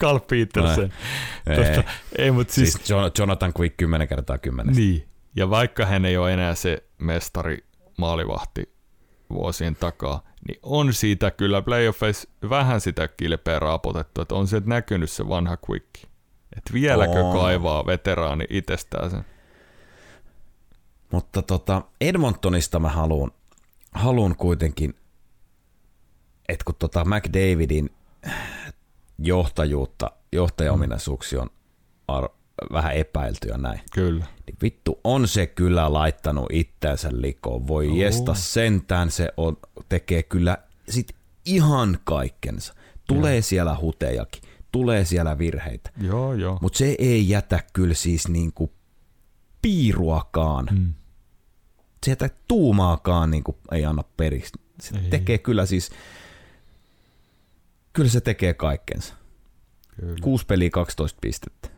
Carl 0.00 0.18
Petersen. 0.18 0.92
Ei, 1.46 1.56
Tosta, 1.56 1.84
ei 2.18 2.30
mut 2.30 2.50
siis, 2.50 2.72
siis 2.72 2.90
Jonathan 3.18 3.52
Quick 3.58 3.76
10 3.76 4.08
kertaa 4.08 4.38
10. 4.38 4.74
niin. 4.74 5.08
Ja 5.36 5.50
vaikka 5.50 5.86
hän 5.86 6.04
ei 6.04 6.16
ole 6.16 6.32
enää 6.32 6.54
se 6.54 6.84
mestari 6.98 7.58
maalivahti 7.98 8.74
vuosien 9.30 9.76
takaa, 9.76 10.22
niin 10.48 10.58
on 10.62 10.92
siitä 10.92 11.30
kyllä 11.30 11.62
playoffeissa 11.62 12.28
vähän 12.50 12.80
sitä 12.80 13.08
kilpeä 13.08 13.58
raapotettu, 13.58 14.20
että 14.20 14.34
on 14.34 14.46
sieltä 14.46 14.68
näkynyt 14.68 15.10
se 15.10 15.28
vanha 15.28 15.56
Quick. 15.70 15.86
Että 16.56 16.72
vieläkö 16.72 17.24
On. 17.24 17.38
kaivaa 17.38 17.86
veteraani 17.86 18.44
itsestään 18.50 19.10
sen. 19.10 19.24
Mutta 21.12 21.42
tota, 21.42 21.82
Edmontonista 22.00 22.78
mä 22.78 22.88
haluan, 22.88 23.30
haluan 23.92 24.36
kuitenkin, 24.36 24.94
että 26.48 26.64
kun 26.64 26.74
tota 26.78 27.04
McDavidin 27.04 27.90
johtajuutta, 29.18 30.10
johtajaominaisuuksia 30.32 31.42
on 31.42 31.50
ar- 32.08 32.28
vähän 32.72 32.94
epäilty 32.94 33.48
ja 33.48 33.58
näin, 33.58 33.80
Kyllä. 33.92 34.26
niin 34.46 34.56
vittu 34.62 35.00
on 35.04 35.28
se 35.28 35.46
kyllä 35.46 35.92
laittanut 35.92 36.46
itteensä 36.52 37.08
likoon. 37.12 37.66
Voi 37.66 37.88
Oo. 37.88 37.94
jesta 37.94 38.34
sentään 38.34 39.10
se 39.10 39.28
on, 39.36 39.56
tekee 39.88 40.22
kyllä 40.22 40.58
sit 40.88 41.16
ihan 41.44 41.98
kaikkensa. 42.04 42.74
Tulee 43.06 43.34
Joo. 43.34 43.42
siellä 43.42 43.76
hutejakin, 43.80 44.42
tulee 44.72 45.04
siellä 45.04 45.38
virheitä, 45.38 45.90
Joo, 46.00 46.34
joo. 46.34 46.58
mutta 46.62 46.78
se 46.78 46.94
ei 46.98 47.28
jätä 47.28 47.60
kyllä 47.72 47.94
siis 47.94 48.28
niinku 48.28 48.72
piiruakaan. 49.62 50.68
Mm. 50.72 50.94
Jätä 52.06 52.30
tuumaakaan 52.48 53.30
niinku 53.30 53.58
ei 53.72 53.84
anna 53.84 54.04
periksi. 54.16 54.52
Se 54.80 54.96
Ei. 54.96 55.10
tekee 55.10 55.38
kyllä 55.38 55.66
siis, 55.66 55.90
kyllä 57.92 58.10
se 58.10 58.20
tekee 58.20 58.54
kaikkensa. 58.54 59.14
Kyllä. 60.00 60.16
Kuusi 60.22 60.46
peliä 60.46 60.70
12 60.70 61.18
pistettä. 61.20 61.68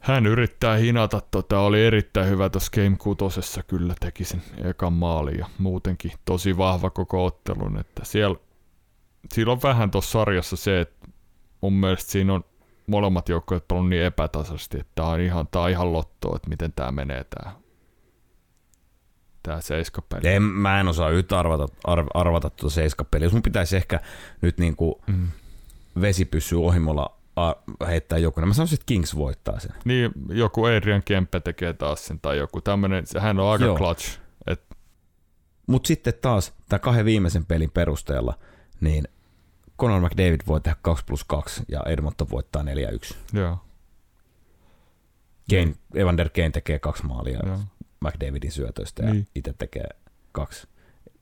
Hän 0.00 0.26
yrittää 0.26 0.76
hinata, 0.76 1.20
tota, 1.30 1.60
oli 1.60 1.84
erittäin 1.84 2.28
hyvä 2.28 2.48
tuossa 2.48 2.70
Game 2.74 2.96
6 2.96 3.60
kyllä 3.66 3.94
teki 4.00 4.24
sen 4.24 4.42
ekan 4.64 4.92
maalin 4.92 5.38
ja 5.38 5.46
muutenkin 5.58 6.12
tosi 6.24 6.56
vahva 6.56 6.90
koko 6.90 7.24
ottelun, 7.24 7.78
että 7.78 8.04
siellä, 8.04 8.36
siellä 9.32 9.52
on 9.52 9.62
vähän 9.62 9.90
tuossa 9.90 10.10
sarjassa 10.10 10.56
se, 10.56 10.80
että 10.80 11.08
mun 11.60 11.72
mielestä 11.72 12.12
siinä 12.12 12.34
on 12.34 12.44
molemmat 12.86 13.28
joukkueet 13.28 13.68
pelannut 13.68 13.90
niin 13.90 14.02
epätasaisesti, 14.02 14.80
että 14.80 14.92
tää 14.94 15.06
on 15.06 15.20
ihan, 15.20 15.48
tää 15.50 15.62
on 15.62 15.70
ihan 15.70 15.92
lottoa, 15.92 16.36
että 16.36 16.48
miten 16.48 16.72
tämä 16.72 16.92
menee 16.92 17.24
tää, 17.24 17.52
tää 19.42 19.60
seiskapeli. 19.60 20.28
En, 20.28 20.42
mä 20.42 20.80
en 20.80 20.88
osaa 20.88 21.10
yhtä 21.10 21.38
arvata, 21.38 21.68
arv, 21.84 22.06
arvata 22.14 22.50
tuota 22.50 22.74
seiskapeliä. 22.74 23.26
Jos 23.26 23.32
mun 23.32 23.42
pitäisi 23.42 23.76
ehkä 23.76 24.00
nyt 24.40 24.58
niinku 24.58 25.00
Mm. 25.06 25.28
vesi 26.00 26.24
pysyy 26.24 26.64
ohimolla 26.64 27.16
a, 27.36 27.52
heittää 27.86 28.18
joku, 28.18 28.40
niin 28.40 28.48
mä 28.48 28.54
sanoisin, 28.54 28.74
että 28.74 28.86
Kings 28.86 29.16
voittaa 29.16 29.58
sen. 29.60 29.74
Niin, 29.84 30.10
joku 30.28 30.64
Adrian 30.64 31.02
Kempe 31.04 31.40
tekee 31.40 31.72
taas 31.72 32.06
sen 32.06 32.20
tai 32.20 32.38
joku 32.38 32.60
tämmönen, 32.60 33.04
hän 33.18 33.40
on 33.40 33.52
aika 33.52 33.64
Joo. 33.64 33.76
clutch. 33.76 34.18
Et, 34.46 34.62
Mutta 35.66 35.86
sitten 35.88 36.14
taas 36.22 36.52
tämän 36.68 36.80
kahden 36.80 37.04
viimeisen 37.04 37.46
pelin 37.46 37.70
perusteella, 37.70 38.34
niin 38.80 39.04
Conor 39.78 40.00
McDavid 40.00 40.40
voi 40.46 40.60
tehdä 40.60 40.76
2 40.82 41.04
plus 41.04 41.24
2 41.24 41.62
ja 41.68 41.80
Edmonton 41.86 42.30
voittaa 42.30 42.62
4-1. 42.62 43.14
joo, 43.32 43.58
Kane, 45.50 45.74
Evander 45.94 46.28
Kane 46.30 46.50
tekee 46.50 46.78
kaksi 46.78 47.06
maalia 47.06 47.40
joo. 47.46 47.58
McDavidin 48.00 48.52
syötöistä 48.52 49.02
ja 49.02 49.12
Niin. 49.12 49.26
itse 49.34 49.52
tekee 49.52 49.88
kaksi. 50.32 50.68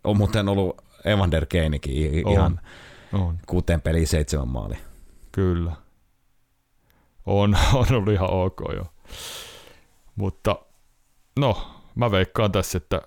On 0.05 0.17
muuten 0.17 0.49
ollut 0.49 0.85
Evander 1.05 1.47
On. 2.25 2.33
ihan 2.33 2.61
On. 3.13 3.39
kuuteen 3.47 3.81
peliin 3.81 4.07
seitsemän 4.07 4.49
maalia. 4.49 4.79
Kyllä. 5.33 5.73
On, 7.27 7.57
on 7.75 7.87
ollut 7.91 8.13
ihan 8.15 8.31
ok 8.31 8.61
jo. 8.77 8.93
Mutta 10.17 10.57
no, 11.39 11.71
mä 11.95 12.11
veikkaan 12.11 12.53
tässä, 12.53 12.79
että 12.79 13.03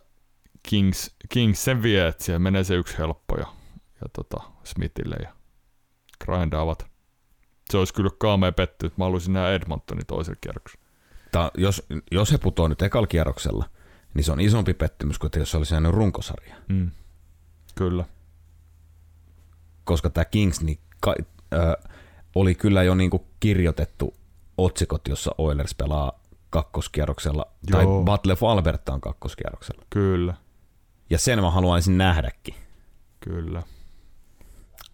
Kings, 0.70 1.16
Kings 1.30 1.64
sen 1.64 1.84
vie, 1.84 2.08
että 2.08 2.24
siellä 2.24 2.40
menee 2.40 2.64
se 2.64 2.76
yksi 2.76 2.98
helppo 2.98 3.36
ja, 3.38 3.46
ja 4.02 4.08
tota 4.14 4.38
Smithille 4.64 5.16
ja 5.22 5.34
grindaavat. 6.26 6.86
Se 7.70 7.78
olisi 7.78 7.94
kyllä 7.94 8.10
kaamea 8.20 8.52
petty, 8.52 8.86
että 8.86 9.02
mä 9.02 9.06
haluaisin 9.06 9.34
nähdä 9.34 9.52
Edmontonin 9.54 10.06
toisella 10.06 10.38
kierroksella. 10.42 10.81
Ta, 11.32 11.52
jos, 11.58 11.84
jos 12.12 12.32
he 12.32 12.38
putoaa 12.38 12.70
nyt 12.70 12.82
ekalla 12.82 13.08
kierroksella, 13.08 13.66
niin 14.14 14.24
se 14.24 14.32
on 14.32 14.40
isompi 14.40 14.74
pettymys 14.74 15.20
kuin 15.20 15.32
jos 15.38 15.52
se 15.52 15.58
olisi 15.58 15.74
jäänyt 15.74 15.92
runkosarja. 15.92 16.56
Mm. 16.68 16.92
Kyllä. 17.76 18.06
Koska 19.84 20.10
tämä 20.10 20.26
Kings 20.26 20.62
niin 20.62 20.80
ka, 21.00 21.16
ö, 21.54 21.58
oli 22.36 22.56
kyllä 22.56 22.84
jo 22.84 22.96
niinku 22.96 23.26
kirjoitettu 23.40 24.16
otsikot, 24.58 25.08
jossa 25.08 25.36
Oilers 25.38 25.76
pelaa 25.76 26.20
kakkoskierroksella, 26.50 27.46
tai 27.72 27.84
Joo. 27.84 28.04
Butler 28.04 28.38
Alberta 28.42 28.94
on 28.94 29.02
kakkoskierroksella. 29.02 29.86
Kyllä. 29.90 30.34
Ja 31.10 31.18
sen 31.18 31.42
mä 31.42 31.52
haluaisin 31.52 31.98
nähdäkin. 31.98 32.56
Kyllä. 33.20 33.64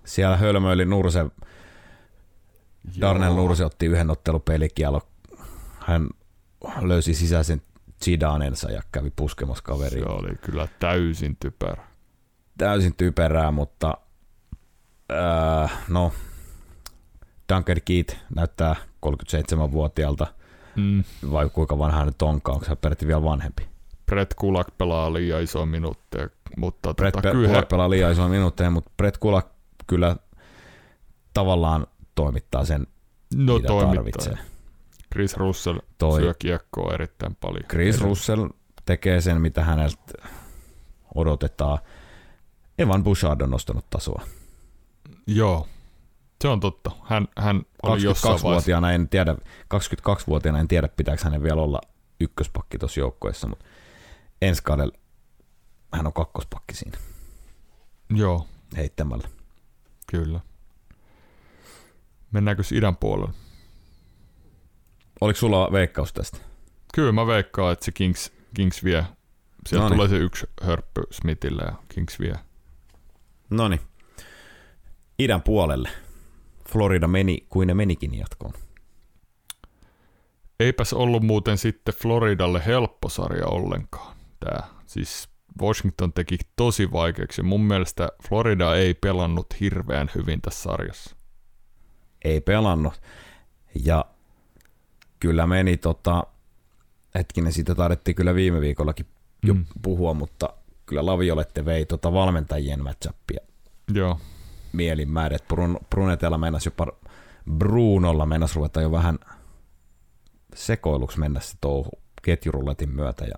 Siellä 0.05 0.37
hölmöili 0.37 0.85
Nurse, 0.85 1.25
Darnell 3.01 3.35
Joo. 3.35 3.43
Nurse 3.43 3.65
otti 3.65 3.85
yhden 3.85 4.09
ottelun 4.09 4.41
pelikielo. 4.41 5.01
Hän 5.79 6.09
löysi 6.81 7.13
sisäisen 7.13 7.61
Zidanensa 8.05 8.71
ja 8.71 8.81
kävi 8.91 9.11
puskemassa 9.15 9.63
kaveriin. 9.63 10.03
Se 10.03 10.09
oli 10.09 10.35
kyllä 10.41 10.67
täysin 10.79 11.37
typerä. 11.39 11.83
Täysin 12.57 12.95
typerää, 12.95 13.51
mutta 13.51 13.97
äh, 15.11 15.71
no, 15.89 16.13
Duncan 17.53 17.77
Keith 17.85 18.17
näyttää 18.35 18.75
37-vuotiaalta, 19.05 20.27
mm. 20.75 21.03
vai 21.31 21.49
kuinka 21.49 21.77
vanha 21.77 21.97
hän 21.97 22.07
nyt 22.07 22.21
onkaan, 22.21 22.55
onko 22.55 22.65
hän 22.67 22.77
peräti 22.77 23.07
vielä 23.07 23.23
vanhempi? 23.23 23.67
Brett 24.05 24.33
Kulak 24.33 24.67
pelaa 24.77 25.13
liian 25.13 25.43
iso 25.43 25.65
minuutteja, 25.65 26.29
mutta 26.57 26.93
Brett 26.93 27.15
tota, 27.15 27.31
Kulak 27.31 27.47
kyllä... 27.47 27.65
pelaa 27.69 27.89
liian 27.89 28.11
iso 28.11 28.27
minuutteja, 28.27 28.69
mutta 28.69 28.91
Brett 28.97 29.17
Kulak 29.17 29.47
kyllä 29.87 30.15
tavallaan 31.33 31.87
toimittaa 32.15 32.65
sen, 32.65 32.87
no, 33.35 33.55
mitä 33.55 33.67
toimittaa. 33.67 33.95
tarvitsee. 33.95 34.37
Chris 35.13 35.37
Russell 35.37 35.79
Toi. 35.97 36.21
syö 36.21 36.33
kiekkoa 36.39 36.93
erittäin 36.93 37.35
paljon. 37.35 37.63
Chris 37.63 37.95
Eli... 37.95 38.03
Russell 38.03 38.47
tekee 38.85 39.21
sen, 39.21 39.41
mitä 39.41 39.63
häneltä 39.63 40.13
odotetaan. 41.15 41.79
Evan 42.79 43.03
Bouchard 43.03 43.41
on 43.41 43.49
nostanut 43.49 43.89
tasoa. 43.89 44.21
Joo, 45.27 45.67
se 46.41 46.47
on 46.47 46.59
totta. 46.59 46.91
Hän, 47.03 47.27
hän 47.37 47.61
oli 47.83 48.01
22-vuotiaana 48.01 48.91
en 48.91 49.09
tiedä, 49.09 49.35
22-vuotiaana 49.75 50.59
en 50.59 50.67
tiedä, 50.67 50.87
pitääkö 50.87 51.23
hänen 51.23 51.43
vielä 51.43 51.61
olla 51.61 51.81
ykköspakki 52.19 52.77
tuossa 52.77 52.99
joukkoessa, 52.99 53.47
mutta 53.47 53.65
ensi 54.41 54.63
kaudella 54.63 54.97
hän 55.93 56.07
on 56.07 56.13
kakkospakki 56.13 56.75
siinä. 56.75 56.97
Joo. 58.09 58.47
Heittämällä. 58.77 59.27
Kyllä. 60.11 60.39
Mennäänkö 62.31 62.63
idän 62.73 62.97
puolelle? 62.97 63.33
Oliko 65.21 65.39
sulla 65.39 65.71
veikkaus 65.71 66.13
tästä? 66.13 66.37
Kyllä 66.93 67.11
mä 67.11 67.27
veikkaan, 67.27 67.73
että 67.73 67.85
se 67.85 67.91
Kings, 67.91 68.31
Kings 68.55 68.83
vie. 68.83 69.05
Sieltä 69.67 69.83
Noniin. 69.83 69.95
tulee 69.97 70.09
se 70.09 70.17
yksi 70.17 70.45
hörppy 70.61 71.01
Smithille 71.11 71.63
ja 71.65 71.75
Kings 71.89 72.19
vie. 72.19 72.35
No 73.49 73.67
niin. 73.67 73.81
Idän 75.19 75.41
puolelle. 75.41 75.89
Florida 76.69 77.07
meni 77.07 77.45
kuin 77.49 77.67
ne 77.67 77.73
menikin 77.73 78.17
jatkoon. 78.17 78.53
Eipäs 80.59 80.93
ollut 80.93 81.23
muuten 81.23 81.57
sitten 81.57 81.93
Floridalle 81.93 82.61
helppo 82.65 83.09
sarja 83.09 83.45
ollenkaan. 83.47 84.15
Tää. 84.39 84.67
Siis 84.85 85.29
Washington 85.61 86.13
teki 86.13 86.37
tosi 86.55 86.91
vaikeaksi. 86.91 87.43
Mun 87.43 87.61
mielestä 87.61 88.09
Florida 88.27 88.75
ei 88.75 88.93
pelannut 88.93 89.47
hirveän 89.59 90.11
hyvin 90.15 90.41
tässä 90.41 90.63
sarjassa. 90.63 91.15
Ei 92.25 92.41
pelannut. 92.41 93.01
Ja 93.85 94.05
kyllä 95.19 95.47
meni 95.47 95.77
tota, 95.77 96.23
hetkinen, 97.15 97.53
siitä 97.53 97.75
taidettiin 97.75 98.15
kyllä 98.15 98.35
viime 98.35 98.61
viikollakin 98.61 99.05
jo 99.43 99.53
mm. 99.53 99.65
puhua, 99.81 100.13
mutta 100.13 100.49
kyllä 100.85 101.05
Laviolette 101.05 101.65
vei 101.65 101.85
tota 101.85 102.13
valmentajien 102.13 102.83
matchupia. 102.83 103.39
Joo. 103.93 104.19
Mielinmäärä, 104.73 105.35
että 105.35 105.47
Brun, 105.47 105.79
Brunetella 105.89 106.37
mennäisi 106.37 106.67
jopa 106.67 106.87
Brunolla 107.57 108.25
mennäisi 108.25 108.55
ruveta 108.55 108.81
jo 108.81 108.91
vähän 108.91 109.19
sekoiluksi 110.55 111.19
mennä 111.19 111.39
se 111.39 111.57
touhu 111.61 111.89
ketjurulletin 112.21 112.89
myötä. 112.89 113.25
Ja 113.25 113.35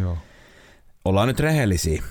Joo. 0.00 0.18
Ollaan 1.04 1.28
nyt 1.28 1.40
rehellisiä. 1.40 2.02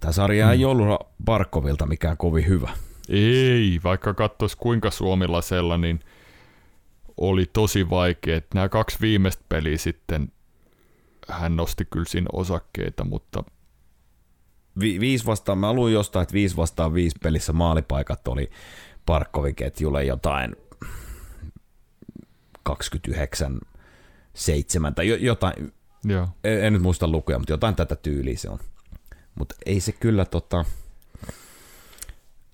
Tämä 0.00 0.12
sarja 0.12 0.46
mm. 0.46 0.52
ei 0.52 0.64
ollut 0.64 1.00
Barkovilta 1.24 1.86
mikään 1.86 2.16
kovin 2.16 2.46
hyvä. 2.46 2.70
Ei, 3.08 3.80
vaikka 3.84 4.14
katsoisi 4.14 4.56
kuinka 4.56 4.90
Suomilla 4.90 5.40
niin 5.78 6.00
oli 7.22 7.46
tosi 7.52 7.90
vaikea. 7.90 8.40
Nämä 8.54 8.68
kaksi 8.68 8.98
viimeistä 9.00 9.44
peliä 9.48 9.78
sitten 9.78 10.32
hän 11.28 11.56
nosti 11.56 11.84
kyllä 11.84 12.04
siinä 12.08 12.26
osakkeita, 12.32 13.04
mutta... 13.04 13.44
Vi- 14.80 15.00
viisi 15.00 15.26
vastaan, 15.26 15.58
mä 15.58 15.72
luin 15.72 15.94
jostain, 15.94 16.22
että 16.22 16.32
viisi 16.32 16.56
vastaan 16.56 16.94
viisi 16.94 17.16
pelissä 17.22 17.52
maalipaikat 17.52 18.28
oli 18.28 18.50
Parkkovin 19.06 19.54
ketjulle 19.54 20.04
jotain 20.04 20.56
29 22.62 23.60
7 24.34 24.94
tai 24.94 25.24
jotain, 25.24 25.72
Joo. 26.04 26.28
En, 26.44 26.64
en 26.64 26.72
nyt 26.72 26.82
muista 26.82 27.08
lukuja, 27.08 27.38
mutta 27.38 27.52
jotain 27.52 27.76
tätä 27.76 27.96
tyyliä 27.96 28.36
se 28.36 28.50
on. 28.50 28.58
Mutta 29.34 29.54
ei 29.66 29.80
se 29.80 29.92
kyllä 29.92 30.24
tota, 30.24 30.64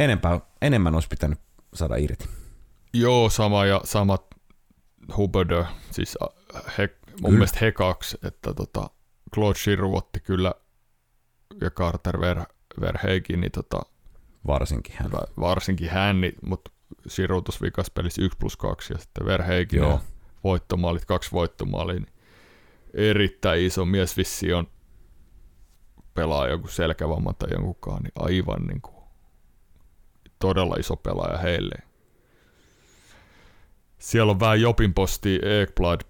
enempää, 0.01 0.41
enemmän 0.63 0.95
olisi 0.95 1.09
pitänyt 1.09 1.39
saada 1.75 1.97
irti. 1.97 2.29
Joo, 2.93 3.31
sama 3.31 3.67
ja 3.67 3.81
samat 3.85 4.38
Hubbard, 5.17 5.65
siis 5.91 6.19
he, 6.79 6.89
mun 7.11 7.17
kyllä. 7.17 7.31
mielestä 7.31 7.59
he 7.61 7.73
kaksi, 7.73 8.19
että 8.23 8.55
tota, 8.55 8.91
Claude 9.35 9.59
Giroux 9.65 9.97
otti 9.97 10.21
kyllä 10.21 10.55
ja 11.61 11.71
Carter 11.71 12.21
Ver, 12.21 12.41
Verheikin, 12.81 13.41
niin 13.41 13.53
tota, 13.53 13.83
varsinkin 14.47 14.95
hän. 14.99 15.11
Varsinkin 15.41 15.91
hän, 15.91 16.21
niin, 16.21 16.35
mutta 16.47 16.71
Giroux 17.15 17.45
tuossa 17.45 17.65
vikas 17.65 17.91
pelissä 17.91 18.23
1 18.23 18.39
plus 18.39 18.57
2 18.57 18.93
ja 18.93 18.99
sitten 18.99 19.27
Verheikin 19.27 19.79
Joo. 19.79 20.01
voittomaalit, 20.45 21.05
kaksi 21.05 21.33
voittomaalia, 21.33 21.95
niin 22.01 22.13
erittäin 22.95 23.63
iso 23.63 23.85
mies 23.85 24.17
vissi 24.17 24.53
on 24.53 24.67
pelaa 26.15 26.49
joku 26.49 26.69
selkävamma 26.69 27.33
tai 27.33 27.49
jonkunkaan, 27.53 28.03
niin 28.03 28.13
aivan 28.15 28.67
niin 28.67 28.81
kuin, 28.81 29.05
todella 30.39 30.77
iso 30.79 30.97
pelaaja 30.97 31.39
heille. 31.39 31.75
Siellä 33.99 34.31
on 34.31 34.41
vähän 34.41 34.61
Jopin 34.61 34.95
posti, 34.95 35.41
Ekblad 35.63 36.01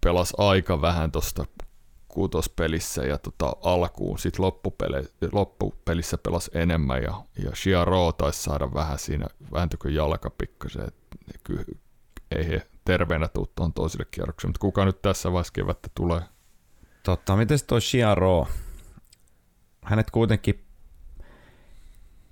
pelasi 0.00 0.34
aika 0.38 0.80
vähän 0.80 1.12
tuosta 1.12 1.44
kuutospelissä 2.08 3.02
ja 3.02 3.18
tota 3.18 3.56
alkuun, 3.62 4.18
sitten 4.18 4.44
loppupeli, 4.44 5.08
loppupelissä 5.32 6.18
pelasi 6.18 6.50
enemmän 6.54 7.02
ja, 7.02 7.22
ja 7.44 7.54
Shiaro 7.54 8.12
taisi 8.12 8.42
saada 8.42 8.74
vähän 8.74 8.98
siinä, 8.98 9.26
vääntykö 9.52 9.90
jalka 9.90 10.30
pikkasen, 10.30 10.88
kyllä 11.44 11.64
ei 12.30 12.48
he 12.48 12.66
terveenä 12.84 13.28
tuu 13.28 13.52
tuon 13.54 13.72
toiselle 13.72 14.06
kierrokselle, 14.10 14.50
mutta 14.50 14.60
kuka 14.60 14.84
nyt 14.84 15.02
tässä 15.02 15.32
vaiheessa 15.32 15.52
kevättä 15.52 15.88
tulee? 15.94 16.20
Totta, 17.02 17.36
miten 17.36 17.58
toi 17.66 17.80
Shiaro? 17.80 18.48
Hänet 19.84 20.10
kuitenkin 20.10 20.64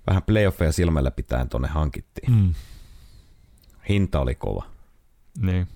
vähän 0.07 0.23
playoffeja 0.23 0.71
silmällä 0.71 1.11
pitäen 1.11 1.49
tonne 1.49 1.67
hankittiin. 1.67 2.31
Mm. 2.31 2.53
Hinta 3.89 4.19
oli 4.19 4.35
kova. 4.35 4.74
Niin. 5.39 5.67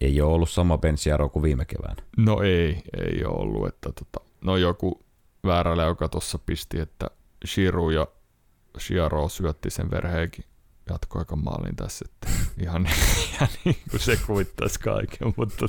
Ei 0.00 0.20
ole 0.20 0.32
ollut 0.32 0.50
sama 0.50 0.78
Ben 0.78 0.98
Shiaro 0.98 1.28
kuin 1.28 1.42
viime 1.42 1.64
kevään. 1.64 1.96
No 2.16 2.42
ei, 2.42 2.82
ei 2.96 3.24
ole 3.24 3.40
ollut. 3.40 3.68
Että 3.68 3.92
tota, 3.92 4.26
no 4.40 4.56
joku 4.56 5.04
väärällä, 5.44 5.82
joka 5.82 6.08
tuossa 6.08 6.38
pisti, 6.38 6.80
että 6.80 7.10
Shiru 7.46 7.90
ja 7.90 8.06
Shiaro 8.78 9.28
syötti 9.28 9.70
sen 9.70 9.90
verheikin 9.90 10.44
jatkoaikan 10.90 11.44
maalin 11.44 11.76
tässä, 11.76 12.04
että 12.08 12.28
ihan, 12.64 12.88
ihan 13.34 13.48
niin 13.64 13.76
kuin 13.90 14.00
se 14.00 14.18
kuvittaisi 14.26 14.80
kaiken, 14.80 15.34
mutta 15.36 15.66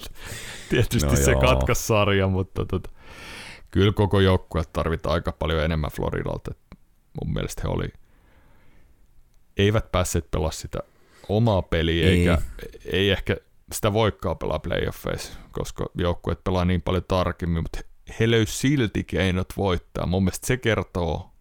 tietysti 0.69 1.09
no 1.09 1.15
se 1.15 1.35
katkaisi 1.35 1.87
sarja, 1.87 2.27
mutta 2.27 2.65
tota, 2.65 2.89
kyllä 3.71 3.93
koko 3.93 4.19
joukkue 4.19 4.63
tarvitaan 4.73 5.13
aika 5.13 5.31
paljon 5.31 5.63
enemmän 5.63 5.91
Floridalta. 5.91 6.51
Mun 7.21 7.33
mielestä 7.33 7.61
he 7.65 7.69
oli, 7.69 7.87
eivät 9.57 9.91
päässeet 9.91 10.31
pelaa 10.31 10.51
sitä 10.51 10.79
omaa 11.29 11.61
peliä, 11.61 12.07
ei. 12.07 12.19
eikä 12.19 12.37
ei 12.85 13.09
ehkä 13.09 13.37
sitä 13.71 13.93
voikaan 13.93 14.37
pelaa 14.37 14.59
playoffeissa, 14.59 15.33
koska 15.51 15.85
joukkueet 15.95 16.43
pelaa 16.43 16.65
niin 16.65 16.81
paljon 16.81 17.03
tarkemmin, 17.07 17.63
mutta 17.63 17.79
he 18.19 18.31
löysivät 18.31 18.57
silti 18.57 19.03
keinot 19.03 19.47
voittaa. 19.57 20.05
Mun 20.05 20.23
mielestä 20.23 20.47
se 20.47 20.57
kertoo 20.57 21.31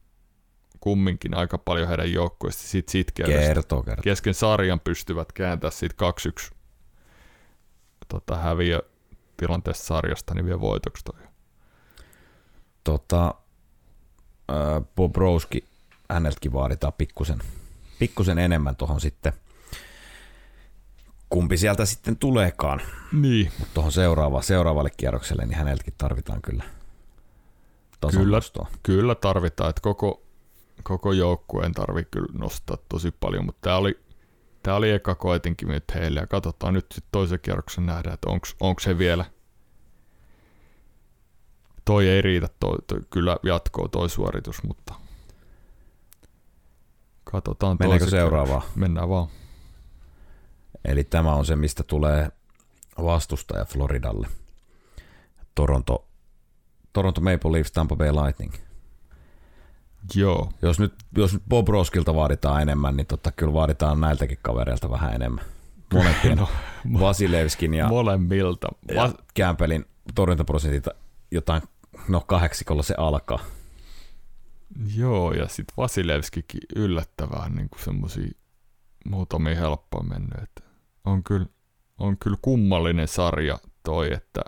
kumminkin 0.80 1.34
aika 1.34 1.58
paljon 1.58 1.88
heidän 1.88 2.12
joukkueista 2.12 2.62
siitä 2.62 2.92
sitkeydestä. 2.92 3.46
Kertoo, 3.46 3.82
kertoo. 3.82 4.02
Kesken 4.02 4.34
sarjan 4.34 4.80
pystyvät 4.80 5.32
kääntämään 5.32 5.72
siitä 5.72 5.94
2-1 6.50 6.58
tota, 8.08 8.36
häviö 8.36 8.82
tilanteesta 9.36 9.84
sarjasta, 9.84 10.34
niin 10.34 10.44
vielä 10.44 10.60
voitoksi 10.60 11.04
toi. 11.04 11.20
Tota, 12.84 13.34
äh, 14.50 14.82
Bobrowski, 14.96 15.64
häneltäkin 16.10 16.52
vaaditaan 16.52 16.92
pikkusen, 16.92 17.38
pikkusen 17.98 18.38
enemmän 18.38 18.76
tuohon 18.76 19.00
sitten, 19.00 19.32
kumpi 21.30 21.56
sieltä 21.56 21.84
sitten 21.84 22.16
tuleekaan. 22.16 22.80
Niin. 23.12 23.52
Mutta 23.58 23.74
tuohon 23.74 23.92
seuraava, 23.92 24.42
seuraavalle 24.42 24.90
kierrokselle, 24.96 25.46
niin 25.46 25.58
häneltäkin 25.58 25.94
tarvitaan 25.98 26.42
kyllä 26.42 26.64
Kyllä, 28.10 28.40
kyllä 28.82 29.14
tarvitaan, 29.14 29.70
että 29.70 29.80
koko, 29.80 30.22
koko 30.82 31.12
joukkueen 31.12 31.72
tarvi 31.72 32.04
kyllä 32.10 32.38
nostaa 32.38 32.78
tosi 32.88 33.10
paljon, 33.10 33.44
mutta 33.44 33.60
tämä 33.60 33.76
oli, 33.76 33.98
tää 34.62 34.74
oli 34.74 34.90
eka 34.90 35.14
koetinkin 35.14 35.68
nyt 35.68 35.84
heille 35.94 36.20
ja 36.20 36.26
katsotaan 36.26 36.74
nyt 36.74 36.86
sitten 36.94 37.08
toisen 37.12 37.40
kierroksen 37.42 37.86
nähdä, 37.86 38.12
että 38.12 38.28
onko 38.60 38.80
se 38.80 38.98
vielä 38.98 39.24
toi 41.84 42.08
ei 42.08 42.22
riitä, 42.22 42.48
toi, 42.60 42.76
toi, 42.86 43.00
kyllä 43.10 43.36
jatkoa 43.42 43.88
toi 43.88 44.10
suoritus, 44.10 44.62
mutta 44.62 44.94
katsotaan 47.24 47.76
Mennäänkö 47.80 48.10
seuraavaan? 48.10 48.62
Mennään 48.74 49.08
vaan. 49.08 49.28
Eli 50.88 51.04
tämä 51.04 51.34
on 51.34 51.46
se, 51.46 51.56
mistä 51.56 51.82
tulee 51.82 52.30
vastustaja 53.02 53.64
Floridalle. 53.64 54.28
Toronto, 55.54 56.08
Toronto 56.92 57.20
Maple 57.20 57.52
Leafs, 57.52 57.72
Tampa 57.72 57.96
Bay 57.96 58.12
Lightning. 58.12 58.54
Joo. 60.14 60.52
Jos 60.62 60.80
nyt, 60.80 60.94
jos 61.16 61.32
nyt 61.32 61.42
Bob 61.48 61.68
Roskilta 61.68 62.14
vaaditaan 62.14 62.62
enemmän, 62.62 62.96
niin 62.96 63.06
totta 63.06 63.32
kyllä 63.32 63.52
vaaditaan 63.52 64.00
näiltäkin 64.00 64.38
kavereilta 64.42 64.90
vähän 64.90 65.14
enemmän. 65.14 65.44
Molempien, 65.94 66.38
no, 66.38 66.48
Vasilevskin 67.00 67.74
ja, 67.74 67.88
molemmilta. 67.88 68.68
ja 68.94 69.12
Kämpelin 69.34 69.84
torjuntaprosentit 70.14 70.86
jotain, 71.30 71.62
no 72.08 72.20
kahdeksikolla 72.20 72.82
se 72.82 72.94
alkaa. 72.98 73.38
Joo, 74.96 75.32
ja 75.32 75.48
sitten 75.48 75.74
Vasilevskikin 75.76 76.60
yllättävää 76.76 77.48
niin 77.48 77.68
semmoisia 77.84 78.30
muutamia 79.04 79.54
helppoa 79.54 80.02
mennyt. 80.02 80.38
Että 80.42 80.67
on, 81.08 81.24
kyllä, 81.24 81.46
on 81.98 82.18
kyllä 82.18 82.36
kummallinen 82.42 83.08
sarja 83.08 83.58
toi, 83.82 84.12
että 84.12 84.40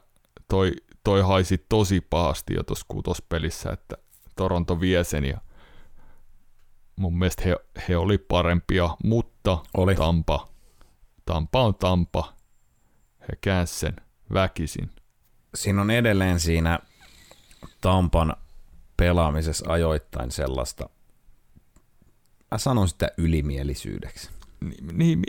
toi, 0.49 0.73
toi 1.05 1.23
haisi 1.23 1.65
tosi 1.69 2.01
pahasti 2.01 2.55
jo 2.55 2.63
tuossa 2.63 2.87
kutospelissä, 2.89 3.71
että 3.71 3.97
Toronto 4.37 4.81
vie 4.81 5.05
sen 5.05 5.25
ja 5.25 5.41
mun 6.97 7.19
mielestä 7.19 7.43
he, 7.45 7.57
he 7.89 7.97
oli 7.97 8.19
parempia, 8.19 8.97
mutta 9.05 9.59
oli. 9.75 9.95
Tampa, 9.95 10.49
Tampa 11.27 11.63
on 11.63 11.75
Tampa. 11.75 12.35
He 13.21 13.37
käänsi 13.41 13.75
sen 13.75 13.97
väkisin. 14.33 14.91
Siinä 15.55 15.81
on 15.81 15.91
edelleen 15.91 16.41
siinä 16.41 16.79
Tampan 17.81 18.37
pelaamisessa 18.97 19.73
ajoittain 19.73 20.31
sellaista, 20.31 20.89
mä 22.51 22.59
sanon 22.59 22.89
sitä 22.89 23.09
ylimielisyydeksi. 23.19 24.31
Niin, 24.61 24.99
niin, 24.99 25.23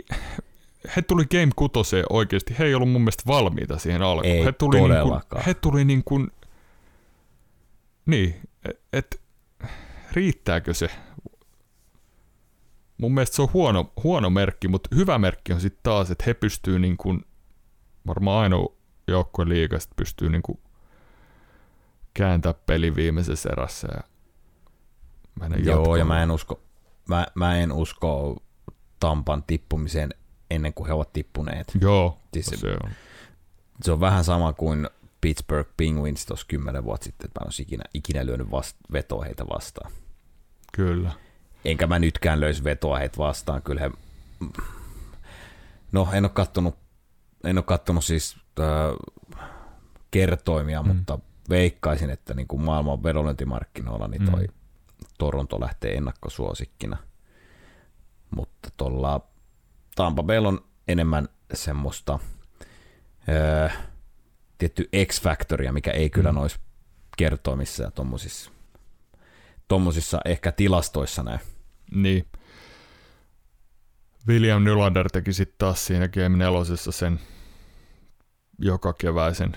he 0.96 1.02
tuli 1.02 1.24
Game 1.24 1.52
6 1.56 1.96
oikeasti, 2.10 2.58
he 2.58 2.64
ei 2.64 2.74
ollut 2.74 2.90
mun 2.90 3.00
mielestä 3.00 3.22
valmiita 3.26 3.78
siihen 3.78 4.02
alkuun. 4.02 4.32
Ei 4.32 4.44
he 4.44 4.52
tuli 4.52 4.80
niin 4.80 5.02
kuin, 5.02 5.42
he 5.46 5.54
tuli 5.54 5.84
niin 5.84 6.04
kuin, 6.04 6.30
niin, 8.06 8.40
että 8.64 8.80
et, 8.92 9.20
riittääkö 10.12 10.74
se? 10.74 10.90
Mun 12.98 13.14
mielestä 13.14 13.36
se 13.36 13.42
on 13.42 13.48
huono, 13.52 13.92
huono 14.02 14.30
merkki, 14.30 14.68
mutta 14.68 14.96
hyvä 14.96 15.18
merkki 15.18 15.52
on 15.52 15.60
sitten 15.60 15.80
taas, 15.82 16.10
että 16.10 16.24
he 16.26 16.34
pystyy 16.34 16.78
niin 16.78 16.96
kuin, 16.96 17.24
varmaan 18.06 18.42
ainoa 18.42 18.74
joukkue 19.08 19.48
liikasta 19.48 19.94
pystyy 19.96 20.30
niin 20.30 20.42
kuin 20.42 20.58
kääntää 22.14 22.54
peli 22.54 22.94
viimeisessä 22.94 23.48
erässä 23.52 23.88
ja 23.94 24.00
mennä 25.40 25.56
Joo, 25.56 25.76
jatkoon. 25.76 25.98
ja 25.98 26.04
mä 26.04 26.22
en 26.22 26.30
usko, 26.30 26.60
mä, 27.08 27.26
mä 27.34 27.56
en 27.56 27.72
usko 27.72 28.36
Tampan 29.00 29.42
tippumiseen 29.42 30.10
ennen 30.54 30.74
kuin 30.74 30.86
he 30.86 30.92
ovat 30.92 31.12
tippuneet. 31.12 31.72
Joo, 31.80 32.18
siis 32.32 32.46
se, 32.46 32.70
on. 32.84 32.90
Se 33.82 33.92
on 33.92 34.00
vähän 34.00 34.24
sama 34.24 34.52
kuin 34.52 34.88
Pittsburgh 35.20 35.70
Penguins 35.76 36.26
tuossa 36.26 36.46
kymmenen 36.48 36.84
vuotta 36.84 37.04
sitten, 37.04 37.26
että 37.26 37.40
mä 37.40 37.46
en 37.46 37.62
ikinä, 37.62 37.84
ikinä 37.94 38.26
lyönyt 38.26 38.50
vast, 38.50 38.76
vetoa 38.92 39.24
heitä 39.24 39.46
vastaan. 39.46 39.92
Kyllä. 40.72 41.12
Enkä 41.64 41.86
mä 41.86 41.98
nytkään 41.98 42.40
löisi 42.40 42.64
vetoa 42.64 42.98
heitä 42.98 43.18
vastaan. 43.18 43.62
Kyllä 43.62 43.80
he, 43.80 43.90
no 45.92 46.08
en 46.12 46.24
ole 46.24 46.32
kattonut, 46.34 46.78
en 47.44 47.58
ole 47.58 47.64
kattonut 47.64 48.04
siis 48.04 48.36
äh, 48.60 48.66
kertoimia, 50.10 50.82
mm. 50.82 50.88
mutta 50.88 51.18
veikkaisin, 51.48 52.10
että 52.10 52.34
niin 52.34 52.48
kuin 52.48 52.62
maailman 52.62 53.02
vedonlyöntimarkkinoilla 53.02 54.08
niin 54.08 54.30
toi 54.30 54.46
mm. 54.46 54.54
Toronto 55.18 55.60
lähtee 55.60 55.94
ennakkosuosikkina. 55.94 56.96
Mutta 58.36 58.68
tuolla 58.76 59.20
Tampa 59.94 60.22
Bay 60.22 60.38
on 60.38 60.64
enemmän 60.88 61.28
semmoista 61.54 62.18
öö, 63.28 63.68
tietty 64.58 64.88
X-faktoria, 65.06 65.72
mikä 65.72 65.90
ei 65.90 66.10
kyllä 66.10 66.32
mm. 66.32 66.36
noissa 66.36 66.60
kertoimissa 67.16 67.82
ja 67.82 67.90
tommosissa, 67.90 68.50
tommosissa 69.68 70.20
ehkä 70.24 70.52
tilastoissa 70.52 71.22
näy. 71.22 71.38
Niin. 71.94 72.26
William 74.28 74.64
Nylander 74.64 75.10
teki 75.12 75.32
sitten 75.32 75.58
taas 75.58 75.86
siinä 75.86 76.08
Game 76.08 76.36
4 76.36 76.76
sen 76.90 77.20
joka 78.58 78.92
keväisen 78.92 79.56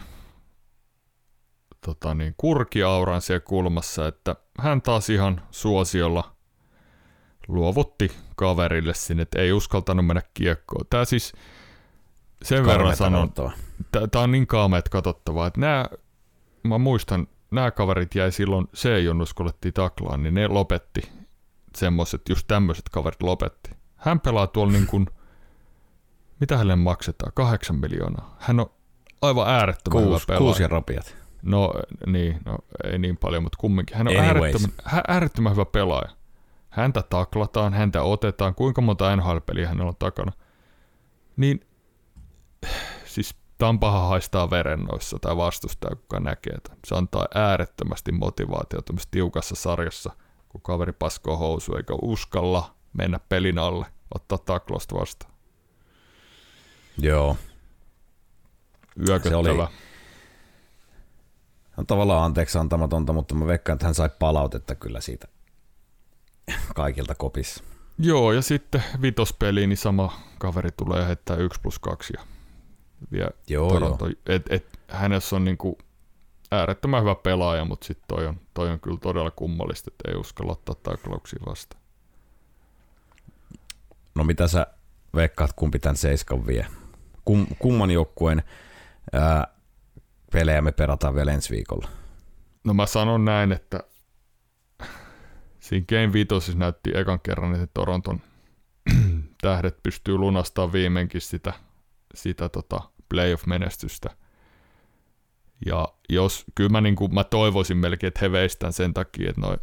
tota 1.85 2.13
niin, 2.13 2.33
kurkiauran 2.37 3.21
siellä 3.21 3.39
kulmassa, 3.39 4.07
että 4.07 4.35
hän 4.59 4.81
taas 4.81 5.09
ihan 5.09 5.41
suosiolla 5.51 6.34
luovutti 7.47 8.11
kaverille 8.35 8.93
sinne, 8.93 9.23
että 9.23 9.41
ei 9.41 9.53
uskaltanut 9.53 10.05
mennä 10.05 10.21
kiekkoon. 10.33 10.85
Tämä 10.89 11.05
siis 11.05 11.33
sen 12.41 12.65
verran 12.65 12.95
sanon, 12.95 13.33
tämä 13.91 14.23
on 14.23 14.31
niin 14.31 14.47
kaameet 14.47 14.89
katsottavaa, 14.89 15.47
että 15.47 15.59
nämä, 15.59 15.85
mä 16.63 16.77
muistan, 16.77 17.27
nämä 17.51 17.71
kaverit 17.71 18.15
jäi 18.15 18.31
silloin 18.31 18.67
C-junnus, 18.75 19.33
kun 19.33 19.51
taklaan, 19.73 20.23
niin 20.23 20.33
ne 20.33 20.47
lopetti 20.47 21.01
semmoiset, 21.75 22.21
just 22.29 22.47
tämmöiset 22.47 22.89
kaverit 22.89 23.23
lopetti. 23.23 23.71
Hän 23.95 24.19
pelaa 24.19 24.47
tuolla 24.47 24.73
niin 24.73 24.87
kuin, 24.87 25.07
mitä 26.39 26.57
hänelle 26.57 26.75
maksetaan, 26.75 27.31
kahdeksan 27.35 27.75
miljoonaa. 27.75 28.35
Hän 28.39 28.59
on 28.59 28.69
aivan 29.21 29.49
äärettömän 29.49 30.03
Kuus, 30.03 30.07
hyvä 30.07 30.19
pelaaja. 30.27 30.39
Kuusi 30.39 30.61
ja 30.61 30.67
rapiat. 30.67 31.15
No 31.41 31.73
niin, 32.05 32.39
no 32.45 32.57
ei 32.83 32.99
niin 32.99 33.17
paljon, 33.17 33.43
mutta 33.43 33.57
kumminkin. 33.59 33.97
Hän 33.97 34.07
on 34.07 34.15
äärettömän, 34.15 34.71
äärettömän 35.07 35.51
hyvä 35.51 35.65
pelaaja. 35.65 36.09
Häntä 36.75 37.03
taklataan, 37.09 37.73
häntä 37.73 38.01
otetaan, 38.01 38.55
kuinka 38.55 38.81
monta 38.81 39.15
NHL-peliä 39.15 39.67
hänellä 39.67 39.89
on 39.89 39.95
takana. 39.95 40.31
Niin, 41.37 41.67
siis 43.05 43.35
Tampahan 43.57 44.09
haistaa 44.09 44.49
verennoissa 44.49 45.17
tai 45.21 45.37
vastustaja, 45.37 45.95
kuka 45.95 46.19
näkee. 46.19 46.57
Se 46.87 46.95
antaa 46.95 47.25
äärettömästi 47.35 48.11
motivaatiota 48.11 48.93
tiukassa 49.11 49.55
sarjassa, 49.55 50.11
kun 50.49 50.61
kaveri 50.61 50.93
paskoo 50.93 51.37
housu 51.37 51.75
eikä 51.75 51.93
uskalla 52.01 52.75
mennä 52.93 53.19
pelin 53.29 53.59
alle, 53.59 53.85
ottaa 54.15 54.37
taklosta 54.37 54.95
vastaan. 54.95 55.33
Joo. 56.97 57.37
Yököttävä. 59.09 59.43
Se 59.43 59.49
oli, 59.51 59.67
on 61.77 61.87
tavallaan 61.87 62.25
anteeksi 62.25 62.57
antamatonta, 62.57 63.13
mutta 63.13 63.35
mä 63.35 63.47
veikkaan, 63.47 63.75
että 63.75 63.85
hän 63.85 63.95
sai 63.95 64.09
palautetta 64.19 64.75
kyllä 64.75 65.01
siitä 65.01 65.27
kaikilta 66.75 67.15
kopissa. 67.15 67.63
Joo, 67.97 68.31
ja 68.31 68.41
sitten 68.41 68.83
vitospeliin 69.01 69.69
niin 69.69 69.77
sama 69.77 70.19
kaveri 70.37 70.69
tulee 70.77 71.07
heittää 71.07 71.35
1 71.35 71.61
plus 71.61 71.79
2 71.79 72.13
ja 72.17 72.25
vie 73.11 73.27
joo, 73.47 73.69
Toronto. 73.69 74.05
Joo. 74.05 74.15
Et, 74.25 74.43
et, 74.49 74.79
hänessä 74.87 75.35
on 75.35 75.45
niinku 75.45 75.77
äärettömän 76.51 77.01
hyvä 77.01 77.15
pelaaja, 77.15 77.65
mutta 77.65 77.87
sitten 77.87 78.05
toi 78.07 78.27
on, 78.27 78.39
toi 78.53 78.69
on 78.69 78.79
kyllä 78.79 78.97
todella 79.01 79.31
kummallista, 79.31 79.91
että 79.91 80.11
ei 80.11 80.17
uskalla 80.17 80.51
ottaa 80.51 80.75
taklauksia 80.75 81.39
vastaan. 81.45 81.81
No 84.15 84.23
mitä 84.23 84.47
sä 84.47 84.67
veikkaat, 85.15 85.53
kumpi 85.55 85.79
tämän 85.79 85.95
seiskan 85.95 86.47
vie? 86.47 86.67
Kum, 87.25 87.47
kumman 87.59 87.91
joukkueen 87.91 88.43
pelejä 90.31 90.61
me 90.61 90.71
perataan 90.71 91.15
vielä 91.15 91.31
ensi 91.31 91.49
viikolla? 91.49 91.89
No 92.63 92.73
mä 92.73 92.85
sanon 92.85 93.25
näin, 93.25 93.51
että 93.51 93.83
siinä 95.65 95.85
Game 95.89 96.13
5 96.13 96.57
näytti 96.57 96.91
ekan 96.95 97.19
kerran, 97.19 97.53
että 97.55 97.67
Toronton 97.73 98.21
tähdet 99.41 99.83
pystyy 99.83 100.17
lunastamaan 100.17 100.73
viimeinkin 100.73 101.21
sitä, 101.21 101.53
sitä 102.15 102.49
tota 102.49 102.81
playoff-menestystä. 103.09 104.09
Ja 105.65 105.87
jos, 106.09 106.45
kyllä 106.55 106.69
mä, 106.69 106.81
niin 106.81 106.95
kuin, 106.95 107.13
mä 107.13 107.23
toivoisin 107.23 107.77
melkein, 107.77 108.07
että 108.07 108.19
he 108.21 108.31
veistään 108.31 108.73
sen 108.73 108.93
takia, 108.93 109.29
että 109.29 109.41
noin 109.41 109.59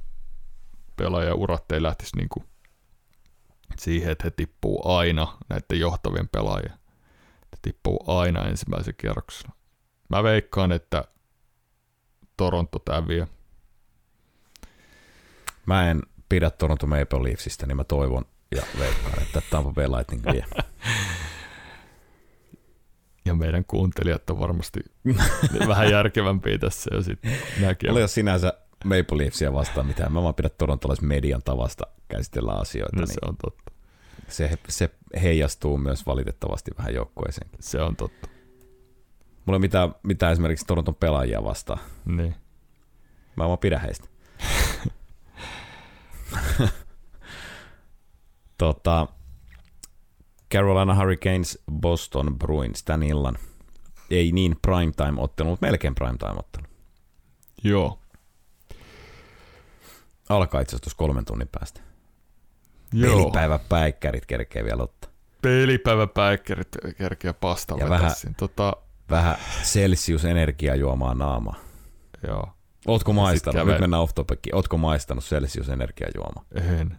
pelaajaurat 0.97 1.73
ei 1.73 1.83
lähtisi 1.83 2.17
niin 2.17 2.29
kuin 2.29 2.47
siihen, 3.79 4.13
että 4.13 4.25
he 4.25 4.31
tippuu 4.31 4.89
aina 4.89 5.39
näiden 5.49 5.81
johtavien 5.81 6.29
pelaajien. 6.29 6.79
He 7.43 7.59
tippuu 7.63 8.05
aina 8.07 8.45
ensimmäisen 8.45 8.95
kierroksella. 8.97 9.55
Mä 10.09 10.23
veikkaan, 10.23 10.73
että 10.73 11.05
Toronto 12.37 12.79
tämä 12.79 13.09
vie. 13.09 13.29
Mä 15.67 15.91
en 15.91 16.03
pidä 16.29 16.51
Toronto 16.51 16.87
Maple 16.87 17.23
Leafsistä, 17.23 17.67
niin 17.67 17.77
mä 17.77 17.85
toivon 17.85 18.25
ja 18.57 18.63
veikkaan, 18.79 19.23
että 19.23 19.43
Tampa 19.51 19.73
Bay 19.73 19.87
Lightning 19.89 20.25
vie. 20.33 20.45
Ja 23.25 23.35
meidän 23.35 23.65
kuuntelijat 23.65 24.31
on 24.31 24.41
varmasti 24.41 24.81
vähän 25.69 25.91
järkevämpiä 25.91 26.59
tässä 26.59 26.95
jo 26.95 27.03
sitten 27.03 27.33
näkee. 27.61 27.91
Oli 27.91 28.01
jos 28.01 28.15
sinänsä 28.15 28.53
Maple 28.85 29.19
Leafsia 29.19 29.53
vastaan 29.53 29.87
mitään. 29.87 30.13
Mä 30.13 30.23
vaan 30.23 30.35
pidä 30.35 30.49
torontolaisen 30.49 31.09
median 31.09 31.43
tavasta 31.45 31.87
käsitellä 32.09 32.53
asioita. 32.53 32.97
No, 32.97 33.01
niin 33.01 33.15
se 33.15 33.21
on 33.27 33.37
totta. 33.37 33.73
Se, 34.29 34.59
se 34.69 34.91
heijastuu 35.23 35.79
myös 35.79 36.07
valitettavasti 36.07 36.71
vähän 36.79 36.95
joukkueeseen. 36.95 37.51
Se 37.61 37.83
on 37.83 37.97
totta. 37.97 38.29
Mulla 39.47 39.57
ei 39.57 39.61
mitään, 39.61 39.95
mitään 40.03 40.33
esimerkiksi 40.33 40.67
Toronton 40.67 40.95
pelaajia 40.95 41.45
vastaan. 41.45 41.81
Niin. 42.05 42.35
Mä 43.37 43.47
vaan 43.49 43.59
pidä 43.59 43.79
heistä. 43.79 44.09
tota, 48.59 49.07
Carolina 50.55 50.95
Hurricanes, 50.95 51.59
Boston 51.73 52.39
Bruins 52.39 52.83
tämän 52.85 53.03
illan, 53.03 53.39
ei 54.11 54.33
niin 54.33 54.57
primetime-ottelu, 54.67 55.49
mutta 55.49 55.67
melkein 55.67 55.95
primetime-ottelu. 55.95 56.67
Joo. 57.65 57.99
Alkaa 60.29 60.61
itse 60.61 60.77
asiassa 60.77 60.97
kolmen 60.97 61.25
tunnin 61.25 61.49
päästä. 61.59 61.81
Joo. 62.93 63.17
Pelipäivä 63.19 63.59
päikkärit 63.59 64.27
kerkee 64.27 64.65
vielä 64.65 64.83
ottaa. 64.83 65.11
Pelipäivä 65.43 66.07
päikkerit 66.07 66.69
kerkeä 66.99 67.33
pasta 67.33 67.75
Ja 67.79 67.89
vähän-. 67.89 68.13
Tota, 68.37 68.77
Vähän 69.11 69.37
Celsius-energiaa 69.63 70.75
juomaan 70.75 71.19
naamaa. 71.19 71.57
joo. 72.27 72.49
Ootko 72.87 73.13
maistanut? 73.13 73.67
Nyt 73.67 73.81
mennään 73.81 74.03
off 74.03 74.15
topicin. 74.15 74.55
Ootko 74.55 74.77
maistanut 74.77 75.25
Celsius-energiaa 75.25 76.11
juomaan? 76.15 76.47
En. 76.55 76.99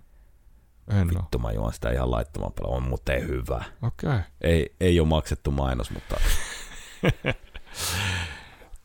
En. 0.88 1.08
Vittu 1.08 1.40
mä 1.40 1.52
juon 1.52 1.74
sitä 1.74 1.92
ihan 1.92 2.12
laittoman 2.12 2.54
paljon. 2.54 2.78
On 2.78 2.84
muuten 2.84 3.28
hyvä. 3.28 3.64
Okei. 3.82 4.10
Okay. 4.10 4.22
Ei, 4.42 4.76
ei 4.80 5.00
ole 5.00 5.08
maksettu 5.08 5.52
mainos, 5.52 5.92
mutta 5.92 6.16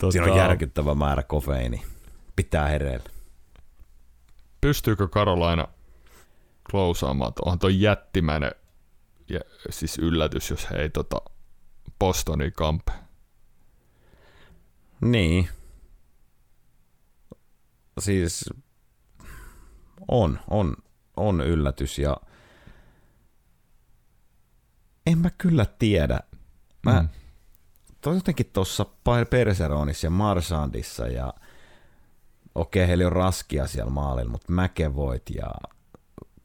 Tota, 0.01 0.12
siinä 0.12 0.32
on 0.32 0.38
järkyttävä 0.38 0.94
määrä 0.94 1.22
kofeiini. 1.22 1.82
Pitää 2.36 2.68
hereillä. 2.68 3.11
Pystyykö 4.61 5.09
Carolina 5.09 5.68
klousaamaan? 6.70 7.32
Onhan 7.44 7.59
toi 7.59 7.80
jättimäinen 7.80 8.53
ja, 9.28 9.40
siis 9.70 9.99
yllätys, 9.99 10.51
jos 10.51 10.70
he 10.70 10.76
ei 10.76 10.88
tota 10.88 11.20
Bostonin 11.99 12.53
kampe. 12.53 12.92
Niin. 15.01 15.49
Siis 18.01 18.44
on, 20.09 20.38
on, 20.51 20.76
on 21.16 21.40
yllätys 21.40 21.99
ja 21.99 22.16
en 25.07 25.18
mä 25.18 25.30
kyllä 25.38 25.66
tiedä. 25.78 26.20
Mä, 26.82 27.03
mm. 27.03 27.09
Mm. 28.11 28.14
jotenkin 28.14 28.51
tuossa 28.53 28.86
Perseronissa 29.30 30.07
ja 30.07 30.11
Marsandissa 30.11 31.07
ja 31.09 31.34
okei, 32.55 32.88
heillä 32.88 33.07
on 33.07 33.12
raskia 33.12 33.66
siellä 33.66 33.90
maalilla, 33.90 34.30
mutta 34.30 34.53
mäkevoit 34.53 35.22
ja 35.34 35.51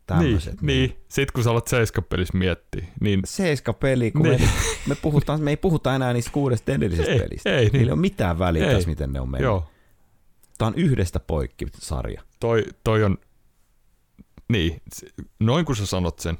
tämmöiset. 0.08 0.62
Niin, 0.62 0.89
niin. 0.89 1.04
Sit 1.08 1.32
kun 1.32 1.43
sä 1.43 1.51
alat 1.51 1.68
seiskapelissä 1.68 2.38
miettiä, 2.38 2.86
niin 3.01 3.20
Seiska 3.26 3.74
peli, 3.74 4.12
kun 4.12 4.22
Niin. 4.24 4.41
me, 4.41 4.47
me, 4.88 4.95
puhutaan, 4.95 5.41
me 5.41 5.49
ei 5.49 5.58
puhuta 5.58 5.95
enää 5.95 6.14
niistä 6.14 6.32
kuudesta 6.32 6.72
edellisestä 6.72 7.12
Ei, 7.12 7.20
pelistä. 7.20 7.49
ei, 7.49 7.64
niin. 7.64 7.74
Niillä 7.74 7.89
ei 7.89 7.93
ole 7.93 7.99
mitään 8.01 8.39
väliä 8.39 8.68
Ei. 8.68 8.74
tässä, 8.76 8.89
miten 8.89 9.14
ne 9.14 9.20
on 9.22 9.30
mennyt. 9.30 9.43
joo, 9.45 9.70
Tämä 10.58 10.68
on 10.68 10.76
yhdestä 10.76 11.20
poikki 11.20 11.66
sarja. 11.74 12.22
toi, 12.39 12.64
toi 12.84 13.04
on, 13.04 13.18
niin, 14.49 14.82
noin 15.39 15.66
kun 15.66 15.76
sä 15.76 15.86
sanot 15.86 16.20
sen, 16.20 16.38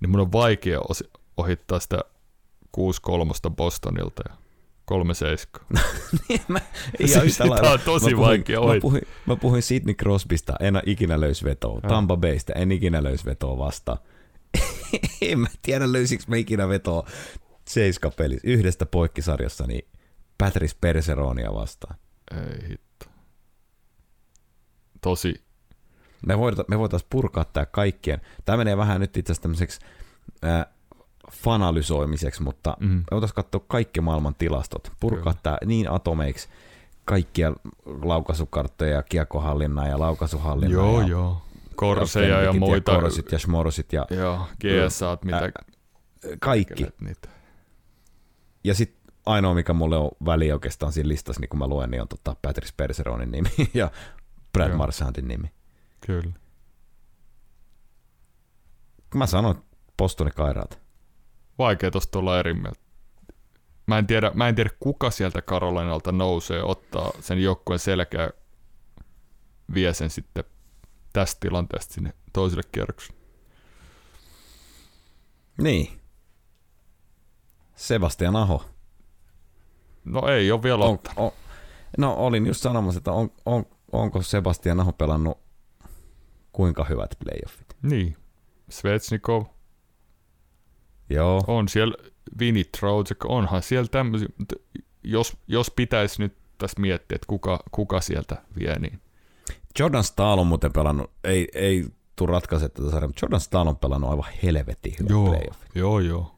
niin 0.00 0.10
mun 0.10 0.20
on 0.20 0.32
vaikea 0.32 0.80
ohittaa 1.36 1.80
sitä 1.80 1.98
6-3 2.76 3.50
Bostonilta 3.56 4.22
ja 4.28 4.36
3-7. 4.90 5.78
mä, 6.48 6.60
Siis 6.98 7.38
tää 7.38 7.72
on 7.72 7.80
tosi 7.84 8.04
mä 8.04 8.10
puhuin, 8.10 8.28
vaikea 8.28 8.60
mä 8.60 8.66
ohittaa. 8.66 8.80
puhuin, 8.80 9.02
mä 9.26 9.36
puhuin 9.36 9.62
Sidney 9.62 9.94
Crosbysta, 9.94 10.52
en 10.60 10.82
ikinä 10.86 11.20
löys 11.20 11.44
vetoa. 11.44 11.80
Tampa 11.80 12.16
Baystä 12.16 12.52
en 12.52 12.72
ikinä 12.72 13.02
löys 13.02 13.24
vetoa 13.24 13.58
vastaan. 13.58 13.98
en 15.22 15.38
mä 15.38 15.46
tiedä 15.62 15.92
löysikö 15.92 16.24
mä 16.26 16.36
ikinä 16.36 16.68
vetoa 16.68 17.06
seiska 17.68 18.10
pelissä 18.10 18.48
yhdestä 18.48 18.86
poikkisarjassa, 18.86 19.66
niin 19.66 19.88
Patrice 20.38 20.76
Perseronia 20.80 21.54
vastaan. 21.54 21.96
Ei 22.30 22.68
hitto. 22.68 22.91
Tosi, 25.02 25.34
Me, 26.26 26.38
voita, 26.38 26.64
me 26.68 26.78
voitaisiin 26.78 27.08
purkaa 27.10 27.44
tämä 27.44 27.66
kaikkien. 27.66 28.20
Tämä 28.44 28.56
menee 28.58 28.76
vähän 28.76 29.00
nyt 29.00 29.16
itse 29.16 29.32
asiassa 29.32 29.42
tämmöiseksi 29.42 29.80
äh, 30.44 30.66
fanalysoimiseksi, 31.32 32.42
mutta 32.42 32.76
mm, 32.80 32.88
me 32.88 33.04
voitaisiin 33.10 33.34
katsoa 33.34 33.64
kaikki 33.68 34.00
maailman 34.00 34.34
tilastot, 34.34 34.92
purkaa 35.00 35.34
tämä 35.42 35.58
niin 35.64 35.90
atomeiksi, 35.90 36.48
kaikkia 37.04 37.52
laukaisukarttoja 38.02 38.90
ja 38.90 39.02
kiekohallinnan 39.02 39.88
ja 39.88 39.98
laukaisuhallinnan 39.98 40.72
joo 40.72 41.00
ja 41.00 41.06
joo. 41.06 41.42
Korseja 41.76 42.38
ja 42.40 42.44
Gambit 42.44 42.60
muita. 42.60 42.92
Ja 42.92 43.00
korsit 43.00 43.32
ja 43.32 43.38
smorsit 43.38 43.92
ja 43.92 44.06
Joo, 44.10 44.46
GSAt, 44.60 45.24
mitä 45.24 45.38
Ä- 45.38 45.52
kaikki. 46.40 46.86
niitä. 47.00 47.28
Ja 48.64 48.74
sitten 48.74 49.12
ainoa, 49.26 49.54
mikä 49.54 49.72
mulle 49.72 49.96
on 49.96 50.10
väli 50.24 50.52
oikeastaan 50.52 50.92
siinä 50.92 51.08
listassa, 51.08 51.40
niin 51.40 51.48
kun 51.48 51.58
mä 51.58 51.66
luen, 51.66 51.90
niin 51.90 52.02
on 52.02 52.08
tota 52.08 52.36
Patrice 52.42 52.74
Perseronin 52.76 53.30
nimi 53.30 53.48
ja 53.74 53.90
Brad 54.52 54.68
Joo. 54.68 54.76
Marchandin 54.78 55.28
nimi. 55.28 55.50
Kyllä. 56.06 56.32
Mä 59.14 59.26
sanoin, 59.26 59.56
että 59.56 59.76
Bostonin 59.96 60.34
kairaat. 60.34 60.80
Vaikea 61.58 61.90
tosta 61.90 62.18
olla 62.18 62.38
eri 62.38 62.54
mieltä. 62.54 62.80
Mä 63.86 63.98
en, 63.98 64.06
tiedä, 64.06 64.30
mä 64.34 64.48
en 64.48 64.54
tiedä, 64.54 64.70
kuka 64.80 65.10
sieltä 65.10 65.42
Carolinalta 65.42 66.12
nousee, 66.12 66.62
ottaa 66.62 67.10
sen 67.20 67.42
joukkueen 67.42 67.78
selkeä, 67.78 68.30
vie 69.74 69.94
sen 69.94 70.10
sitten 70.10 70.44
tästä 71.12 71.40
tilanteesta 71.40 71.94
sinne 71.94 72.12
toiselle 72.32 72.62
kierrokselle. 72.72 73.20
Niin. 75.58 76.00
Sebastian 77.76 78.36
Aho. 78.36 78.64
No 80.04 80.28
ei 80.28 80.52
ole 80.52 80.62
vielä 80.62 80.84
On, 80.84 80.94
ottanut. 80.94 81.18
on, 81.18 81.32
no 81.98 82.14
olin 82.14 82.46
just 82.46 82.60
sanomassa, 82.60 82.98
että 82.98 83.12
on, 83.12 83.30
on, 83.46 83.66
onko 83.92 84.22
Sebastian 84.22 84.80
Aho 84.80 84.92
pelannut 84.92 85.38
kuinka 86.52 86.84
hyvät 86.84 87.16
playoffit. 87.24 87.76
Niin. 87.82 88.16
Svetsnikov 88.70 89.44
Joo, 91.10 91.44
on 91.46 91.68
siellä, 91.68 91.94
Vinny 92.38 92.64
Trocek, 92.64 93.24
onhan 93.24 93.62
siellä 93.62 93.88
tämmöisiä, 93.88 94.28
mutta 94.38 94.56
jos, 95.04 95.36
jos 95.48 95.70
pitäisi 95.70 96.22
nyt 96.22 96.36
tässä 96.58 96.80
miettiä, 96.80 97.14
että 97.16 97.26
kuka, 97.26 97.62
kuka 97.70 98.00
sieltä 98.00 98.42
vie, 98.58 98.78
niin 98.78 99.00
Jordan 99.78 100.04
Stahl 100.04 100.38
on 100.38 100.46
muuten 100.46 100.72
pelannut, 100.72 101.10
ei, 101.24 101.48
ei 101.54 101.86
tuu 102.16 102.26
ratkaise 102.26 102.68
tätä 102.68 102.90
sarjaa, 102.90 103.08
mutta 103.08 103.24
Jordan 103.24 103.40
Stahl 103.40 103.68
on 103.68 103.76
pelannut 103.76 104.10
aivan 104.10 104.32
helvetin 104.42 104.94
hyvät 104.98 105.10
joo, 105.10 105.26
playoffit. 105.26 105.70
joo, 105.74 106.00
joo, 106.00 106.34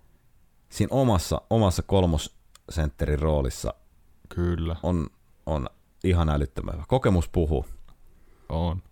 Siinä 0.69 0.89
omassa, 0.91 1.41
omassa 1.51 1.83
kolmosentterin 1.83 3.19
roolissa 3.19 3.75
kyllä, 4.29 4.77
on, 4.83 5.07
on 5.47 5.69
ihan 6.05 6.29
älyttömän 6.29 6.75
hyvä. 6.75 6.85
Kokemus 6.89 7.29
puhuu. 7.29 7.67
on. 8.49 8.83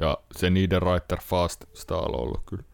Ja 0.00 0.18
se 0.36 0.50
niiden 0.50 0.82
Reiter 0.82 1.18
Fast 1.22 1.64
Stahl 1.74 2.14
on 2.14 2.20
ollut 2.20 2.42
kyllä, 2.46 2.64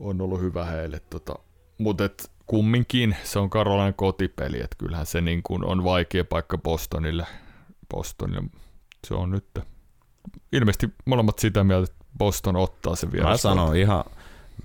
on 0.00 0.20
ollut 0.20 0.40
hyvä 0.40 0.64
heille. 0.64 1.00
Tota. 1.10 1.34
Mutta 1.78 2.04
kumminkin 2.46 3.16
se 3.24 3.38
on 3.38 3.50
Karolainen 3.50 3.94
kotipeli, 3.94 4.56
että 4.56 4.76
kyllähän 4.78 5.06
se 5.06 5.20
niin 5.20 5.42
kuin 5.42 5.64
on 5.64 5.84
vaikea 5.84 6.24
paikka 6.24 6.58
Bostonille. 6.58 7.26
Bostonille. 7.90 8.50
Se 9.06 9.14
on 9.14 9.30
nyt 9.30 9.58
ilmeisesti 10.52 10.88
molemmat 11.06 11.38
sitä 11.38 11.64
mieltä, 11.64 11.92
että 11.92 12.04
Boston 12.18 12.56
ottaa 12.56 12.96
se 12.96 13.12
vielä. 13.12 13.28
Mä 13.28 13.36
sanon 13.36 13.76
ihan, 13.76 14.04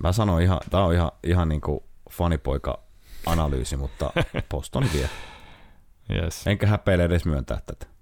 mä 0.02 0.12
sanon 0.12 0.42
ihan, 0.42 0.60
tää 0.70 0.84
on 0.84 0.94
ihan, 0.94 1.10
ihan 1.24 1.48
niinku 1.48 1.84
fanipoika 2.10 2.78
analyysi, 3.26 3.76
mutta 3.76 4.10
Boston 4.50 4.84
vie. 4.92 5.08
Yes. 6.14 6.46
Enkä 6.46 6.66
häpeile 6.66 7.04
edes 7.04 7.24
myöntää 7.24 7.60
tätä. 7.66 7.95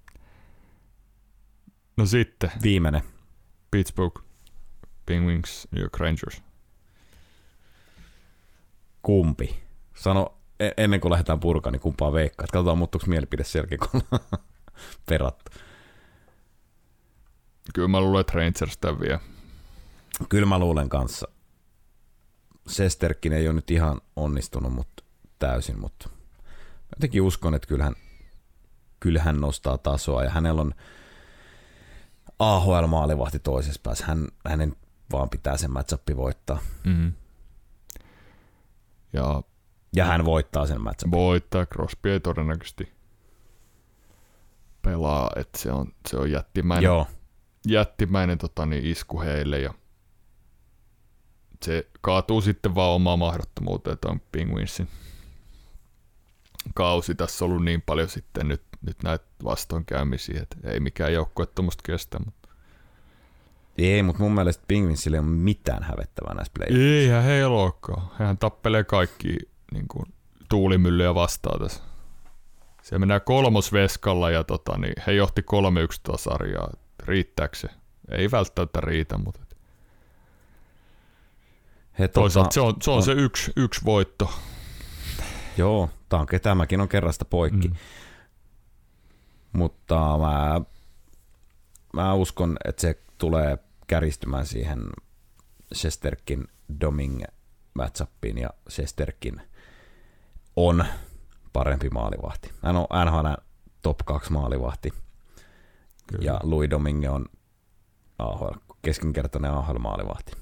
No 1.96 2.06
sitten 2.06 2.52
Viimeinen. 2.62 3.02
Pittsburgh, 3.70 4.22
Penguins, 5.06 5.68
New 5.70 5.82
York 5.82 6.00
Rangers. 6.00 6.42
Kumpi? 9.02 9.62
Sano 9.96 10.38
e- 10.60 10.70
ennen 10.76 11.00
kuin 11.00 11.12
lähdetään 11.12 11.40
purkaan, 11.40 11.72
niin 11.72 11.80
kumpaa 11.80 12.12
veikkaat. 12.12 12.50
Katsotaan 12.50 12.78
muuttuuko 12.78 13.06
mielipide 13.06 13.44
sen 13.44 13.60
jälkeen, 13.60 13.80
kun 13.90 14.20
perattu. 15.08 15.50
Kyllä 17.74 17.88
mä 17.88 18.00
luulen, 18.00 18.20
että 18.20 18.32
Rangers 18.32 18.78
tämän 18.78 19.00
vie. 19.00 19.20
Kyllä 20.28 20.46
mä 20.46 20.58
luulen 20.58 20.88
kanssa. 20.88 21.28
Sesterkin 22.66 23.32
ei 23.32 23.48
ole 23.48 23.54
nyt 23.54 23.70
ihan 23.70 24.00
onnistunut 24.16 24.72
mutta 24.72 25.04
täysin, 25.38 25.80
mutta 25.80 26.08
jotenkin 26.96 27.22
uskon, 27.22 27.54
että 27.54 27.68
kyllähän, 27.68 27.94
kyllähän 29.00 29.40
nostaa 29.40 29.78
tasoa 29.78 30.24
ja 30.24 30.30
hänellä 30.30 30.60
on 30.60 30.74
AHL-maalivahti 32.52 33.38
toisessa 33.38 33.80
päässä. 33.82 34.04
Hän, 34.06 34.28
hänen 34.46 34.76
vaan 35.12 35.30
pitää 35.30 35.56
sen 35.56 35.70
matchappi 35.70 36.16
voittaa. 36.16 36.58
Mm-hmm. 36.84 37.12
Ja 39.12 39.42
Ja 39.96 40.04
hän 40.04 40.24
voittaa 40.24 40.66
sen 40.66 40.80
matchapin. 40.80 41.12
voittaa, 41.12 41.66
Crosby 41.66 42.10
ei 42.10 42.20
todennäköisesti 42.20 42.92
pelaa, 44.82 45.30
että 45.36 45.58
se 45.58 45.72
on, 45.72 45.92
se 46.08 46.16
on 46.16 46.30
jättimäinen, 46.30 46.84
Joo, 46.84 47.06
jättimäinen 47.66 48.38
tota, 48.38 48.66
niin 48.66 48.86
isku 48.86 49.20
heille 49.20 49.58
ja 49.58 49.74
se 51.62 51.90
kaatuu 52.00 52.40
sitten 52.40 52.74
vaan 52.74 52.90
omaan 52.90 53.18
mahdottomuuteen 53.18 53.98
tuon 53.98 54.20
Penguinsin 54.32 54.88
kausi. 56.74 57.14
Tässä 57.14 57.44
on 57.44 57.50
ollut 57.50 57.64
niin 57.64 57.82
paljon 57.82 58.08
sitten 58.08 58.48
nyt, 58.48 58.62
nyt 58.86 59.02
näitä 59.02 59.24
vastoinkäymisiä, 59.44 60.40
että 60.42 60.56
ei 60.70 60.80
mikään 60.80 61.12
joukkue 61.12 61.46
tuommoista 61.46 61.82
kestä. 61.86 62.18
Mutta 62.24 62.48
ei, 63.78 64.02
mutta 64.02 64.22
mun 64.22 64.34
mielestä 64.34 64.64
Penguinsille 64.68 65.16
ei 65.16 65.20
ole 65.20 65.26
mitään 65.26 65.82
hävettävää 65.82 66.34
näissä 66.34 66.52
play 66.54 66.82
eihän 66.82 67.22
heillä 67.22 67.56
olekaan. 67.56 68.10
Hän 68.18 68.38
tappelee 68.38 68.84
kaikki 68.84 69.36
niin 69.72 69.88
kuin, 69.88 70.06
tuulimyllyjä 70.48 71.14
vastaan 71.14 71.60
tässä. 71.60 71.82
Se 72.82 72.98
mennään 72.98 73.20
kolmosveskalla 73.20 74.30
ja 74.30 74.44
tota, 74.44 74.78
niin 74.78 74.94
he 75.06 75.12
johti 75.12 75.42
3-1 76.12 76.18
sarjaa. 76.18 76.70
Riittääkö 77.02 77.56
se? 77.56 77.68
Ei 78.10 78.30
välttämättä 78.30 78.80
riitä, 78.80 79.18
mutta 79.18 79.44
He, 81.98 82.08
toisaalta 82.08 82.48
tota, 82.48 82.54
se 82.54 82.60
on, 82.60 82.74
se, 82.82 82.90
on, 82.90 83.02
se 83.02 83.12
yksi, 83.12 83.52
yksi 83.56 83.80
voitto. 83.84 84.32
Joo, 85.56 85.90
tämä 86.08 86.20
on 86.20 86.26
ketämäkin 86.26 86.80
on 86.80 86.88
kerrasta 86.88 87.24
poikki. 87.24 87.68
Mm. 87.68 87.74
Mutta 89.54 90.18
mä, 90.18 90.60
mä 91.92 92.14
uskon, 92.14 92.56
että 92.64 92.80
se 92.80 92.98
tulee 93.18 93.58
käristymään 93.86 94.46
siihen 94.46 94.86
Shesterkin 95.74 96.48
Doming 96.80 97.22
matchuppiin 97.74 98.38
ja 98.38 98.50
Shesterkin 98.70 99.40
on 100.56 100.84
parempi 101.52 101.90
maalivahti. 101.90 102.50
Hän 102.62 102.76
on 102.76 102.86
NHL 103.06 103.28
top 103.82 103.98
2 104.04 104.32
maalivahti 104.32 104.92
Kyllä. 106.06 106.24
ja 106.24 106.40
Louis 106.42 106.70
Domingue 106.70 107.10
on 107.10 107.26
AHL, 108.18 108.54
keskinkertainen 108.82 109.50
AHL 109.50 109.78
maalivahti. 109.78 110.32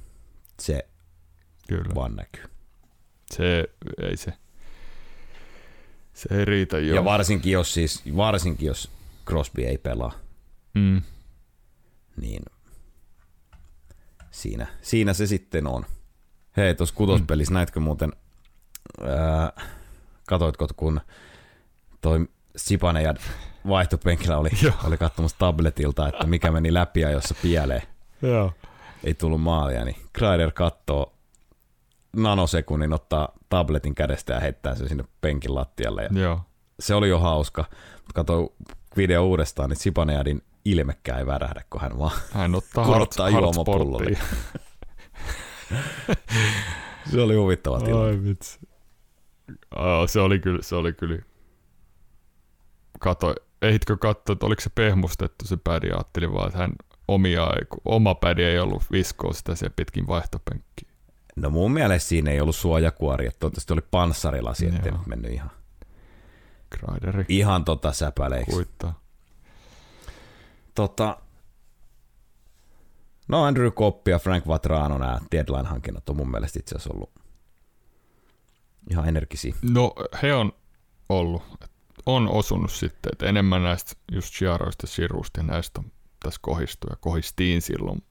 Se 0.61 0.87
Kyllä. 1.69 1.95
vaan 1.95 2.17
näkyy. 2.17 2.45
Se 3.31 3.65
ei 4.03 4.17
se. 4.17 4.33
Se 6.15 6.29
ei 6.39 6.45
riitä 6.45 6.79
jo. 6.79 6.95
Ja 6.95 7.05
varsinkin 7.05 7.53
jos, 7.53 7.75
siis, 7.75 8.03
varsinkin 8.17 8.67
jos 8.67 8.91
Crosby 9.33 9.63
ei 9.63 9.79
pelaa, 9.79 10.13
mm. 10.75 11.03
niin 12.17 12.43
siinä, 14.31 14.67
siinä 14.83 15.13
se 15.13 15.27
sitten 15.27 15.67
on. 15.67 15.85
Hei, 16.57 16.75
tuossa 16.75 16.95
kutospelissä 16.95 17.53
mm. 17.53 17.55
näitkö 17.55 17.81
muuten, 17.81 18.13
ää, 19.03 19.53
katoitko 20.29 20.69
kun 20.77 21.01
toi 22.01 22.29
Sipane 22.57 23.03
ja 23.03 23.15
vaihtopenkillä 23.69 24.39
oli, 24.39 24.51
oli 24.87 24.97
katsomassa 24.97 25.39
tabletilta, 25.39 26.09
että 26.09 26.27
mikä 26.27 26.51
meni 26.51 26.75
läpi 26.75 27.01
ja 27.01 27.11
jossa 27.11 27.35
pieleen. 27.43 27.83
Joo. 28.23 28.53
Ei 29.05 29.15
tullut 29.15 29.43
maalia, 29.43 29.85
niin 29.85 29.97
Kreider 30.13 30.51
katsoo 30.51 31.13
nanosekunnin, 32.17 32.93
ottaa 32.93 33.29
tabletin 33.49 33.95
kädestä 33.95 34.33
ja 34.33 34.41
heittää 34.41 34.75
sen 34.75 34.89
sinne 34.89 35.05
penkin 35.21 35.55
lattialle. 35.55 36.03
Ja 36.03 36.21
Joo. 36.21 36.41
Se 36.81 36.95
oli 36.95 37.09
jo 37.09 37.19
hauska. 37.19 37.65
Mutta 37.95 38.13
katsoin 38.15 38.49
video 38.97 39.27
uudestaan, 39.27 39.71
niin 39.71 39.77
Sipaneadin 39.79 40.43
ilmekkä 40.65 41.17
ei 41.17 41.27
värähdä, 41.27 41.65
kun 41.71 41.81
hän 41.81 41.99
vaan 41.99 42.19
hän 42.33 42.55
ottaa 42.55 42.85
korottaa 42.93 43.31
juomapullolle. 43.31 44.19
se 47.11 47.21
oli 47.21 47.35
huvittava 47.35 47.81
tilanne. 47.81 48.11
Ai 48.11 48.23
vitsi. 48.25 48.59
Oh, 49.77 50.09
se 50.09 50.21
oli 50.21 50.39
kyllä, 50.39 50.63
se 50.63 50.75
oli 50.77 50.93
kyllä. 50.93 51.19
Kato, 53.01 53.35
ehitkö 53.63 53.97
katsoa, 53.97 54.33
että 54.33 54.47
oliko 54.47 54.61
se 54.61 54.71
pehmustettu 54.75 55.47
se 55.47 55.57
pädi, 55.65 55.91
ajattelin 55.91 56.33
vaan, 56.33 56.47
että 56.47 56.59
hän 56.59 56.73
omia, 57.09 57.49
oma 57.85 58.15
pädi 58.15 58.43
ei 58.43 58.59
ollut 58.59 58.83
viskoa 58.93 59.33
sitä 59.33 59.55
siellä 59.55 59.75
pitkin 59.77 60.07
vaihtopenkkiä. 60.07 60.89
No 61.37 61.51
mun 61.51 61.73
mielestä 61.73 62.09
siinä 62.09 62.31
ei 62.31 62.41
ollut 62.41 62.57
suojakuori, 62.57 63.27
että 63.27 63.47
oli 63.47 63.81
panssarilasi, 63.91 64.67
ettei 64.67 64.93
nyt 64.93 65.07
mennyt 65.07 65.33
ihan, 65.33 65.51
Graideri. 66.79 67.25
ihan 67.29 67.65
tota 67.65 67.93
säpäleiksi. 67.93 68.53
Kuittaa. 68.53 69.01
Tota, 70.75 71.19
no 73.29 73.45
Andrew 73.45 73.73
Koppi 73.73 74.11
ja 74.11 74.19
Frank 74.19 74.47
Vatrano 74.47 74.99
nämä 74.99 75.19
deadline-hankinnat 75.31 76.09
on 76.09 76.17
mun 76.17 76.31
mielestä 76.31 76.59
itse 76.59 76.75
asiassa 76.75 76.95
ollut 76.95 77.11
ihan 78.91 79.09
energisi. 79.09 79.55
No 79.63 79.95
he 80.23 80.35
on 80.35 80.53
ollut, 81.09 81.43
on 82.07 82.29
osunut 82.29 82.73
sitten, 82.73 83.13
että 83.13 83.27
enemmän 83.27 83.63
näistä 83.63 83.93
just 84.13 84.35
Chiaroista 84.35 84.85
ja 84.85 84.89
Sirusta 84.89 85.41
ja 85.41 85.45
näistä 85.45 85.81
on 85.81 85.93
tässä 86.23 86.39
kohistu 86.43 86.87
ja 86.91 86.97
kohistiin 86.97 87.63
silloin 87.63 88.03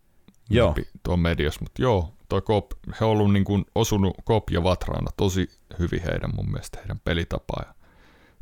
joo. 0.50 0.76
tuon 1.04 1.20
mediassa, 1.20 1.60
mutta 1.62 1.82
joo, 1.82 2.14
toi 2.30 2.42
Kop, 2.42 2.72
he 3.00 3.06
on 3.06 3.12
ollut 3.12 3.34
niin 3.34 3.46
kuin 3.46 3.66
osunut 3.76 4.14
Kop 4.24 4.50
ja 4.50 4.64
Vatrana 4.64 5.12
tosi 5.18 5.50
hyvin 5.80 6.02
heidän 6.02 6.36
mun 6.36 6.52
mielestä, 6.52 6.78
heidän 6.78 7.00
pelitapaa 7.00 7.64
ja 7.68 7.74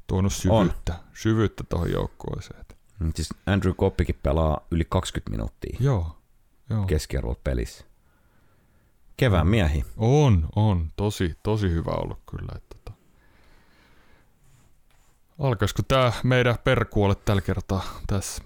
tuonut 0.10 0.34
syvyyttä, 0.34 0.94
on. 0.94 1.00
syvyyttä 1.14 1.64
tuohon 1.70 1.92
joukkueeseen. 1.92 2.66
Mm, 3.00 3.12
siis 3.16 3.30
Andrew 3.46 3.74
Koppikin 3.76 4.20
pelaa 4.24 4.68
yli 4.72 4.86
20 4.90 5.32
minuuttia 5.32 5.78
joo, 5.80 6.18
joo. 6.70 6.86
keskiarvolla 6.86 7.40
pelissä. 7.44 7.86
Kevään 9.18 9.48
miehi. 9.48 9.86
On, 9.98 10.50
on. 10.56 10.92
Tosi, 10.96 11.38
tosi 11.44 11.70
hyvä 11.70 11.92
ollut 11.92 12.20
kyllä. 12.32 12.52
Että 12.56 12.76
tota. 12.76 12.98
Alkaisiko 15.40 15.84
tämä 15.84 16.12
meidän 16.24 16.56
perkuolle 16.64 17.16
tällä 17.16 17.42
kertaa 17.42 17.84
tässä? 18.08 18.44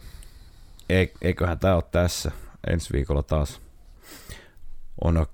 Eiköhän 1.22 1.59
tämä 1.59 1.76
ole 1.76 1.84
tässä. 1.91 2.32
Ensi 2.70 2.93
viikolla 2.93 3.24
taas 3.24 3.61
on, 5.03 5.26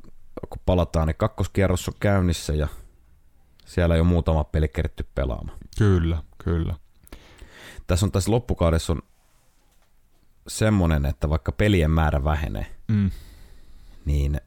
kun 0.50 0.62
palataan, 0.66 1.08
niin 1.08 1.18
kakkoskierros 1.18 1.88
on 1.88 1.94
käynnissä 2.00 2.54
ja 2.54 2.68
siellä 3.70 3.96
jo 3.96 4.04
muutama 4.04 4.44
peli 4.44 4.68
keritty 4.68 5.06
pelaamaan. 5.16 5.58
Kyllä, 5.78 6.24
kyllä. 6.44 6.76
Tässä 7.88 8.06
on 8.06 8.12
tässä 8.12 8.32
loppukaudessa 8.32 8.94
on 8.94 9.02
semmoinen, 10.48 11.06
että 11.06 11.30
vaikka 11.30 11.52
pelien 11.52 11.92
määrä 11.92 12.24
vähenee, 12.24 12.76
mm. 12.88 13.12
niin 14.06 14.42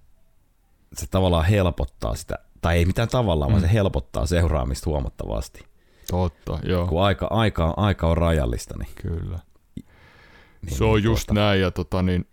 se 0.93 1.07
tavallaan 1.07 1.45
helpottaa 1.45 2.15
sitä, 2.15 2.39
tai 2.61 2.77
ei 2.77 2.85
mitään 2.85 3.09
tavallaan, 3.09 3.51
mm. 3.51 3.53
vaan 3.53 3.63
se 3.63 3.73
helpottaa 3.73 4.27
seuraamista 4.27 4.91
huomattavasti. 4.91 5.65
Totta, 6.11 6.59
joo. 6.63 6.87
Kun 6.87 7.03
aika, 7.03 7.27
aika, 7.31 7.75
aika 7.77 8.09
on 8.09 8.17
rajallista. 8.17 8.75
Niin, 8.79 8.95
Kyllä. 8.95 9.39
Niin, 9.75 10.77
se 10.77 10.85
on 10.85 10.97
niin, 10.97 11.05
just 11.05 11.27
tuota, 11.27 11.41
näin, 11.41 11.61
ja 11.61 11.71
tota, 11.71 12.03
niin, 12.03 12.29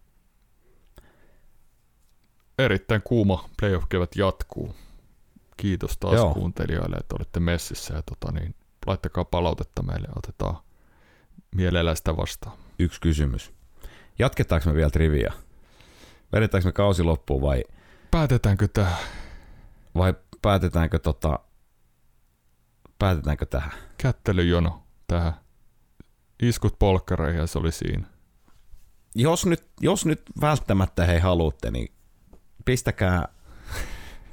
erittäin 2.57 3.01
kuuma 3.01 3.49
playoff-kevät 3.61 4.15
jatkuu. 4.15 4.75
Kiitos 5.59 5.97
taas 5.97 6.15
Joo. 6.15 6.33
kuuntelijoille, 6.33 6.95
että 6.95 7.15
olette 7.19 7.39
messissä 7.39 7.93
ja 7.93 8.01
tota, 8.01 8.39
niin, 8.39 8.55
laittakaa 8.87 9.25
palautetta 9.25 9.83
meille, 9.83 10.07
otetaan 10.15 10.57
mielellään 11.55 11.97
sitä 11.97 12.17
vastaan. 12.17 12.57
Yksi 12.79 13.01
kysymys. 13.01 13.53
Jatketaanko 14.19 14.69
me 14.69 14.75
vielä 14.75 14.89
trivia? 14.89 15.33
Vedetäänkö 16.33 16.67
me 16.67 16.71
kausi 16.71 17.03
loppuun 17.03 17.41
vai... 17.41 17.63
Päätetäänkö 18.11 18.67
tämä? 18.67 18.95
Vai 19.95 20.13
päätetäänkö 20.41 20.99
tota... 20.99 21.39
Päätetäänkö 22.99 23.45
tähän? 23.45 23.71
Kättelyjono 23.97 24.83
tähän. 25.07 25.33
Iskut 26.41 26.79
polkkareihin 26.79 27.39
ja 27.39 27.47
se 27.47 27.59
oli 27.59 27.71
siinä. 27.71 28.07
Jos 29.15 29.45
nyt, 29.45 29.67
jos 29.81 30.05
nyt 30.05 30.21
välttämättä 30.41 31.05
hei 31.05 31.19
haluatte, 31.19 31.71
niin 31.71 31.93
pistäkää 32.65 33.27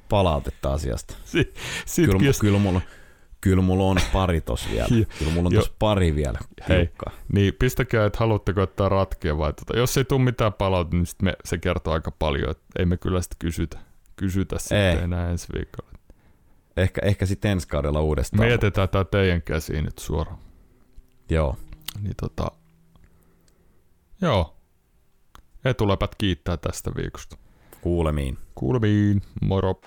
palautetta 0.09 0.73
asiasta. 0.73 1.15
Si- 1.25 1.55
sit 1.87 2.07
kyllä, 2.07 2.27
jos... 2.27 2.39
kyllä, 2.39 2.59
mulla, 2.59 2.81
kyllä 3.41 3.63
mulla 3.63 3.85
on 3.85 3.97
pari 4.13 4.41
tos 4.41 4.69
vielä. 4.71 4.89
Kyllä 5.19 5.33
mulla 5.33 5.47
on 5.47 5.55
tos 5.55 5.73
pari 5.79 6.15
vielä. 6.15 6.39
Hei, 6.69 6.91
niin 7.33 7.55
pistäkää, 7.59 8.07
että 8.07 8.19
haluatteko 8.19 8.63
ottaa 8.63 8.89
ratkia 8.89 9.39
vai 9.39 9.53
tota, 9.53 9.79
jos 9.79 9.97
ei 9.97 10.05
tule 10.05 10.23
mitään 10.23 10.53
palautetta, 10.53 10.97
niin 10.97 11.07
sit 11.07 11.23
me, 11.23 11.37
se 11.45 11.59
kertoo 11.59 11.95
aika 11.95 12.11
paljon, 12.11 12.51
että 12.51 12.65
ei 12.79 12.87
me 12.87 12.97
kyllä 12.97 13.23
sitten 13.23 13.37
kysytä, 13.39 13.79
kysytä 14.17 14.59
sitten 14.59 14.79
ei. 14.79 14.99
enää 14.99 15.31
ensi 15.31 15.47
viikolla. 15.55 15.99
Ehkä, 16.77 17.01
ehkä 17.05 17.27
sitten 17.27 17.51
ensi 17.51 17.69
kaudella 17.69 18.01
uudestaan. 18.01 18.41
Me 18.41 18.51
jätetään 18.51 18.89
tämä 18.89 19.05
teidän 19.05 19.43
käsiin 19.43 19.85
nyt 19.85 19.99
suoraan. 19.99 20.39
Joo. 21.31 21.57
Niin 22.03 22.15
tota, 22.21 22.51
joo. 24.21 24.57
Etuläpät 25.65 26.15
kiittää 26.15 26.57
tästä 26.57 26.91
viikosta. 26.97 27.37
Kuulemiin. 27.87 28.39
Kuulemiin. 28.55 29.23
Moro. 29.41 29.81